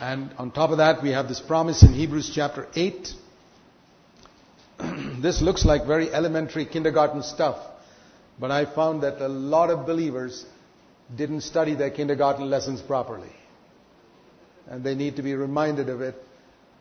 And 0.00 0.30
on 0.38 0.50
top 0.50 0.70
of 0.70 0.78
that, 0.78 1.02
we 1.02 1.10
have 1.10 1.28
this 1.28 1.40
promise 1.40 1.82
in 1.82 1.92
Hebrews 1.92 2.30
chapter 2.34 2.68
8. 2.74 3.08
This 5.22 5.40
looks 5.40 5.64
like 5.64 5.86
very 5.86 6.12
elementary 6.12 6.66
kindergarten 6.66 7.22
stuff, 7.22 7.58
but 8.38 8.50
I 8.50 8.64
found 8.64 9.02
that 9.02 9.20
a 9.20 9.28
lot 9.28 9.70
of 9.70 9.86
believers 9.86 10.44
didn't 11.14 11.40
study 11.42 11.74
their 11.74 11.90
kindergarten 11.90 12.48
lessons 12.50 12.80
properly. 12.80 13.32
And 14.68 14.84
they 14.84 14.94
need 14.94 15.16
to 15.16 15.22
be 15.22 15.34
reminded 15.34 15.88
of 15.88 16.02
it 16.02 16.14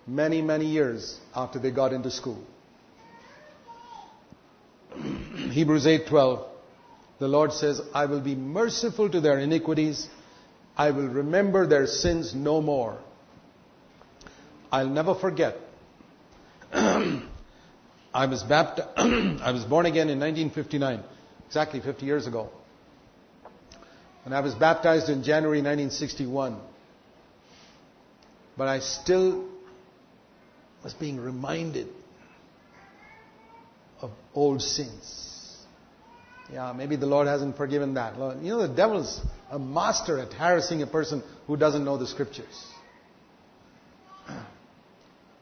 many, 0.06 0.42
many 0.42 0.66
years 0.66 1.18
after 1.36 1.60
they 1.60 1.72
got 1.72 1.94
into 1.94 2.12
school. 2.12 2.44
Hebrews 5.52 5.86
8:12 5.86 6.46
the 7.20 7.28
Lord 7.28 7.52
says 7.52 7.82
I 7.94 8.06
will 8.06 8.22
be 8.22 8.36
merciful 8.36 9.10
to 9.10 9.20
their 9.20 9.40
iniquities 9.40 10.08
I 10.76 10.92
will 10.92 11.08
remember 11.08 11.66
their 11.66 11.88
sins 11.88 12.36
no 12.36 12.62
more 12.62 13.00
I'll 14.72 14.90
never 14.90 15.16
forget 15.16 15.58
I 18.14 18.26
was 18.26 18.44
I 18.50 19.52
was 19.52 19.64
born 19.66 19.86
again 19.86 20.10
in 20.10 20.20
1959 20.20 21.04
exactly 21.48 21.80
50 21.80 22.06
years 22.06 22.28
ago 22.28 22.50
and 24.26 24.34
I 24.34 24.42
was 24.42 24.56
baptized 24.56 25.10
in 25.10 25.24
January 25.24 25.60
1961 25.60 26.58
but 28.58 28.68
I 28.68 28.80
still 28.80 29.48
was 30.84 30.94
being 30.94 31.20
reminded 31.20 31.88
of 34.02 34.12
old 34.34 34.62
sins. 34.62 35.58
Yeah, 36.50 36.72
maybe 36.74 36.96
the 36.96 37.06
Lord 37.06 37.28
hasn't 37.28 37.58
forgiven 37.58 37.96
that. 37.96 38.16
You 38.42 38.52
know, 38.52 38.68
the 38.68 38.74
devil's 38.74 39.22
a 39.52 39.60
master 39.60 40.20
at 40.20 40.34
harassing 40.34 40.82
a 40.82 40.88
person 40.88 41.24
who 41.46 41.58
doesn't 41.58 41.84
know 41.84 41.98
the 41.98 42.08
scriptures. 42.08 42.77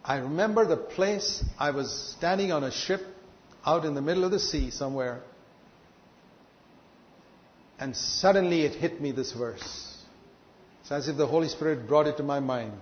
I 0.07 0.17
remember 0.17 0.65
the 0.65 0.77
place 0.77 1.43
I 1.57 1.71
was 1.71 1.91
standing 2.15 2.51
on 2.51 2.63
a 2.63 2.71
ship 2.71 3.01
out 3.65 3.85
in 3.85 3.95
the 3.95 4.01
middle 4.01 4.23
of 4.23 4.29
the 4.29 4.39
sea 4.39 4.69
somewhere, 4.69 5.21
and 7.79 7.95
suddenly 7.95 8.61
it 8.61 8.75
hit 8.75 9.01
me 9.01 9.11
this 9.11 9.31
verse. 9.31 9.97
It's 10.81 10.91
as 10.91 11.07
if 11.07 11.17
the 11.17 11.25
Holy 11.25 11.47
Spirit 11.47 11.87
brought 11.87 12.05
it 12.05 12.17
to 12.17 12.23
my 12.23 12.39
mind. 12.39 12.79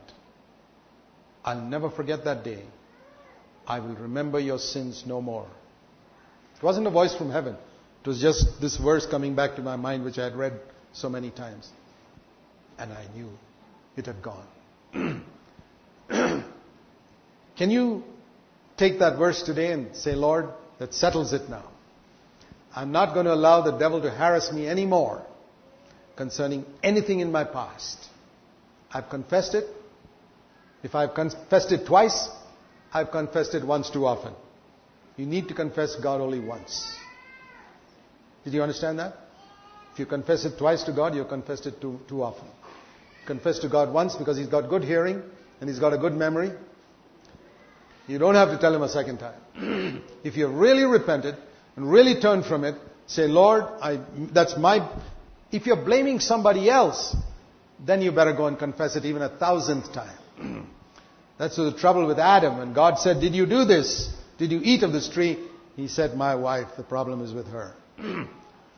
I'll 1.45 1.61
never 1.61 1.89
forget 1.89 2.25
that 2.25 2.43
day. 2.43 2.63
I 3.65 3.79
will 3.79 3.95
remember 3.95 4.37
your 4.41 4.59
sins 4.59 5.05
no 5.07 5.21
more. 5.21 5.47
It 6.57 6.63
wasn't 6.63 6.87
a 6.87 6.91
voice 6.91 7.15
from 7.15 7.31
heaven. 7.31 7.55
It 8.03 8.07
was 8.07 8.19
just 8.19 8.59
this 8.59 8.75
verse 8.75 9.05
coming 9.05 9.33
back 9.33 9.55
to 9.55 9.61
my 9.61 9.77
mind, 9.77 10.03
which 10.03 10.17
I 10.17 10.25
had 10.25 10.35
read 10.35 10.59
so 10.91 11.07
many 11.07 11.31
times. 11.31 11.69
And 12.77 12.91
I 12.91 13.07
knew 13.15 13.29
it 13.95 14.07
had 14.07 14.21
gone. 14.21 14.47
Can 17.57 17.69
you 17.69 18.03
take 18.77 18.99
that 18.99 19.17
verse 19.17 19.43
today 19.43 19.71
and 19.71 19.95
say, 19.95 20.15
Lord, 20.15 20.49
that 20.79 20.93
settles 20.93 21.33
it 21.33 21.49
now? 21.49 21.69
I'm 22.75 22.91
not 22.91 23.13
going 23.13 23.25
to 23.25 23.33
allow 23.33 23.61
the 23.61 23.77
devil 23.77 24.01
to 24.01 24.09
harass 24.09 24.51
me 24.51 24.67
anymore 24.67 25.23
concerning 26.15 26.65
anything 26.81 27.19
in 27.19 27.31
my 27.31 27.43
past. 27.43 27.97
I've 28.91 29.09
confessed 29.09 29.53
it. 29.55 29.65
If 30.81 30.95
I've 30.95 31.13
confessed 31.13 31.71
it 31.71 31.85
twice, 31.85 32.29
I've 32.91 33.11
confessed 33.11 33.53
it 33.53 33.65
once 33.65 33.89
too 33.89 34.05
often. 34.05 34.33
You 35.17 35.25
need 35.25 35.47
to 35.49 35.53
confess 35.53 35.95
God 35.95 36.21
only 36.21 36.39
once. 36.39 36.95
Did 38.43 38.53
you 38.53 38.61
understand 38.61 38.99
that? 38.99 39.15
If 39.93 39.99
you 39.99 40.05
confess 40.07 40.43
it 40.43 40.57
twice 40.57 40.83
to 40.83 40.91
God, 40.91 41.15
you've 41.15 41.29
confessed 41.29 41.67
it 41.67 41.79
too, 41.79 41.99
too 42.07 42.23
often. 42.23 42.47
Confess 43.27 43.59
to 43.59 43.69
God 43.69 43.93
once 43.93 44.15
because 44.15 44.37
He's 44.37 44.47
got 44.47 44.69
good 44.69 44.83
hearing 44.83 45.21
and 45.61 45.69
He's 45.69 45.79
got 45.79 45.93
a 45.93 45.97
good 45.97 46.13
memory. 46.13 46.51
You 48.07 48.17
don't 48.19 48.35
have 48.35 48.49
to 48.49 48.57
tell 48.57 48.73
Him 48.75 48.81
a 48.81 48.89
second 48.89 49.19
time. 49.19 50.03
if 50.23 50.35
you're 50.35 50.51
really 50.51 50.83
repented 50.83 51.35
and 51.75 51.89
really 51.89 52.19
turned 52.19 52.45
from 52.45 52.63
it, 52.63 52.75
say, 53.07 53.27
Lord, 53.27 53.63
I, 53.81 53.99
that's 54.33 54.57
my, 54.57 54.89
if 55.51 55.65
you're 55.65 55.83
blaming 55.83 56.19
somebody 56.19 56.69
else, 56.69 57.15
then 57.85 58.01
you 58.01 58.11
better 58.11 58.33
go 58.33 58.47
and 58.47 58.57
confess 58.57 58.95
it 58.95 59.05
even 59.05 59.21
a 59.21 59.29
thousandth 59.29 59.93
time. 59.93 60.67
that's 61.37 61.55
the 61.55 61.73
trouble 61.73 62.05
with 62.05 62.19
Adam. 62.19 62.59
And 62.59 62.75
God 62.75 62.99
said, 62.99 63.21
did 63.21 63.35
you 63.35 63.45
do 63.45 63.65
this? 63.65 64.13
Did 64.37 64.51
you 64.51 64.59
eat 64.63 64.83
of 64.83 64.91
this 64.91 65.09
tree? 65.09 65.37
He 65.75 65.87
said, 65.87 66.15
My 66.15 66.35
wife, 66.35 66.67
the 66.77 66.83
problem 66.83 67.21
is 67.21 67.33
with 67.33 67.47
her. 67.47 67.73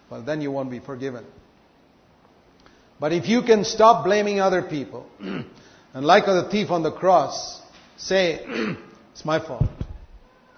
well, 0.09 0.21
then 0.21 0.41
you 0.41 0.51
won't 0.51 0.71
be 0.71 0.79
forgiven. 0.79 1.25
But 2.99 3.11
if 3.11 3.27
you 3.27 3.41
can 3.41 3.65
stop 3.65 4.05
blaming 4.05 4.39
other 4.39 4.61
people, 4.61 5.05
and 5.19 5.45
like 5.93 6.25
the 6.25 6.47
thief 6.49 6.71
on 6.71 6.83
the 6.83 6.91
cross, 6.91 7.61
say, 7.97 8.45
It's 9.15 9.23
my 9.23 9.39
fault. 9.39 9.63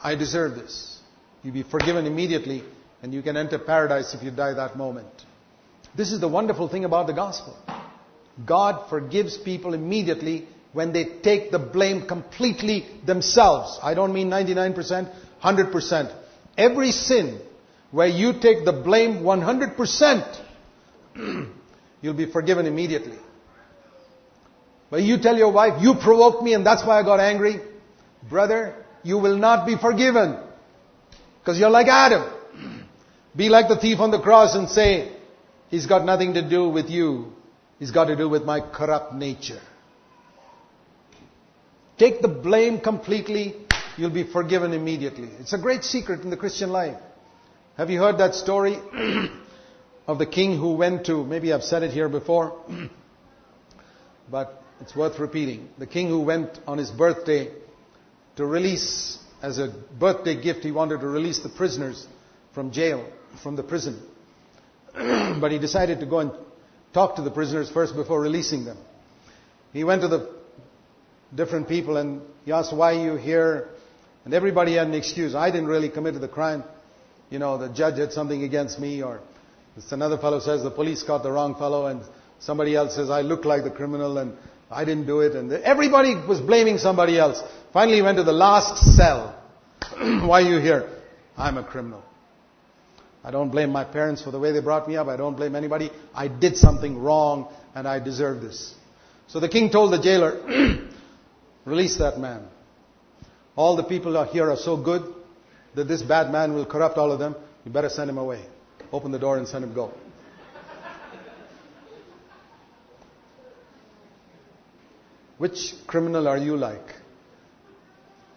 I 0.02 0.16
deserve 0.16 0.56
this. 0.56 1.00
You'll 1.44 1.54
be 1.54 1.62
forgiven 1.62 2.08
immediately, 2.08 2.64
and 3.04 3.14
you 3.14 3.22
can 3.22 3.38
enter 3.38 3.60
paradise 3.60 4.16
if 4.16 4.24
you 4.24 4.32
die 4.32 4.54
that 4.56 4.76
moment. 4.76 5.08
This 5.96 6.12
is 6.12 6.20
the 6.20 6.28
wonderful 6.28 6.68
thing 6.68 6.84
about 6.84 7.06
the 7.06 7.14
gospel. 7.14 7.56
God 8.44 8.90
forgives 8.90 9.38
people 9.38 9.76
immediately 9.76 10.48
when 10.74 10.92
they 10.92 11.06
take 11.06 11.52
the 11.52 11.60
blame 11.60 12.08
completely 12.08 12.88
themselves. 13.06 13.78
I 13.84 13.94
don't 13.94 14.12
mean 14.12 14.32
99%, 14.32 15.14
100%. 15.44 16.16
Every 16.58 16.92
sin 16.92 17.40
where 17.92 18.08
you 18.08 18.34
take 18.40 18.66
the 18.66 18.74
blame 18.74 19.20
100%, 19.20 20.46
you'll 22.02 22.14
be 22.16 22.32
forgiven 22.32 22.66
immediately. 22.66 23.20
But 24.90 25.04
you 25.04 25.20
tell 25.20 25.38
your 25.38 25.52
wife, 25.52 25.80
you 25.80 25.94
provoked 25.94 26.42
me 26.42 26.56
and 26.56 26.66
that's 26.66 26.84
why 26.84 27.00
I 27.00 27.04
got 27.04 27.20
angry. 27.20 27.60
Brother, 28.30 28.76
you 29.04 29.18
will 29.18 29.38
not 29.38 29.66
be 29.66 29.78
forgiven. 29.78 30.38
Because 31.40 31.60
you're 31.60 31.70
like 31.70 31.88
Adam. 31.88 32.34
Be 33.36 33.50
like 33.50 33.68
the 33.68 33.78
thief 33.78 34.00
on 34.00 34.12
the 34.12 34.20
cross 34.20 34.56
and 34.56 34.70
say, 34.70 35.14
He's 35.70 35.86
got 35.86 36.06
nothing 36.06 36.34
to 36.36 36.48
do 36.48 36.70
with 36.70 36.90
you. 36.90 37.34
He's 37.80 37.92
got 37.92 38.06
to 38.06 38.16
do 38.16 38.28
with 38.30 38.44
my 38.44 38.62
corrupt 38.62 39.14
nature. 39.14 39.62
Take 41.98 42.22
the 42.22 42.28
blame 42.28 42.80
completely, 42.80 43.56
you'll 43.98 44.12
be 44.12 44.24
forgiven 44.24 44.74
immediately. 44.74 45.30
It's 45.40 45.54
a 45.54 45.58
great 45.58 45.84
secret 45.84 46.22
in 46.22 46.30
the 46.30 46.38
Christian 46.38 46.70
life. 46.70 46.98
Have 47.76 47.90
you 47.90 48.00
heard 48.00 48.20
that 48.20 48.36
story 48.36 48.80
of 50.08 50.20
the 50.20 50.26
king 50.26 50.58
who 50.58 50.74
went 50.76 51.08
to, 51.08 51.24
maybe 51.24 51.52
I've 51.52 51.64
said 51.64 51.84
it 51.84 51.92
here 51.92 52.08
before, 52.08 52.60
but 54.32 54.62
it's 54.80 54.96
worth 54.96 55.20
repeating. 55.20 55.70
The 55.78 55.88
king 55.88 56.08
who 56.08 56.22
went 56.22 56.60
on 56.68 56.78
his 56.78 56.90
birthday 56.92 57.52
to 58.38 58.46
release, 58.46 59.20
as 59.42 59.60
a 59.60 59.74
birthday 60.00 60.42
gift, 60.42 60.62
he 60.62 60.72
wanted 60.72 61.02
to 61.02 61.08
release 61.08 61.40
the 61.40 61.50
prisoners 61.50 62.08
from 62.54 62.72
jail, 62.72 63.06
from 63.44 63.56
the 63.56 63.64
prison. 63.64 64.02
but 64.94 65.52
he 65.52 65.60
decided 65.60 66.00
to 66.00 66.06
go 66.06 66.20
and 66.20 66.32
talk 66.94 67.18
to 67.18 67.22
the 67.22 67.32
prisoners 67.32 67.70
first 67.70 67.96
before 67.96 68.22
releasing 68.22 68.66
them. 68.66 68.78
He 69.74 69.84
went 69.84 70.02
to 70.02 70.08
the 70.08 70.36
different 71.36 71.68
people 71.68 71.98
and 71.98 72.22
he 72.46 72.52
asked, 72.52 72.76
why 72.76 72.96
are 72.96 73.04
you 73.04 73.16
here? 73.16 73.70
And 74.26 74.34
everybody 74.34 74.76
had 74.76 74.88
an 74.88 74.94
excuse. 74.94 75.36
I 75.36 75.52
didn't 75.52 75.68
really 75.68 75.90
commit 75.90 76.20
the 76.20 76.28
crime. 76.28 76.64
You 77.30 77.40
know, 77.40 77.58
the 77.58 77.70
judge 77.70 77.98
had 77.98 78.14
something 78.14 78.44
against 78.44 78.80
me 78.80 79.04
or 79.04 79.22
another 79.92 80.18
fellow 80.18 80.40
says 80.40 80.64
the 80.64 80.72
police 80.72 81.04
caught 81.04 81.24
the 81.24 81.32
wrong 81.32 81.54
fellow 81.56 81.86
and 81.86 82.02
somebody 82.40 82.76
else 82.76 82.96
says 82.96 83.10
I 83.10 83.22
look 83.22 83.46
like 83.46 83.64
the 83.64 83.70
criminal 83.70 84.18
and 84.18 84.36
I 84.70 84.86
didn't 84.86 85.08
do 85.08 85.22
it. 85.22 85.36
And 85.36 85.52
everybody 85.52 86.16
was 86.16 86.40
blaming 86.40 86.78
somebody 86.78 87.18
else. 87.18 87.42
Finally 87.74 87.98
he 87.98 88.02
went 88.02 88.18
to 88.18 88.24
the 88.24 88.34
last 88.34 88.78
cell. 88.96 89.42
why 89.98 90.42
are 90.42 90.50
you 90.50 90.60
here? 90.60 90.90
I'm 91.38 91.58
a 91.58 91.64
criminal. 91.64 92.04
I 93.24 93.32
don't 93.32 93.50
blame 93.50 93.72
my 93.72 93.84
parents 93.84 94.22
for 94.22 94.32
the 94.32 94.40
way 94.40 94.52
they 94.52 94.62
brought 94.62 94.88
me 94.88 94.96
up. 94.96 95.08
I 95.08 95.18
don't 95.18 95.36
blame 95.36 95.56
anybody. 95.56 95.92
I 96.14 96.28
did 96.28 96.56
something 96.56 96.98
wrong 96.98 97.54
and 97.76 97.88
I 97.88 98.00
deserve 98.00 98.42
this. 98.42 98.74
So 99.28 99.40
the 99.40 99.50
king 99.50 99.70
told 99.70 99.92
the 99.92 100.02
jailer, 100.02 100.40
release 101.66 101.98
that 101.98 102.20
man. 102.20 102.48
All 103.56 103.76
the 103.76 103.84
people 103.84 104.24
here 104.26 104.50
are 104.50 104.58
so 104.58 104.78
good 104.78 105.14
that 105.76 105.86
this 105.86 106.02
bad 106.02 106.32
man 106.32 106.54
will 106.54 106.66
corrupt 106.66 106.98
all 106.98 107.12
of 107.12 107.20
them. 107.20 107.36
You 107.66 107.72
better 107.72 107.90
send 107.90 108.10
him 108.10 108.18
away. 108.18 108.46
Open 108.92 109.12
the 109.12 109.20
door 109.20 109.38
and 109.38 109.48
send 109.48 109.64
him 109.64 109.74
go. 109.74 109.94
Which 115.38 115.74
criminal 115.86 116.28
are 116.28 116.38
you 116.38 116.58
like? 116.58 116.96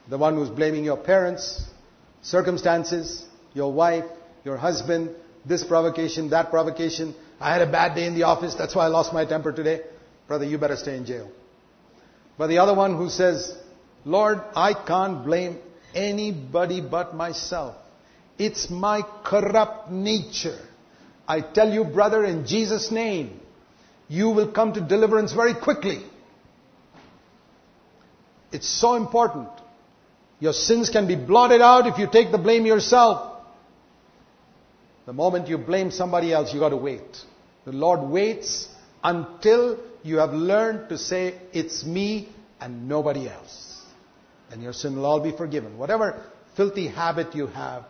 The 0.08 0.18
one 0.18 0.34
who's 0.34 0.50
blaming 0.50 0.84
your 0.84 0.96
parents, 0.96 1.64
circumstances, 2.22 3.24
your 3.54 3.72
wife, 3.72 4.04
your 4.44 4.56
husband, 4.56 5.10
this 5.44 5.64
provocation, 5.64 6.30
that 6.30 6.50
provocation. 6.50 7.14
I 7.40 7.52
had 7.52 7.62
a 7.62 7.70
bad 7.70 7.94
day 7.94 8.06
in 8.06 8.14
the 8.14 8.24
office, 8.24 8.54
that's 8.54 8.74
why 8.74 8.84
I 8.84 8.88
lost 8.88 9.12
my 9.12 9.24
temper 9.24 9.52
today. 9.52 9.80
Brother, 10.28 10.44
you 10.44 10.58
better 10.58 10.76
stay 10.76 10.96
in 10.96 11.06
jail. 11.06 11.30
But 12.36 12.48
the 12.48 12.58
other 12.58 12.74
one 12.74 12.96
who 12.96 13.08
says, 13.08 13.56
Lord, 14.04 14.40
I 14.54 14.74
can't 14.74 15.24
blame 15.24 15.58
anybody 15.94 16.80
but 16.80 17.14
myself. 17.14 17.76
It's 18.38 18.70
my 18.70 19.02
corrupt 19.24 19.90
nature. 19.90 20.58
I 21.28 21.40
tell 21.40 21.70
you, 21.70 21.84
brother, 21.84 22.24
in 22.24 22.46
Jesus' 22.46 22.90
name, 22.90 23.40
you 24.08 24.30
will 24.30 24.50
come 24.50 24.72
to 24.72 24.80
deliverance 24.80 25.32
very 25.32 25.54
quickly. 25.54 26.02
It's 28.52 28.68
so 28.68 28.94
important. 28.94 29.48
Your 30.40 30.52
sins 30.52 30.90
can 30.90 31.06
be 31.06 31.16
blotted 31.16 31.60
out 31.60 31.86
if 31.86 31.98
you 31.98 32.08
take 32.10 32.32
the 32.32 32.38
blame 32.38 32.66
yourself. 32.66 33.42
The 35.06 35.12
moment 35.12 35.48
you 35.48 35.58
blame 35.58 35.90
somebody 35.90 36.32
else, 36.32 36.52
you 36.52 36.60
got 36.60 36.70
to 36.70 36.76
wait. 36.76 37.18
The 37.64 37.72
Lord 37.72 38.00
waits 38.10 38.68
until 39.04 39.78
you 40.02 40.18
have 40.18 40.32
learned 40.32 40.88
to 40.88 40.98
say, 40.98 41.34
it's 41.52 41.84
me 41.84 42.28
and 42.60 42.88
nobody 42.88 43.28
else. 43.28 43.82
And 44.50 44.62
your 44.62 44.72
sin 44.72 44.96
will 44.96 45.06
all 45.06 45.20
be 45.20 45.36
forgiven. 45.36 45.78
Whatever 45.78 46.22
filthy 46.56 46.88
habit 46.88 47.34
you 47.34 47.46
have, 47.46 47.84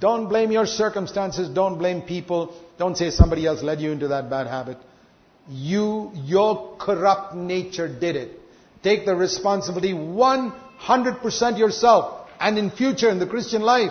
don't 0.00 0.28
blame 0.28 0.50
your 0.50 0.66
circumstances, 0.66 1.48
don't 1.48 1.78
blame 1.78 2.02
people, 2.02 2.54
don't 2.78 2.96
say 2.96 3.10
somebody 3.10 3.46
else 3.46 3.62
led 3.62 3.80
you 3.80 3.92
into 3.92 4.08
that 4.08 4.28
bad 4.30 4.46
habit. 4.46 4.78
You, 5.48 6.10
your 6.14 6.76
corrupt 6.78 7.34
nature 7.34 7.88
did 7.88 8.16
it. 8.16 8.40
Take 8.86 9.04
the 9.04 9.16
responsibility 9.16 9.92
100% 9.92 11.58
yourself. 11.58 12.28
And 12.38 12.56
in 12.56 12.70
future, 12.70 13.10
in 13.10 13.18
the 13.18 13.26
Christian 13.26 13.62
life, 13.62 13.90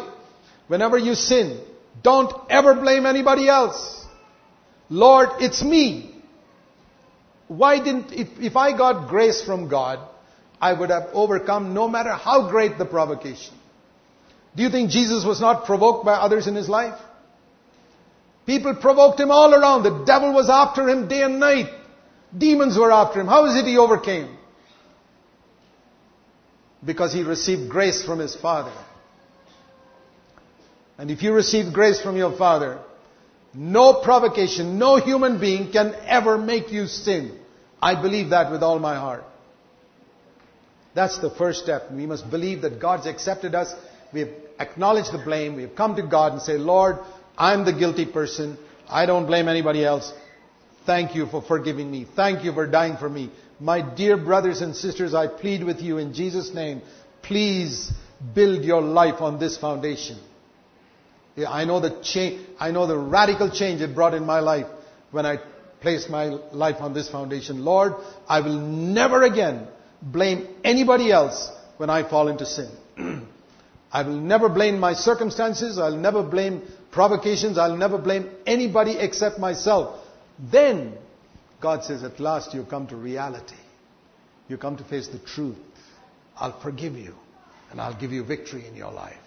whenever 0.70 0.98
you 0.98 1.16
sin, 1.16 1.60
don't 2.02 2.32
ever 2.50 2.76
blame 2.76 3.06
anybody 3.06 3.50
else. 3.50 4.06
Lord, 4.90 5.42
it's 5.42 5.62
me. 5.62 6.16
Why 7.50 7.84
didn't, 7.84 8.14
if, 8.14 8.40
if 8.40 8.56
I 8.56 8.72
got 8.78 9.10
grace 9.10 9.44
from 9.44 9.68
God, 9.68 10.00
I 10.62 10.72
would 10.72 10.92
have 10.92 11.10
overcome 11.12 11.74
no 11.74 11.90
matter 11.90 12.14
how 12.14 12.50
great 12.50 12.78
the 12.78 12.86
provocation. 12.86 13.54
Do 14.56 14.64
you 14.64 14.70
think 14.70 14.92
Jesus 14.92 15.26
was 15.26 15.42
not 15.42 15.66
provoked 15.66 16.06
by 16.06 16.14
others 16.14 16.48
in 16.48 16.56
his 16.56 16.70
life? 16.70 16.98
People 18.46 18.74
provoked 18.76 19.20
him 19.20 19.30
all 19.30 19.54
around. 19.54 19.84
The 19.84 20.06
devil 20.06 20.34
was 20.34 20.50
after 20.50 20.88
him 20.88 21.10
day 21.10 21.22
and 21.22 21.38
night. 21.38 21.68
Demons 22.38 22.78
were 22.78 22.94
after 22.94 23.20
him. 23.20 23.28
How 23.28 23.46
is 23.48 23.58
it 23.58 23.66
he 23.66 23.78
overcame? 23.78 24.38
Because 26.86 27.14
he 27.14 27.24
received 27.24 27.70
grace 27.70 28.04
from 28.04 28.20
his 28.20 28.36
Father. 28.36 28.74
And 30.98 31.12
if 31.12 31.24
you 31.24 31.34
receive 31.34 31.74
grace 31.74 32.02
from 32.02 32.16
your 32.16 32.38
Father, 32.38 32.80
no 33.54 34.02
provocation, 34.02 34.78
no 34.78 34.98
human 34.98 35.40
being 35.40 35.72
can 35.72 35.96
ever 36.06 36.38
make 36.38 36.72
you 36.72 36.88
sin. 36.88 37.38
I 37.82 38.02
believe 38.02 38.30
that 38.30 38.52
with 38.52 38.64
all 38.64 38.80
my 38.80 38.96
heart. 38.96 39.24
That's 40.94 41.20
the 41.20 41.30
first 41.30 41.64
step. 41.64 41.92
We 41.92 42.06
must 42.06 42.30
believe 42.32 42.62
that 42.62 42.80
God's 42.80 43.06
accepted 43.06 43.54
us. 43.54 43.74
We 44.14 44.22
have 44.22 44.30
acknowledged 44.60 45.12
the 45.12 45.18
blame. 45.18 45.56
We 45.56 45.64
have 45.64 45.76
come 45.76 45.96
to 45.98 46.04
God 46.04 46.32
and 46.32 46.42
say, 46.42 46.58
Lord, 46.58 46.98
I'm 47.38 47.66
the 47.66 47.74
guilty 47.74 48.06
person. 48.06 48.58
I 48.88 49.06
don't 49.06 49.26
blame 49.26 49.50
anybody 49.50 49.84
else. 49.84 50.14
Thank 50.86 51.16
you 51.16 51.26
for 51.26 51.42
forgiving 51.42 51.92
me. 51.92 52.08
Thank 52.16 52.44
you 52.46 52.54
for 52.54 52.66
dying 52.66 52.96
for 52.98 53.10
me. 53.10 53.32
My 53.60 53.82
dear 53.82 54.18
brothers 54.18 54.62
and 54.62 54.76
sisters, 54.76 55.14
I 55.14 55.28
plead 55.28 55.64
with 55.64 55.82
you 55.82 55.98
in 55.98 56.14
Jesus' 56.14 56.54
name, 56.54 56.82
please 57.22 57.92
build 58.34 58.64
your 58.64 58.82
life 58.82 59.22
on 59.22 59.40
this 59.40 59.58
foundation. 59.58 60.18
I 61.38 61.66
know 61.66 61.80
the 61.80 62.40
I 62.60 62.72
know 62.72 62.88
the 62.88 62.98
radical 62.98 63.50
change 63.50 63.82
it 63.82 63.94
brought 63.94 64.14
in 64.14 64.26
my 64.26 64.40
life 64.40 64.68
when 65.12 65.26
I 65.26 65.40
placed 65.82 66.10
my 66.10 66.26
life 66.26 66.78
on 66.80 66.94
this 66.94 67.10
foundation. 67.10 67.66
Lord, 67.66 67.94
I 68.28 68.40
will 68.40 68.60
never 68.60 69.24
again 69.24 69.68
blame 70.02 70.48
anybody 70.64 71.12
else 71.12 71.52
when 71.78 71.90
I 71.90 72.10
fall 72.10 72.28
into 72.30 72.46
sin. 72.46 72.70
I 73.92 74.04
will 74.04 74.20
never 74.20 74.50
blame 74.50 74.80
my 74.80 74.94
circumstances. 74.94 75.78
I'll 75.78 75.96
never 75.96 76.24
blame 76.24 76.64
provocations. 76.92 77.58
I'll 77.58 77.78
never 77.78 77.98
blame 77.98 78.30
anybody 78.46 78.98
except 78.98 79.40
myself. 79.40 80.02
Then, 80.40 80.98
God 81.62 81.84
says, 81.84 82.04
at 82.04 82.20
last 82.20 82.54
you 82.54 82.64
come 82.64 82.88
to 82.88 82.96
reality. 82.96 83.56
You 84.48 84.58
come 84.58 84.78
to 84.78 84.84
face 84.84 85.08
the 85.08 85.20
truth. 85.20 85.58
I'll 86.36 86.60
forgive 86.62 86.96
you 86.96 87.16
and 87.72 87.82
I'll 87.82 88.00
give 88.00 88.12
you 88.12 88.24
victory 88.24 88.68
in 88.68 88.76
your 88.76 88.92
life. 88.92 89.18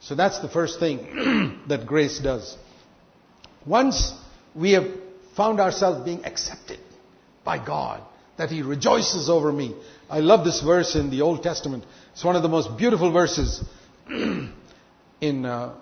So 0.00 0.14
that's 0.14 0.40
the 0.40 0.48
first 0.48 0.80
thing 0.80 1.62
that 1.68 1.86
grace 1.86 2.18
does. 2.18 2.56
Once 3.66 4.12
we 4.54 4.72
have 4.72 4.86
found 5.36 5.60
ourselves 5.60 6.04
being 6.04 6.24
accepted 6.24 6.78
by 7.44 7.64
God, 7.64 8.02
that 8.38 8.48
He 8.48 8.62
rejoices 8.62 9.28
over 9.28 9.52
me. 9.52 9.74
I 10.08 10.20
love 10.20 10.46
this 10.46 10.62
verse 10.62 10.94
in 10.94 11.10
the 11.10 11.20
Old 11.20 11.42
Testament. 11.42 11.84
It's 12.12 12.24
one 12.24 12.36
of 12.36 12.42
the 12.42 12.48
most 12.48 12.78
beautiful 12.78 13.12
verses 13.12 13.62
in, 14.08 14.54
uh, 15.20 15.74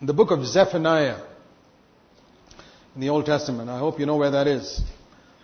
in 0.00 0.06
the 0.06 0.12
book 0.12 0.32
of 0.32 0.44
Zephaniah 0.44 1.20
in 2.98 3.02
the 3.02 3.10
Old 3.10 3.26
Testament. 3.26 3.70
I 3.70 3.78
hope 3.78 4.00
you 4.00 4.06
know 4.06 4.16
where 4.16 4.32
that 4.32 4.48
is. 4.48 4.82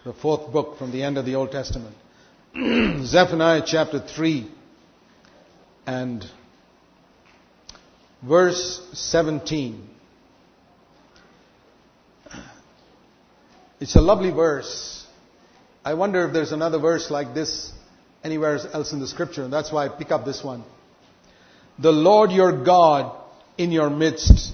The 0.05 0.13
fourth 0.13 0.53
book 0.53 0.77
from 0.77 0.91
the 0.91 1.05
end 1.05 1.19
of 1.19 1.25
the 1.25 1.37
Old 1.37 1.53
Testament. 1.53 1.95
Zephaniah 3.07 3.63
chapter 3.65 4.01
3 4.01 4.51
and 5.87 6.25
verse 8.25 8.85
17. 8.95 9.89
It's 13.79 13.95
a 13.95 14.01
lovely 14.01 14.33
verse. 14.33 15.07
I 15.85 15.95
wonder 15.95 16.27
if 16.27 16.33
there's 16.33 16.51
another 16.51 16.81
verse 16.81 17.09
like 17.09 17.35
this 17.35 17.71
anywhere 18.25 18.59
else 18.73 18.93
in 18.93 18.99
the 18.99 19.07
scripture, 19.07 19.45
and 19.45 19.53
that's 19.53 19.71
why 19.71 19.87
I 19.87 19.91
pick 19.91 20.11
up 20.11 20.25
this 20.25 20.43
one. 20.43 20.65
The 21.79 21.93
Lord 21.93 22.33
your 22.33 22.65
God 22.65 23.17
in 23.57 23.71
your 23.71 23.91
midst 23.91 24.53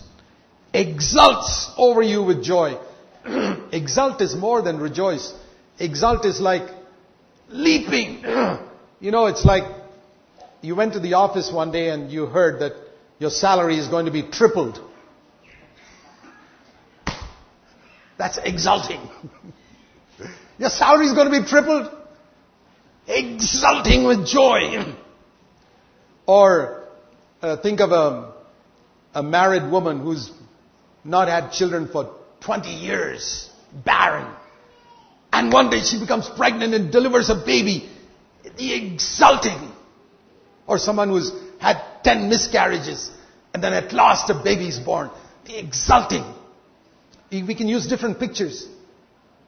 exults 0.75 1.71
over 1.79 2.03
you 2.03 2.23
with 2.23 2.45
joy. 2.45 2.79
Exult 3.73 4.21
is 4.21 4.35
more 4.35 4.63
than 4.63 4.79
rejoice. 4.79 5.33
Exult 5.79 6.25
is 6.25 6.41
like 6.41 6.69
leaping. 7.49 8.23
you 9.01 9.11
know, 9.11 9.27
it's 9.27 9.45
like 9.45 9.65
you 10.61 10.75
went 10.75 10.93
to 10.95 11.01
the 11.01 11.15
office 11.15 11.51
one 11.53 11.73
day 11.73 11.91
and 11.91 12.11
you 12.11 12.27
heard 12.27 12.61
that 12.61 12.73
your 13.19 13.31
salary 13.31 13.79
is 13.79 13.89
going 13.89 14.07
to 14.07 14.13
be 14.13 14.23
tripled. 14.23 14.81
That's 18.19 18.39
exulting. 18.43 19.01
Your 20.59 20.69
salary 20.69 21.07
is 21.07 21.15
going 21.15 21.33
to 21.33 21.41
be 21.41 21.47
tripled. 21.47 21.91
Exulting 23.07 24.05
with 24.05 24.27
joy. 24.27 24.95
or 26.27 26.85
uh, 27.41 27.57
think 27.57 27.81
of 27.81 27.93
a, 27.93 28.35
a 29.15 29.23
married 29.23 29.71
woman 29.71 30.01
who's 30.01 30.31
not 31.03 31.29
had 31.29 31.53
children 31.53 31.89
for 31.89 32.15
20 32.41 32.69
years, 32.69 33.50
barren. 33.73 34.33
And 35.33 35.53
one 35.53 35.71
day 35.71 35.81
she 35.81 35.99
becomes 35.99 36.29
pregnant 36.29 36.75
and 36.75 36.93
delivers 36.93 37.31
a 37.31 37.35
baby. 37.35 37.89
The 38.57 38.75
exulting. 38.75 39.73
Or 40.67 40.79
someone 40.79 41.09
who's 41.09 41.33
had 41.59 41.83
10 42.05 42.29
miscarriages 42.29 43.11
and 43.53 43.63
then 43.63 43.73
at 43.73 43.93
last 43.93 44.31
a 44.31 44.35
baby 44.35 44.69
is 44.69 44.79
born. 44.79 45.11
The 45.45 45.59
exulting. 45.59 46.25
We 47.31 47.55
can 47.55 47.69
use 47.69 47.87
different 47.87 48.19
pictures. 48.19 48.67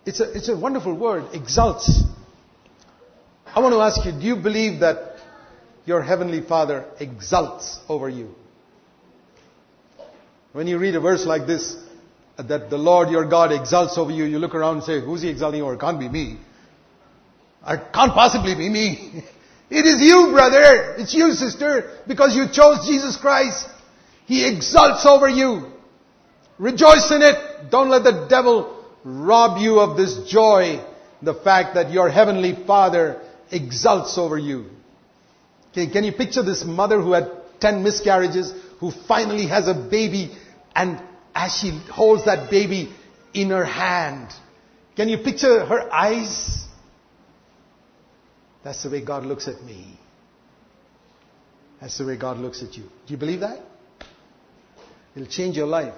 It's 0.05 0.21
a, 0.21 0.33
it's 0.33 0.49
a 0.49 0.57
wonderful 0.57 0.95
word, 0.95 1.27
exults. 1.33 2.03
I 3.47 3.61
want 3.61 3.75
to 3.75 3.81
ask 3.81 4.05
you, 4.05 4.13
do 4.13 4.27
you 4.27 4.37
believe 4.37 4.81
that 4.81 5.17
your 5.85 6.03
Heavenly 6.03 6.41
Father 6.41 6.87
exults 6.99 7.79
over 7.89 8.09
you? 8.09 8.35
When 10.53 10.67
you 10.67 10.79
read 10.79 10.95
a 10.97 11.01
verse 11.01 11.25
like 11.25 11.47
this, 11.47 11.77
that 12.49 12.71
the 12.71 12.79
Lord 12.79 13.11
your 13.11 13.29
God 13.29 13.53
exults 13.53 13.99
over 13.99 14.11
you, 14.11 14.25
you 14.25 14.39
look 14.39 14.55
around 14.55 14.77
and 14.77 14.85
say, 14.85 15.01
who's 15.01 15.23
he 15.23 15.29
exalting 15.29 15.63
over? 15.63 15.75
It 15.75 15.81
can't 15.81 15.99
be 15.99 16.09
me. 16.09 16.39
It 17.67 17.93
can't 17.93 18.13
possibly 18.13 18.55
be 18.55 18.69
me. 18.69 19.25
It 19.75 19.87
is 19.87 20.03
you, 20.03 20.33
brother. 20.33 20.97
It's 20.99 21.15
you, 21.15 21.33
sister, 21.33 21.99
because 22.07 22.37
you 22.37 22.45
chose 22.53 22.87
Jesus 22.87 23.17
Christ. 23.17 23.67
He 24.27 24.47
exults 24.47 25.07
over 25.07 25.31
you. 25.31 25.73
Rejoice 26.59 27.11
in 27.11 27.23
it. 27.23 27.71
Don't 27.71 27.89
let 27.89 28.05
the 28.05 28.27
devil 28.29 28.85
rob 29.03 29.59
you 29.63 29.81
of 29.81 29.97
this 29.97 30.29
joy. 30.29 30.85
The 31.23 31.33
fact 31.33 31.75
that 31.77 31.91
your 31.91 32.11
heavenly 32.11 32.55
father 32.67 33.23
exults 33.51 34.19
over 34.19 34.37
you. 34.37 34.67
Okay, 35.71 35.87
can 35.87 36.05
you 36.05 36.13
picture 36.13 36.43
this 36.43 36.65
mother 36.65 37.01
who 37.01 37.13
had 37.13 37.31
10 37.61 37.83
miscarriages, 37.83 38.53
who 38.79 38.91
finally 38.91 39.47
has 39.47 39.69
a 39.69 39.75
baby, 39.75 40.37
and 40.75 41.01
as 41.35 41.53
she 41.53 41.71
holds 41.91 42.25
that 42.27 42.51
baby 42.51 42.93
in 43.35 43.51
her 43.51 43.65
hand, 43.65 44.29
can 44.97 45.09
you 45.09 45.19
picture 45.19 45.65
her 45.65 45.93
eyes? 45.93 46.65
That's 48.63 48.83
the 48.83 48.91
way 48.91 49.05
God 49.05 49.25
looks 49.25 49.49
at 49.49 49.63
me. 49.63 49.99
That's 51.81 51.99
the 51.99 52.07
way 52.07 52.17
God 52.17 52.39
looks 52.39 52.63
at 52.63 52.77
you. 52.77 52.85
Do 52.85 53.13
you 53.15 53.17
believe 53.17 53.41
that? 53.41 53.61
It'll 55.17 55.29
change 55.29 55.57
your 55.57 55.67
life 55.67 55.95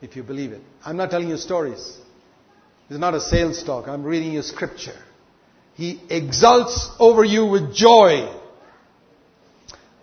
if 0.00 0.16
you 0.16 0.22
believe 0.22 0.52
it. 0.52 0.62
I'm 0.84 0.96
not 0.96 1.10
telling 1.10 1.28
you 1.28 1.36
stories. 1.36 1.98
It's 2.88 2.98
not 2.98 3.14
a 3.14 3.20
sales 3.20 3.62
talk. 3.62 3.88
I'm 3.88 4.04
reading 4.04 4.32
you 4.32 4.42
scripture. 4.42 4.96
He 5.74 6.00
exults 6.08 6.90
over 6.98 7.24
you 7.24 7.46
with 7.46 7.74
joy. 7.74 8.32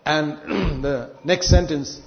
And 0.06 0.84
the 0.84 1.16
next 1.24 1.50
sentence, 1.50 2.00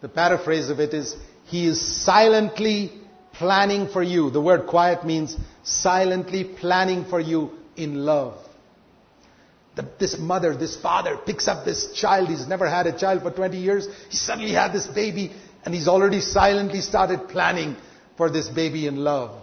the 0.00 0.08
paraphrase 0.08 0.70
of 0.70 0.80
it 0.80 0.94
is, 0.94 1.14
He 1.52 1.66
is 1.66 1.78
silently 2.02 2.90
planning 3.34 3.86
for 3.86 4.02
you. 4.02 4.30
The 4.30 4.40
word 4.40 4.66
quiet 4.66 5.04
means 5.04 5.36
silently 5.62 6.44
planning 6.44 7.04
for 7.04 7.20
you 7.20 7.50
in 7.76 8.06
love. 8.06 8.38
The, 9.76 9.86
this 10.00 10.18
mother, 10.18 10.56
this 10.56 10.76
father 10.76 11.18
picks 11.18 11.48
up 11.48 11.66
this 11.66 11.92
child. 11.92 12.30
He's 12.30 12.46
never 12.46 12.66
had 12.66 12.86
a 12.86 12.98
child 12.98 13.20
for 13.20 13.30
20 13.30 13.58
years. 13.58 13.86
He 14.08 14.16
suddenly 14.16 14.52
had 14.52 14.72
this 14.72 14.86
baby 14.86 15.30
and 15.62 15.74
he's 15.74 15.88
already 15.88 16.22
silently 16.22 16.80
started 16.80 17.28
planning 17.28 17.76
for 18.16 18.30
this 18.30 18.48
baby 18.48 18.86
in 18.86 18.96
love. 18.96 19.38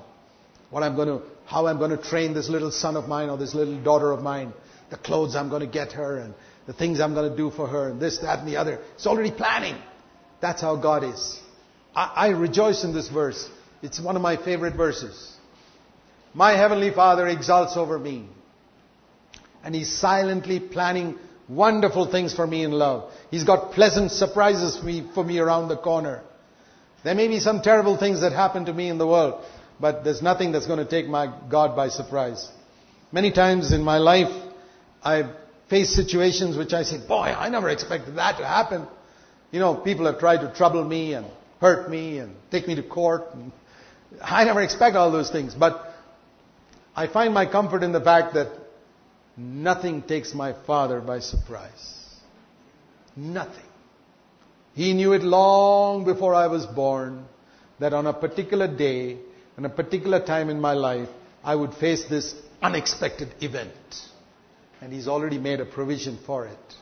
What 0.71 0.81
I'm 0.81 0.95
going 0.95 1.09
to, 1.09 1.21
how 1.45 1.67
I'm 1.67 1.77
going 1.77 1.95
to 1.95 2.01
train 2.01 2.33
this 2.33 2.49
little 2.49 2.71
son 2.71 2.97
of 2.97 3.07
mine 3.07 3.29
or 3.29 3.37
this 3.37 3.53
little 3.53 3.79
daughter 3.83 4.11
of 4.11 4.23
mine. 4.23 4.51
The 4.89 4.97
clothes 4.97 5.35
I'm 5.35 5.49
going 5.49 5.61
to 5.61 5.71
get 5.71 5.91
her 5.91 6.17
and 6.17 6.33
the 6.65 6.73
things 6.73 6.99
I'm 6.99 7.13
going 7.13 7.29
to 7.29 7.37
do 7.37 7.51
for 7.51 7.67
her 7.67 7.91
and 7.91 8.01
this, 8.01 8.17
that 8.17 8.39
and 8.39 8.47
the 8.47 8.57
other. 8.57 8.79
It's 8.95 9.05
already 9.05 9.29
planning. 9.29 9.79
That's 10.41 10.59
how 10.59 10.75
God 10.75 11.03
is. 11.03 11.39
I, 11.95 12.13
I 12.15 12.27
rejoice 12.29 12.83
in 12.83 12.93
this 12.93 13.09
verse. 13.09 13.49
It's 13.81 13.99
one 13.99 14.15
of 14.15 14.21
my 14.21 14.37
favorite 14.37 14.75
verses. 14.75 15.33
My 16.33 16.51
heavenly 16.51 16.91
father 16.91 17.27
exalts 17.27 17.77
over 17.77 17.97
me 17.97 18.27
and 19.63 19.75
He's 19.75 19.89
silently 19.89 20.59
planning 20.59 21.17
wonderful 21.47 22.09
things 22.11 22.33
for 22.33 22.45
me 22.45 22.63
in 22.63 22.71
love. 22.71 23.11
He's 23.31 23.43
got 23.43 23.71
pleasant 23.73 24.11
surprises 24.11 24.77
for 24.77 24.85
me, 24.85 25.09
for 25.13 25.23
me 25.23 25.39
around 25.39 25.67
the 25.67 25.77
corner. 25.77 26.21
There 27.03 27.15
may 27.15 27.27
be 27.27 27.39
some 27.39 27.61
terrible 27.61 27.97
things 27.97 28.21
that 28.21 28.33
happen 28.33 28.65
to 28.65 28.73
me 28.73 28.89
in 28.89 28.97
the 28.97 29.07
world, 29.07 29.43
but 29.79 30.03
there's 30.03 30.21
nothing 30.21 30.51
that's 30.51 30.67
going 30.67 30.79
to 30.79 30.89
take 30.89 31.07
my 31.07 31.33
God 31.49 31.75
by 31.75 31.89
surprise. 31.89 32.49
Many 33.11 33.31
times 33.31 33.71
in 33.71 33.83
my 33.83 33.97
life, 33.97 34.31
I've 35.01 35.29
faced 35.69 35.93
situations 35.93 36.57
which 36.57 36.73
I 36.73 36.83
say, 36.83 36.97
boy, 37.05 37.33
I 37.37 37.49
never 37.49 37.69
expected 37.69 38.17
that 38.17 38.37
to 38.37 38.45
happen. 38.45 38.87
You 39.51 39.59
know, 39.59 39.75
people 39.75 40.05
have 40.05 40.19
tried 40.19 40.41
to 40.41 40.53
trouble 40.53 40.83
me 40.83 41.13
and 41.13 41.25
hurt 41.59 41.89
me 41.89 42.19
and 42.19 42.35
take 42.51 42.67
me 42.67 42.75
to 42.75 42.83
court. 42.83 43.23
I 44.21 44.43
never 44.43 44.61
expect 44.61 44.95
all 44.95 45.11
those 45.11 45.29
things, 45.29 45.53
but 45.53 45.93
I 46.95 47.07
find 47.07 47.33
my 47.33 47.45
comfort 47.45 47.83
in 47.83 47.91
the 47.91 48.01
fact 48.01 48.33
that 48.33 48.47
Nothing 49.39 50.01
takes 50.01 50.33
my 50.33 50.53
father 50.67 50.99
by 50.99 51.19
surprise. 51.19 52.05
Nothing. 53.15 53.63
He 54.73 54.91
knew 54.91 55.13
it 55.13 55.23
long 55.23 56.03
before 56.03 56.35
I 56.35 56.47
was 56.47 56.65
born 56.65 57.25
that 57.79 57.93
on 57.93 58.05
a 58.05 58.11
particular 58.11 58.67
day, 58.67 59.17
and 59.55 59.65
a 59.65 59.69
particular 59.69 60.19
time 60.25 60.49
in 60.49 60.59
my 60.59 60.73
life, 60.73 61.07
I 61.41 61.55
would 61.55 61.73
face 61.75 62.03
this 62.09 62.35
unexpected 62.61 63.33
event. 63.39 63.71
And 64.81 64.91
He's 64.91 65.07
already 65.07 65.37
made 65.37 65.61
a 65.61 65.65
provision 65.65 66.19
for 66.25 66.45
it 66.45 66.75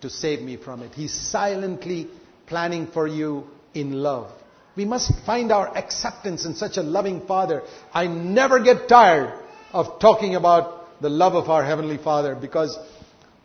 to 0.00 0.08
save 0.08 0.40
me 0.40 0.56
from 0.56 0.82
it. 0.82 0.94
He's 0.94 1.12
silently 1.12 2.08
planning 2.46 2.86
for 2.86 3.06
you 3.06 3.44
in 3.74 3.92
love. 3.92 4.30
We 4.76 4.84
must 4.84 5.12
find 5.26 5.52
our 5.52 5.76
acceptance 5.76 6.44
in 6.44 6.54
such 6.54 6.76
a 6.76 6.82
loving 6.82 7.26
Father. 7.26 7.62
I 7.92 8.06
never 8.06 8.60
get 8.60 8.88
tired 8.88 9.32
of 9.72 10.00
talking 10.00 10.36
about 10.36 11.00
the 11.02 11.10
love 11.10 11.34
of 11.34 11.50
our 11.50 11.64
Heavenly 11.64 11.98
Father 11.98 12.34
because 12.34 12.78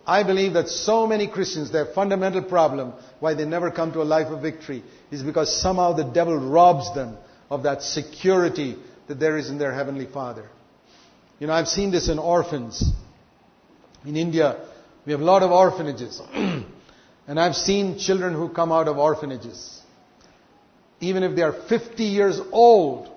I 0.06 0.24
believe 0.24 0.54
that 0.54 0.70
so 0.70 1.08
many 1.08 1.28
Christians, 1.28 1.72
their 1.72 1.86
fundamental 1.86 2.44
problem, 2.44 2.94
why 3.20 3.34
they 3.34 3.46
never 3.46 3.72
come 3.72 3.92
to 3.94 4.02
a 4.02 4.04
life 4.04 4.28
of 4.28 4.42
victory, 4.42 4.84
is 5.10 5.24
because 5.24 5.62
somehow 5.62 5.94
the 5.94 6.04
devil 6.04 6.38
robs 6.38 6.94
them 6.94 7.18
of 7.50 7.64
that 7.64 7.82
security 7.82 8.78
that 9.08 9.20
there 9.20 9.38
is 9.38 9.50
in 9.50 9.58
their 9.58 9.74
Heavenly 9.74 10.06
Father. 10.06 10.48
You 11.40 11.48
know, 11.48 11.54
I've 11.54 11.68
seen 11.68 11.92
this 11.92 12.08
in 12.08 12.20
orphans. 12.20 12.84
In 14.06 14.16
India, 14.16 14.64
we 15.06 15.12
have 15.12 15.22
a 15.22 15.26
lot 15.26 15.42
of 15.42 15.52
orphanages. 15.52 16.22
and 16.34 17.40
I've 17.40 17.56
seen 17.56 17.98
children 17.98 18.34
who 18.34 18.50
come 18.50 18.72
out 18.72 18.88
of 18.88 18.98
orphanages. 18.98 19.82
Even 21.00 21.24
if 21.24 21.36
they 21.36 21.42
are 21.42 21.54
50 21.54 22.04
years 22.04 22.40
old, 22.52 23.10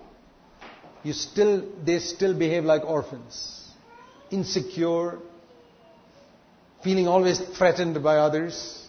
you 1.02 1.12
still, 1.12 1.64
they 1.84 1.98
still 2.00 2.36
behave 2.36 2.64
like 2.64 2.84
orphans 2.84 3.58
insecure, 4.30 5.18
feeling 6.82 7.08
always 7.08 7.38
threatened 7.56 8.02
by 8.02 8.18
others. 8.18 8.86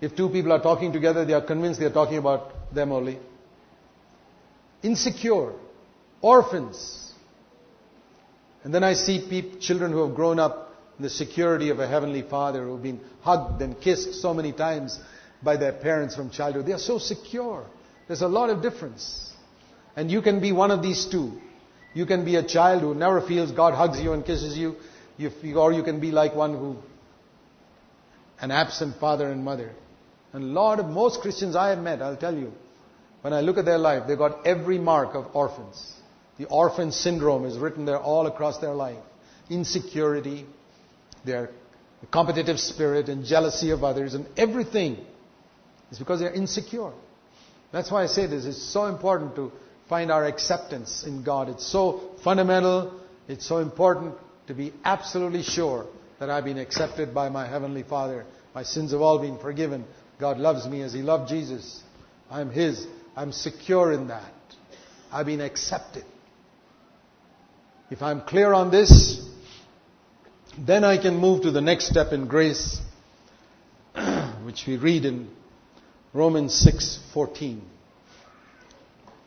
If 0.00 0.14
two 0.14 0.28
people 0.28 0.52
are 0.52 0.62
talking 0.62 0.92
together, 0.92 1.24
they 1.24 1.32
are 1.32 1.40
convinced 1.40 1.80
they 1.80 1.86
are 1.86 1.92
talking 1.92 2.18
about 2.18 2.74
them 2.74 2.92
only. 2.92 3.18
Insecure, 4.82 5.52
orphans. 6.20 7.12
And 8.62 8.74
then 8.74 8.84
I 8.84 8.94
see 8.94 9.56
children 9.60 9.92
who 9.92 10.06
have 10.06 10.14
grown 10.14 10.38
up 10.38 10.74
in 10.98 11.04
the 11.04 11.10
security 11.10 11.70
of 11.70 11.78
a 11.78 11.86
heavenly 11.86 12.22
father, 12.22 12.64
who 12.64 12.72
have 12.74 12.82
been 12.82 13.00
hugged 13.22 13.62
and 13.62 13.80
kissed 13.80 14.14
so 14.20 14.34
many 14.34 14.52
times 14.52 14.98
by 15.42 15.56
their 15.56 15.72
parents 15.72 16.16
from 16.16 16.30
childhood. 16.30 16.66
They 16.66 16.72
are 16.72 16.78
so 16.78 16.98
secure. 16.98 17.66
There's 18.06 18.22
a 18.22 18.28
lot 18.28 18.50
of 18.50 18.62
difference. 18.62 19.32
And 19.96 20.10
you 20.10 20.22
can 20.22 20.40
be 20.40 20.52
one 20.52 20.70
of 20.70 20.82
these 20.82 21.06
two. 21.06 21.40
You 21.94 22.06
can 22.06 22.24
be 22.24 22.36
a 22.36 22.42
child 22.42 22.82
who 22.82 22.94
never 22.94 23.20
feels 23.20 23.52
God 23.52 23.74
hugs 23.74 24.00
you 24.00 24.12
and 24.12 24.24
kisses 24.24 24.56
you, 24.56 24.76
or 25.56 25.72
you 25.72 25.82
can 25.82 25.98
be 25.98 26.10
like 26.10 26.34
one 26.34 26.52
who, 26.52 26.76
an 28.38 28.50
absent 28.50 28.96
father 29.00 29.30
and 29.30 29.44
mother. 29.44 29.72
And 30.32 30.44
a 30.44 30.46
lot 30.46 30.78
of 30.78 30.86
most 30.86 31.22
Christians 31.22 31.56
I 31.56 31.70
have 31.70 31.78
met, 31.78 32.02
I'll 32.02 32.16
tell 32.16 32.36
you, 32.36 32.52
when 33.22 33.32
I 33.32 33.40
look 33.40 33.56
at 33.56 33.64
their 33.64 33.78
life, 33.78 34.02
they've 34.06 34.18
got 34.18 34.46
every 34.46 34.78
mark 34.78 35.14
of 35.14 35.34
orphans. 35.34 35.94
The 36.38 36.44
orphan 36.44 36.92
syndrome 36.92 37.46
is 37.46 37.56
written 37.56 37.86
there 37.86 37.98
all 37.98 38.26
across 38.26 38.58
their 38.58 38.74
life. 38.74 38.98
Insecurity, 39.48 40.44
their 41.24 41.50
competitive 42.10 42.60
spirit 42.60 43.08
and 43.08 43.24
jealousy 43.24 43.70
of 43.70 43.82
others 43.82 44.12
and 44.12 44.26
everything 44.36 44.98
is 45.90 45.98
because 45.98 46.20
they're 46.20 46.32
insecure. 46.32 46.92
That's 47.72 47.90
why 47.90 48.02
I 48.02 48.06
say 48.06 48.26
this. 48.26 48.44
It's 48.44 48.62
so 48.62 48.86
important 48.86 49.36
to 49.36 49.52
find 49.88 50.10
our 50.10 50.24
acceptance 50.24 51.04
in 51.04 51.22
God. 51.22 51.48
It's 51.48 51.66
so 51.66 52.10
fundamental, 52.24 53.00
it's 53.28 53.46
so 53.46 53.58
important 53.58 54.14
to 54.46 54.54
be 54.54 54.72
absolutely 54.84 55.42
sure 55.42 55.86
that 56.18 56.30
I've 56.30 56.44
been 56.44 56.58
accepted 56.58 57.14
by 57.14 57.28
my 57.28 57.46
Heavenly 57.46 57.82
Father. 57.82 58.24
My 58.54 58.62
sins 58.62 58.92
have 58.92 59.00
all 59.00 59.18
been 59.18 59.38
forgiven. 59.38 59.84
God 60.18 60.38
loves 60.38 60.66
me 60.66 60.82
as 60.82 60.92
He 60.92 61.02
loved 61.02 61.28
Jesus. 61.28 61.82
I'm 62.30 62.50
His. 62.50 62.86
I'm 63.14 63.32
secure 63.32 63.92
in 63.92 64.08
that. 64.08 64.32
I've 65.12 65.26
been 65.26 65.40
accepted. 65.40 66.04
If 67.90 68.02
I'm 68.02 68.20
clear 68.22 68.52
on 68.52 68.70
this, 68.70 69.24
then 70.58 70.84
I 70.84 71.00
can 71.00 71.16
move 71.16 71.42
to 71.42 71.50
the 71.50 71.60
next 71.60 71.88
step 71.88 72.12
in 72.12 72.26
grace, 72.26 72.80
which 74.44 74.64
we 74.66 74.76
read 74.76 75.04
in 75.04 75.28
Romans 76.12 76.52
6:14. 76.64 77.60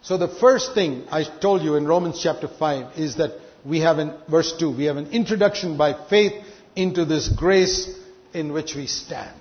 So 0.02 0.18
the 0.18 0.28
first 0.28 0.74
thing 0.74 1.04
I 1.12 1.24
told 1.24 1.62
you 1.62 1.76
in 1.76 1.86
Romans 1.86 2.20
chapter 2.22 2.48
5 2.48 2.98
is 2.98 3.16
that 3.18 3.32
we 3.66 3.82
have 3.82 4.00
in 4.00 4.14
verse 4.30 4.54
2, 4.58 4.72
we 4.72 4.86
have 4.86 4.98
an 4.98 5.12
introduction 5.12 5.78
by 5.78 5.94
faith 6.10 6.34
into 6.76 7.06
this 7.06 7.28
grace 7.28 7.94
in 8.34 8.54
which 8.54 8.76
we 8.76 8.88
stand. 8.88 9.36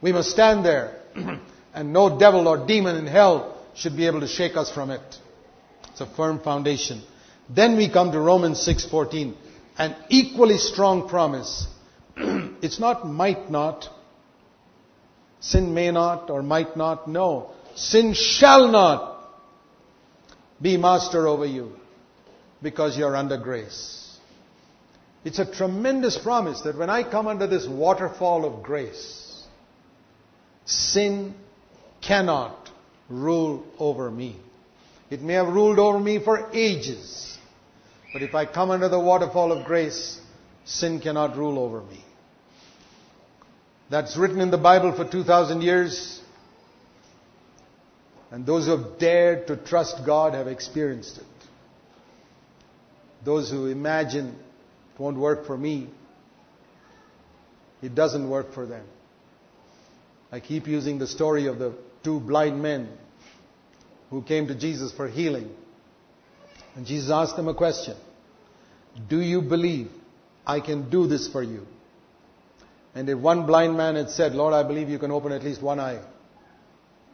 We 0.00 0.12
must 0.12 0.30
stand 0.30 0.64
there 0.64 0.96
and 1.74 1.92
no 1.92 2.18
devil 2.18 2.48
or 2.48 2.66
demon 2.66 2.96
in 2.96 3.06
hell 3.06 3.58
should 3.74 3.96
be 3.96 4.06
able 4.06 4.20
to 4.20 4.28
shake 4.28 4.56
us 4.56 4.70
from 4.70 4.90
it. 4.90 5.02
It's 5.90 6.00
a 6.00 6.06
firm 6.06 6.40
foundation. 6.40 7.02
Then 7.48 7.76
we 7.76 7.88
come 7.90 8.12
to 8.12 8.20
Romans 8.20 8.58
6:14, 8.66 9.34
an 9.76 9.96
equally 10.08 10.56
strong 10.56 11.08
promise. 11.08 11.66
it's 12.16 12.78
not 12.78 13.06
might 13.06 13.50
not. 13.50 13.88
Sin 15.40 15.72
may 15.74 15.90
not 15.90 16.30
or 16.30 16.42
might 16.42 16.76
not. 16.76 17.08
No. 17.08 17.50
Sin 17.74 18.14
shall 18.14 18.68
not 18.68 19.10
be 20.60 20.76
master 20.76 21.26
over 21.26 21.46
you 21.46 21.72
because 22.62 22.96
you're 22.96 23.16
under 23.16 23.38
grace. 23.38 24.18
It's 25.24 25.38
a 25.38 25.50
tremendous 25.50 26.18
promise 26.18 26.60
that 26.62 26.76
when 26.76 26.90
I 26.90 27.02
come 27.02 27.26
under 27.26 27.46
this 27.46 27.66
waterfall 27.66 28.44
of 28.44 28.62
grace, 28.62 29.44
sin 30.64 31.34
cannot 32.00 32.70
rule 33.08 33.64
over 33.78 34.10
me. 34.10 34.36
It 35.10 35.20
may 35.20 35.34
have 35.34 35.48
ruled 35.48 35.78
over 35.78 35.98
me 35.98 36.22
for 36.22 36.48
ages, 36.52 37.36
but 38.12 38.22
if 38.22 38.34
I 38.34 38.46
come 38.46 38.70
under 38.70 38.88
the 38.88 39.00
waterfall 39.00 39.52
of 39.52 39.66
grace, 39.66 40.20
sin 40.64 41.00
cannot 41.00 41.36
rule 41.36 41.58
over 41.58 41.82
me. 41.82 42.04
That's 43.90 44.16
written 44.16 44.40
in 44.40 44.52
the 44.52 44.58
Bible 44.58 44.92
for 44.92 45.04
2,000 45.04 45.62
years. 45.62 46.20
And 48.30 48.46
those 48.46 48.66
who 48.66 48.76
have 48.76 48.98
dared 48.98 49.48
to 49.48 49.56
trust 49.56 50.06
God 50.06 50.34
have 50.34 50.46
experienced 50.46 51.18
it. 51.18 51.24
Those 53.24 53.50
who 53.50 53.66
imagine 53.66 54.28
it 54.28 55.00
won't 55.00 55.18
work 55.18 55.44
for 55.44 55.58
me, 55.58 55.88
it 57.82 57.94
doesn't 57.94 58.30
work 58.30 58.54
for 58.54 58.64
them. 58.64 58.86
I 60.30 60.38
keep 60.38 60.68
using 60.68 60.98
the 60.98 61.08
story 61.08 61.46
of 61.46 61.58
the 61.58 61.74
two 62.04 62.20
blind 62.20 62.62
men 62.62 62.88
who 64.10 64.22
came 64.22 64.46
to 64.46 64.54
Jesus 64.54 64.92
for 64.92 65.08
healing. 65.08 65.50
And 66.76 66.86
Jesus 66.86 67.10
asked 67.10 67.34
them 67.34 67.48
a 67.48 67.54
question 67.54 67.96
Do 69.08 69.20
you 69.20 69.42
believe 69.42 69.90
I 70.46 70.60
can 70.60 70.88
do 70.88 71.08
this 71.08 71.26
for 71.26 71.42
you? 71.42 71.66
And 72.94 73.08
if 73.08 73.18
one 73.18 73.46
blind 73.46 73.76
man 73.76 73.96
had 73.96 74.10
said, 74.10 74.34
Lord, 74.34 74.52
I 74.52 74.62
believe 74.62 74.88
you 74.88 74.98
can 74.98 75.10
open 75.10 75.32
at 75.32 75.44
least 75.44 75.62
one 75.62 75.78
eye, 75.78 76.00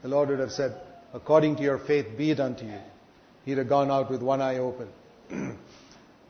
the 0.02 0.08
Lord 0.08 0.30
would 0.30 0.38
have 0.38 0.52
said, 0.52 0.80
According 1.12 1.56
to 1.56 1.62
your 1.62 1.78
faith, 1.78 2.16
be 2.16 2.30
it 2.30 2.40
unto 2.40 2.64
you. 2.64 2.78
He'd 3.44 3.58
have 3.58 3.68
gone 3.68 3.90
out 3.90 4.10
with 4.10 4.22
one 4.22 4.42
eye 4.42 4.58
open. 4.58 4.88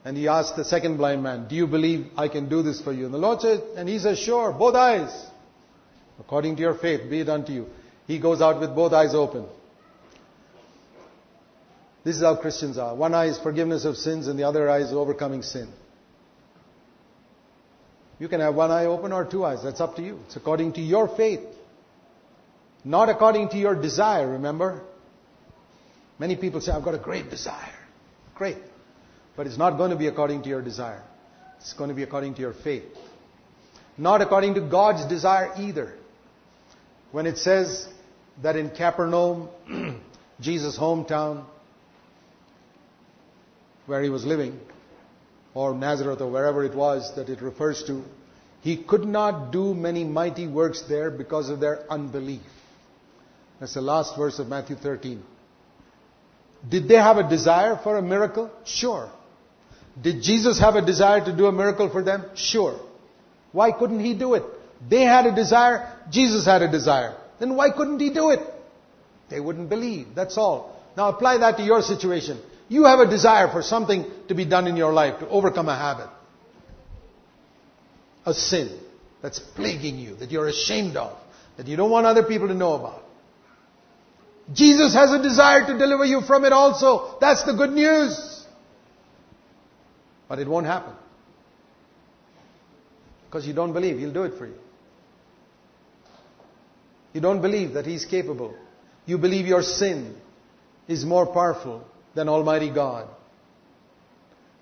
and 0.05 0.17
he 0.17 0.29
asked 0.29 0.57
the 0.57 0.65
second 0.65 0.97
blind 0.97 1.23
man, 1.23 1.49
Do 1.49 1.57
you 1.57 1.67
believe 1.67 2.07
I 2.17 2.29
can 2.29 2.49
do 2.49 2.63
this 2.63 2.81
for 2.81 2.93
you? 2.93 3.07
And 3.07 3.15
the 3.15 3.19
Lord 3.19 3.41
said, 3.41 3.61
and 3.77 3.89
he 3.89 3.99
says, 3.99 4.19
Sure, 4.19 4.53
both 4.53 4.75
eyes. 4.75 5.27
According 6.21 6.57
to 6.57 6.63
your 6.63 6.75
faith, 6.75 7.09
be 7.11 7.21
it 7.21 7.29
unto 7.29 7.53
you. 7.53 7.67
He 8.07 8.19
goes 8.19 8.41
out 8.41 8.61
with 8.61 8.75
both 8.75 8.93
eyes 8.93 9.15
open. 9.15 9.47
This 12.05 12.17
is 12.17 12.23
how 12.23 12.37
Christians 12.37 12.79
are. 12.79 12.95
One 12.95 13.15
eye 13.15 13.27
is 13.27 13.39
forgiveness 13.39 13.85
of 13.85 13.97
sins 13.97 14.29
and 14.29 14.39
the 14.39 14.45
other 14.45 14.71
eye 14.71 14.79
is 14.79 14.93
overcoming 14.93 15.43
sin. 15.43 15.69
You 18.19 18.29
can 18.29 18.41
have 18.41 18.55
one 18.55 18.71
eye 18.71 18.87
open 18.87 19.13
or 19.13 19.25
two 19.25 19.45
eyes. 19.45 19.63
That's 19.63 19.81
up 19.81 19.97
to 19.97 20.03
you. 20.03 20.21
It's 20.27 20.37
according 20.37 20.75
to 20.75 20.81
your 20.81 21.09
faith. 21.09 21.41
Not 22.85 23.09
according 23.09 23.51
to 23.51 23.59
your 23.59 23.75
desire, 23.75 24.31
remember? 24.31 24.83
Many 26.19 26.37
people 26.37 26.61
say, 26.61 26.73
I've 26.73 26.85
got 26.85 26.95
a 26.95 26.99
great 26.99 27.31
desire. 27.31 27.75
Great. 28.35 28.59
But 29.37 29.47
it's 29.47 29.59
not 29.59 29.77
going 29.77 29.91
to 29.91 29.97
be 29.97 30.07
according 30.07 30.43
to 30.45 30.49
your 30.49 30.63
desire. 30.63 31.03
It's 31.59 31.75
going 31.75 31.89
to 31.89 31.95
be 31.95 32.03
according 32.03 32.35
to 32.35 32.41
your 32.41 32.55
faith. 32.55 32.85
Not 33.99 34.23
according 34.23 34.55
to 34.55 34.61
God's 34.61 35.07
desire 35.07 35.53
either. 35.59 35.95
When 37.13 37.27
it 37.27 37.39
says 37.39 37.87
that 38.43 38.57
in 38.57 38.71
Capernaum, 38.71 39.49
Jesus' 40.41 40.79
hometown, 40.79 41.45
where 43.87 44.03
he 44.03 44.11
was 44.11 44.25
living, 44.25 44.59
or 45.57 45.75
Nazareth 45.75 46.21
or 46.21 46.31
wherever 46.31 46.63
it 46.65 46.75
was 46.75 47.15
that 47.17 47.31
it 47.31 47.41
refers 47.41 47.83
to, 47.85 48.05
he 48.61 48.77
could 48.77 49.07
not 49.07 49.53
do 49.53 49.73
many 49.73 50.05
mighty 50.05 50.47
works 50.47 50.83
there 50.83 51.11
because 51.11 51.49
of 51.49 51.61
their 51.61 51.91
unbelief. 51.91 52.43
That's 53.59 53.73
the 53.73 53.81
last 53.81 54.19
verse 54.19 54.39
of 54.39 54.49
Matthew 54.49 54.77
13. 54.77 55.23
Did 56.69 56.89
they 56.89 56.97
have 56.97 57.17
a 57.17 57.27
desire 57.27 57.81
for 57.83 57.97
a 57.97 58.03
miracle? 58.03 58.51
Sure. 58.67 59.11
Did 60.01 60.23
Jesus 60.23 60.61
have 60.61 60.75
a 60.75 60.85
desire 60.85 61.25
to 61.25 61.35
do 61.35 61.47
a 61.47 61.53
miracle 61.53 61.89
for 61.89 62.03
them? 62.03 62.25
Sure. 62.35 62.79
Why 63.53 63.73
couldn't 63.73 64.01
he 64.01 64.13
do 64.13 64.35
it? 64.35 64.43
They 64.87 65.05
had 65.05 65.25
a 65.25 65.35
desire, 65.35 65.91
Jesus 66.11 66.45
had 66.45 66.61
a 66.61 66.71
desire. 66.71 67.17
Then 67.39 67.57
why 67.57 67.71
couldn't 67.71 68.01
he 68.01 68.11
do 68.13 68.29
it? 68.29 68.41
They 69.31 69.41
wouldn't 69.41 69.71
believe. 69.71 70.09
That's 70.15 70.37
all. 70.37 70.83
Now 70.99 71.09
apply 71.09 71.39
that 71.39 71.57
to 71.57 71.63
your 71.63 71.81
situation. 71.81 72.43
You 72.69 72.85
have 72.85 72.99
a 72.99 73.09
desire 73.09 73.49
for 73.49 73.63
something 73.63 74.05
to 74.29 74.35
be 74.35 74.45
done 74.45 74.67
in 74.67 74.77
your 74.77 74.93
life 74.93 75.21
to 75.21 75.29
overcome 75.29 75.69
a 75.69 75.77
habit, 75.77 76.09
a 78.25 78.35
sin 78.35 78.81
that's 79.23 79.39
plaguing 79.39 79.99
you, 79.99 80.17
that 80.17 80.31
you're 80.31 80.49
ashamed 80.49 80.97
of, 80.97 81.17
that 81.57 81.67
you 81.67 81.77
don't 81.77 81.91
want 81.91 82.07
other 82.07 82.25
people 82.25 82.49
to 82.49 82.55
know 82.55 82.75
about. 82.75 83.03
Jesus 84.53 84.95
has 84.95 85.13
a 85.13 85.23
desire 85.23 85.67
to 85.67 85.79
deliver 85.79 86.05
you 86.05 86.21
from 86.21 86.45
it 86.45 86.53
also. 86.53 87.17
That's 87.21 87.45
the 87.45 87.53
good 87.53 87.71
news. 87.71 88.45
But 90.29 90.39
it 90.39 90.49
won't 90.49 90.67
happen. 90.67 90.95
Because 93.27 93.47
you 93.47 93.55
don't 93.55 93.73
believe 93.73 93.99
He'll 93.99 94.13
do 94.13 94.25
it 94.25 94.39
for 94.39 94.47
you. 94.47 94.55
You 97.13 97.21
don't 97.21 97.41
believe 97.41 97.75
that 97.75 97.87
He's 97.87 98.05
capable. 98.05 98.55
You 99.05 99.19
believe 99.19 99.47
your 99.47 99.63
sin 99.63 100.17
is 100.87 101.05
more 101.05 101.27
powerful 101.27 101.85
than 102.17 102.29
Almighty 102.29 102.71
God. 102.71 103.09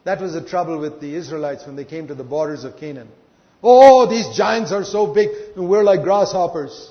That 0.05 0.21
was 0.21 0.35
the 0.35 0.45
trouble 0.45 0.79
with 0.79 1.01
the 1.01 1.15
Israelites 1.15 1.65
when 1.67 1.77
they 1.77 1.87
came 1.87 2.09
to 2.09 2.15
the 2.15 2.25
borders 2.25 2.65
of 2.65 2.77
Canaan. 2.77 3.09
Oh, 3.63 4.07
these 4.07 4.37
giants 4.37 4.71
are 4.73 4.85
so 4.85 5.15
big 5.15 5.31
and 5.57 5.71
we're 5.71 5.83
like 5.83 6.03
grasshoppers. 6.03 6.91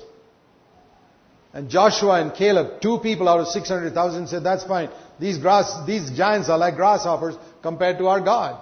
And 1.52 1.70
Joshua 1.70 2.20
and 2.20 2.34
Caleb, 2.34 2.80
two 2.80 2.98
people 2.98 3.28
out 3.28 3.38
of 3.38 3.46
600,000 3.46 4.26
said, 4.26 4.42
that's 4.42 4.64
fine. 4.64 4.90
These 5.20 5.38
grass, 5.38 5.86
these 5.86 6.10
giants 6.10 6.48
are 6.48 6.58
like 6.58 6.74
grasshoppers 6.74 7.36
compared 7.62 7.98
to 7.98 8.08
our 8.08 8.20
God. 8.20 8.60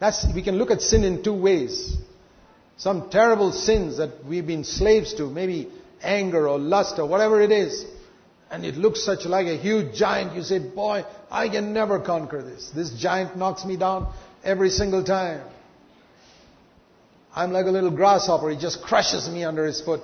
That's, 0.00 0.26
we 0.34 0.42
can 0.42 0.56
look 0.56 0.72
at 0.72 0.80
sin 0.80 1.04
in 1.04 1.22
two 1.22 1.34
ways. 1.34 1.96
Some 2.76 3.10
terrible 3.10 3.52
sins 3.52 3.98
that 3.98 4.24
we've 4.24 4.46
been 4.46 4.64
slaves 4.64 5.14
to, 5.14 5.30
maybe 5.30 5.70
anger 6.02 6.48
or 6.48 6.58
lust 6.58 6.98
or 6.98 7.06
whatever 7.06 7.40
it 7.40 7.52
is 7.52 7.86
and 8.50 8.64
it 8.64 8.76
looks 8.76 9.04
such 9.04 9.24
like 9.24 9.46
a 9.46 9.56
huge 9.56 9.94
giant, 9.94 10.34
you 10.34 10.42
say, 10.42 10.58
boy, 10.58 11.04
I 11.30 11.48
can 11.48 11.72
never 11.72 11.98
conquer 12.00 12.42
this. 12.42 12.70
This 12.70 12.90
giant 12.90 13.36
knocks 13.36 13.64
me 13.64 13.76
down 13.76 14.12
every 14.44 14.70
single 14.70 15.02
time. 15.02 15.42
I'm 17.34 17.52
like 17.52 17.66
a 17.66 17.70
little 17.70 17.90
grasshopper. 17.90 18.50
He 18.50 18.56
just 18.56 18.82
crushes 18.82 19.28
me 19.28 19.44
under 19.44 19.66
his 19.66 19.80
foot. 19.80 20.02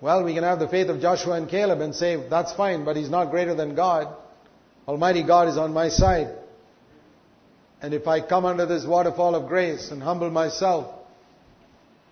Well, 0.00 0.24
we 0.24 0.34
can 0.34 0.44
have 0.44 0.58
the 0.58 0.68
faith 0.68 0.88
of 0.88 1.00
Joshua 1.00 1.34
and 1.34 1.48
Caleb 1.48 1.80
and 1.80 1.94
say, 1.94 2.28
that's 2.28 2.52
fine, 2.52 2.84
but 2.84 2.96
he's 2.96 3.10
not 3.10 3.30
greater 3.30 3.54
than 3.54 3.74
God. 3.74 4.14
Almighty 4.86 5.22
God 5.22 5.48
is 5.48 5.56
on 5.56 5.72
my 5.72 5.88
side. 5.88 6.36
And 7.80 7.94
if 7.94 8.06
I 8.06 8.20
come 8.20 8.44
under 8.44 8.66
this 8.66 8.84
waterfall 8.84 9.34
of 9.34 9.48
grace 9.48 9.90
and 9.90 10.02
humble 10.02 10.30
myself, 10.30 10.92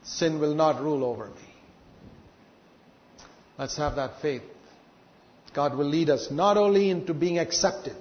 sin 0.02 0.40
will 0.40 0.54
not 0.54 0.82
rule 0.82 1.04
over 1.04 1.26
me. 1.26 1.54
Let's 3.58 3.76
have 3.76 3.96
that 3.96 4.20
faith. 4.22 4.42
God 5.52 5.76
will 5.76 5.86
lead 5.86 6.10
us 6.10 6.30
not 6.30 6.56
only 6.56 6.90
into 6.90 7.12
being 7.12 7.38
accepted, 7.38 7.96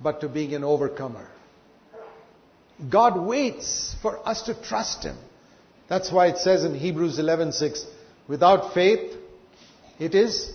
but 0.00 0.20
to 0.20 0.28
being 0.28 0.54
an 0.54 0.64
overcomer. 0.64 1.28
God 2.90 3.20
waits 3.20 3.94
for 4.02 4.26
us 4.26 4.42
to 4.42 4.54
trust 4.54 5.04
Him. 5.04 5.16
That's 5.88 6.10
why 6.10 6.28
it 6.28 6.38
says 6.38 6.64
in 6.64 6.74
Hebrews 6.74 7.18
11:6, 7.18 7.84
without 8.26 8.72
faith, 8.74 9.16
it 9.98 10.14
is 10.14 10.52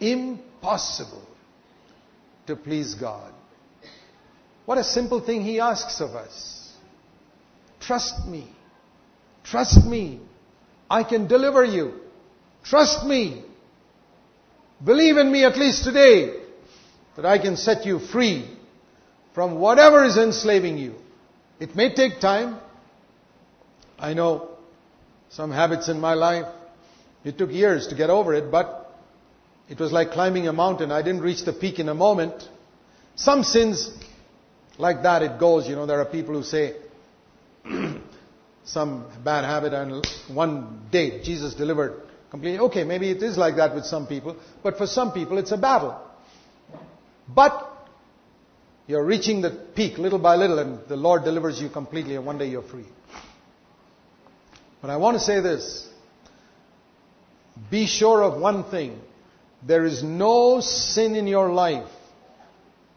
impossible 0.00 1.26
to 2.46 2.56
please 2.56 2.94
God. 2.94 3.32
What 4.64 4.78
a 4.78 4.84
simple 4.84 5.20
thing 5.20 5.42
He 5.42 5.60
asks 5.60 6.00
of 6.00 6.10
us. 6.14 6.72
Trust 7.80 8.26
me. 8.26 8.50
Trust 9.44 9.84
me. 9.86 10.20
I 10.90 11.04
can 11.04 11.28
deliver 11.28 11.64
you. 11.64 12.00
Trust 12.64 13.04
me. 13.06 13.44
Believe 14.84 15.16
in 15.16 15.32
me 15.32 15.44
at 15.44 15.56
least 15.56 15.84
today 15.84 16.34
that 17.16 17.24
I 17.24 17.38
can 17.38 17.56
set 17.56 17.86
you 17.86 17.98
free 17.98 18.48
from 19.34 19.58
whatever 19.58 20.04
is 20.04 20.16
enslaving 20.16 20.76
you. 20.76 20.94
It 21.58 21.74
may 21.74 21.94
take 21.94 22.20
time. 22.20 22.58
I 23.98 24.12
know 24.12 24.50
some 25.30 25.50
habits 25.50 25.88
in 25.88 25.98
my 25.98 26.14
life. 26.14 26.46
It 27.24 27.38
took 27.38 27.50
years 27.50 27.88
to 27.88 27.94
get 27.94 28.10
over 28.10 28.34
it, 28.34 28.50
but 28.50 28.94
it 29.68 29.80
was 29.80 29.92
like 29.92 30.10
climbing 30.10 30.46
a 30.46 30.52
mountain. 30.52 30.92
I 30.92 31.02
didn't 31.02 31.22
reach 31.22 31.44
the 31.44 31.52
peak 31.52 31.78
in 31.78 31.88
a 31.88 31.94
moment. 31.94 32.48
Some 33.14 33.42
sins, 33.42 33.90
like 34.78 35.02
that, 35.02 35.22
it 35.22 35.40
goes. 35.40 35.66
You 35.66 35.74
know, 35.74 35.86
there 35.86 36.00
are 36.00 36.04
people 36.04 36.34
who 36.34 36.42
say, 36.42 36.76
some 38.64 39.06
bad 39.24 39.44
habit 39.44 39.72
and 39.72 40.04
one 40.28 40.82
day 40.90 41.22
Jesus 41.22 41.54
delivered 41.54 42.02
completely. 42.30 42.60
Okay, 42.60 42.84
maybe 42.84 43.10
it 43.10 43.22
is 43.22 43.36
like 43.36 43.56
that 43.56 43.74
with 43.74 43.84
some 43.84 44.06
people, 44.06 44.36
but 44.62 44.76
for 44.76 44.86
some 44.86 45.12
people 45.12 45.38
it's 45.38 45.52
a 45.52 45.56
battle. 45.56 46.00
But 47.28 47.72
you're 48.86 49.04
reaching 49.04 49.40
the 49.40 49.50
peak 49.50 49.98
little 49.98 50.18
by 50.18 50.36
little 50.36 50.58
and 50.58 50.80
the 50.88 50.96
Lord 50.96 51.24
delivers 51.24 51.60
you 51.60 51.68
completely 51.68 52.14
and 52.14 52.24
one 52.24 52.38
day 52.38 52.48
you're 52.48 52.62
free. 52.62 52.86
But 54.80 54.90
I 54.90 54.96
want 54.96 55.16
to 55.16 55.20
say 55.22 55.40
this. 55.40 55.88
Be 57.70 57.86
sure 57.86 58.22
of 58.22 58.40
one 58.40 58.64
thing. 58.70 59.00
There 59.66 59.84
is 59.84 60.02
no 60.02 60.60
sin 60.60 61.16
in 61.16 61.26
your 61.26 61.50
life, 61.50 61.88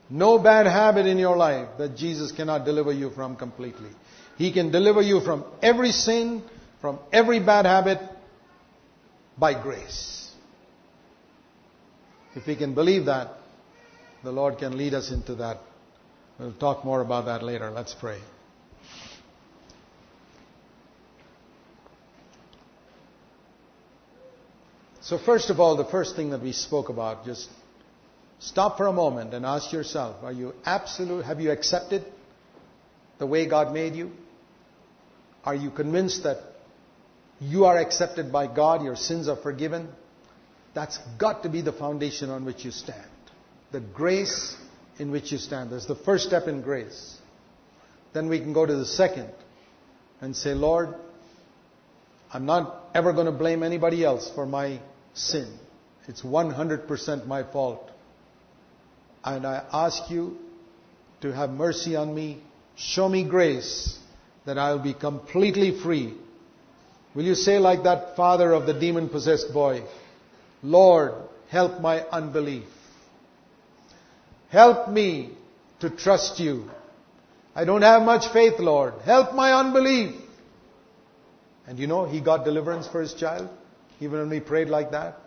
no 0.10 0.38
bad 0.38 0.66
habit 0.68 1.06
in 1.06 1.18
your 1.18 1.38
life 1.38 1.70
that 1.78 1.96
Jesus 1.96 2.32
cannot 2.32 2.66
deliver 2.66 2.92
you 2.92 3.10
from 3.10 3.36
completely. 3.36 3.90
He 4.38 4.52
can 4.52 4.70
deliver 4.72 5.02
you 5.02 5.22
from 5.22 5.46
every 5.62 5.92
sin, 5.92 6.44
from 6.82 7.00
every 7.12 7.40
bad 7.40 7.66
habit 7.66 8.00
by 9.40 9.60
grace. 9.62 10.32
If 12.36 12.46
we 12.46 12.56
can 12.56 12.74
believe 12.76 13.06
that, 13.06 13.34
the 14.24 14.32
Lord 14.32 14.58
can 14.58 14.78
lead 14.78 14.94
us 14.94 15.12
into 15.12 15.36
that. 15.36 15.60
We'll 16.38 16.54
talk 16.54 16.84
more 16.84 17.02
about 17.02 17.26
that 17.26 17.42
later. 17.42 17.72
Let's 17.72 17.94
pray. 17.94 18.20
So 25.02 25.18
first 25.18 25.50
of 25.50 25.60
all, 25.60 25.76
the 25.76 25.86
first 25.86 26.16
thing 26.16 26.32
that 26.32 26.42
we 26.42 26.52
spoke 26.52 26.90
about, 26.90 27.26
just 27.26 27.50
stop 28.38 28.78
for 28.78 28.88
a 28.88 28.94
moment 28.94 29.34
and 29.34 29.46
ask 29.46 29.72
yourself, 29.74 30.24
are 30.24 30.32
you 30.32 30.54
absolute, 30.66 31.26
have 31.26 31.40
you 31.40 31.50
accepted 31.52 32.06
the 33.18 33.26
way 33.26 33.48
God 33.48 33.74
made 33.74 33.96
you? 33.96 34.12
Are 35.44 35.56
you 35.56 35.72
convinced 35.72 36.24
that 36.24 36.38
you 37.40 37.66
are 37.66 37.78
accepted 37.78 38.32
by 38.32 38.48
God, 38.48 38.84
your 38.84 38.96
sins 38.96 39.28
are 39.28 39.36
forgiven? 39.36 39.90
That's 40.74 40.98
got 41.18 41.44
to 41.44 41.50
be 41.50 41.62
the 41.62 41.72
foundation 41.72 42.30
on 42.30 42.46
which 42.46 42.66
you 42.66 42.72
stand. 42.72 43.10
The 43.72 43.80
grace 43.80 44.56
in 44.98 45.12
which 45.12 45.32
you 45.32 45.38
stand. 45.38 45.72
That's 45.72 45.86
the 45.86 45.96
first 45.96 46.26
step 46.26 46.48
in 46.48 46.62
grace. 46.62 47.18
Then 48.14 48.30
we 48.30 48.40
can 48.40 48.54
go 48.54 48.66
to 48.66 48.76
the 48.76 48.86
second 48.86 49.30
and 50.22 50.36
say, 50.36 50.54
Lord, 50.54 50.94
I'm 52.32 52.46
not 52.46 52.90
ever 52.94 53.14
going 53.14 53.26
to 53.26 53.32
blame 53.32 53.64
anybody 53.64 54.04
else 54.04 54.30
for 54.34 54.46
my 54.46 54.80
sin. 55.14 55.58
It's 56.08 56.22
100% 56.22 57.28
my 57.28 57.44
fault. 57.44 57.90
And 59.24 59.46
I 59.46 59.64
ask 59.72 60.10
you 60.10 60.38
to 61.22 61.34
have 61.34 61.50
mercy 61.50 61.96
on 61.96 62.14
me. 62.14 62.42
Show 62.76 63.10
me 63.10 63.24
grace 63.24 63.98
that 64.46 64.58
I'll 64.58 64.80
be 64.80 64.94
completely 64.94 65.80
free. 65.82 66.16
Will 67.20 67.26
you 67.26 67.36
say 67.36 67.60
like 67.60 67.84
that 67.84 68.16
father 68.16 68.54
of 68.54 68.66
the 68.66 68.74
demon 68.74 69.10
possessed 69.10 69.52
boy, 69.52 69.84
Lord, 70.64 71.16
help 71.50 71.82
my 71.82 72.00
unbelief. 72.00 72.64
Help 74.48 74.88
me 74.88 75.32
to 75.82 75.90
trust 75.90 76.40
you. 76.40 76.70
I 77.54 77.66
don't 77.66 77.82
have 77.82 78.04
much 78.04 78.32
faith, 78.32 78.58
Lord. 78.60 78.94
Help 79.04 79.36
my 79.36 79.52
unbelief. 79.52 80.16
And 81.68 81.78
you 81.78 81.88
know, 81.88 82.06
he 82.06 82.22
got 82.22 82.46
deliverance 82.46 82.88
for 82.88 83.02
his 83.02 83.14
child, 83.14 83.50
even 84.00 84.20
when 84.20 84.32
he 84.32 84.40
prayed 84.40 84.70
like 84.70 84.92
that. 84.92 85.18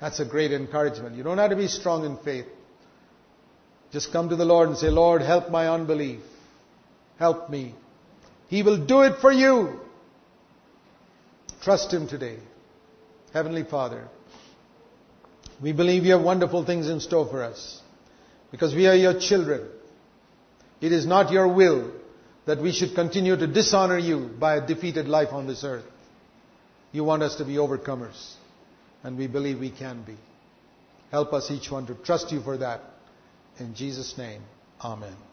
That's 0.00 0.20
a 0.20 0.24
great 0.24 0.52
encouragement. 0.52 1.16
You 1.16 1.22
don't 1.22 1.36
have 1.36 1.50
to 1.50 1.56
be 1.56 1.68
strong 1.68 2.06
in 2.06 2.16
faith. 2.16 2.46
Just 3.92 4.10
come 4.10 4.30
to 4.30 4.36
the 4.36 4.46
Lord 4.46 4.70
and 4.70 4.78
say, 4.78 4.88
Lord, 4.88 5.20
help 5.20 5.50
my 5.50 5.68
unbelief. 5.68 6.20
Help 7.18 7.50
me. 7.50 7.74
He 8.48 8.62
will 8.62 8.86
do 8.86 9.02
it 9.02 9.20
for 9.20 9.30
you. 9.30 9.80
Trust 11.62 11.92
Him 11.92 12.08
today. 12.08 12.38
Heavenly 13.32 13.64
Father, 13.64 14.08
we 15.62 15.72
believe 15.72 16.04
you 16.04 16.12
have 16.12 16.22
wonderful 16.22 16.64
things 16.64 16.88
in 16.88 17.00
store 17.00 17.28
for 17.28 17.42
us 17.42 17.80
because 18.50 18.74
we 18.74 18.86
are 18.86 18.94
your 18.94 19.18
children. 19.20 19.68
It 20.80 20.92
is 20.92 21.06
not 21.06 21.30
your 21.30 21.48
will 21.48 21.92
that 22.46 22.60
we 22.60 22.72
should 22.72 22.94
continue 22.94 23.36
to 23.36 23.46
dishonor 23.46 23.98
you 23.98 24.30
by 24.38 24.56
a 24.56 24.66
defeated 24.66 25.06
life 25.06 25.28
on 25.32 25.46
this 25.46 25.62
earth. 25.62 25.84
You 26.92 27.04
want 27.04 27.22
us 27.22 27.36
to 27.36 27.44
be 27.44 27.54
overcomers, 27.54 28.34
and 29.04 29.16
we 29.16 29.28
believe 29.28 29.60
we 29.60 29.70
can 29.70 30.02
be. 30.02 30.16
Help 31.10 31.32
us 31.32 31.50
each 31.50 31.70
one 31.70 31.86
to 31.86 31.94
trust 31.94 32.32
you 32.32 32.40
for 32.40 32.56
that. 32.58 32.80
In 33.58 33.74
Jesus' 33.74 34.16
name, 34.16 34.42
Amen. 34.82 35.29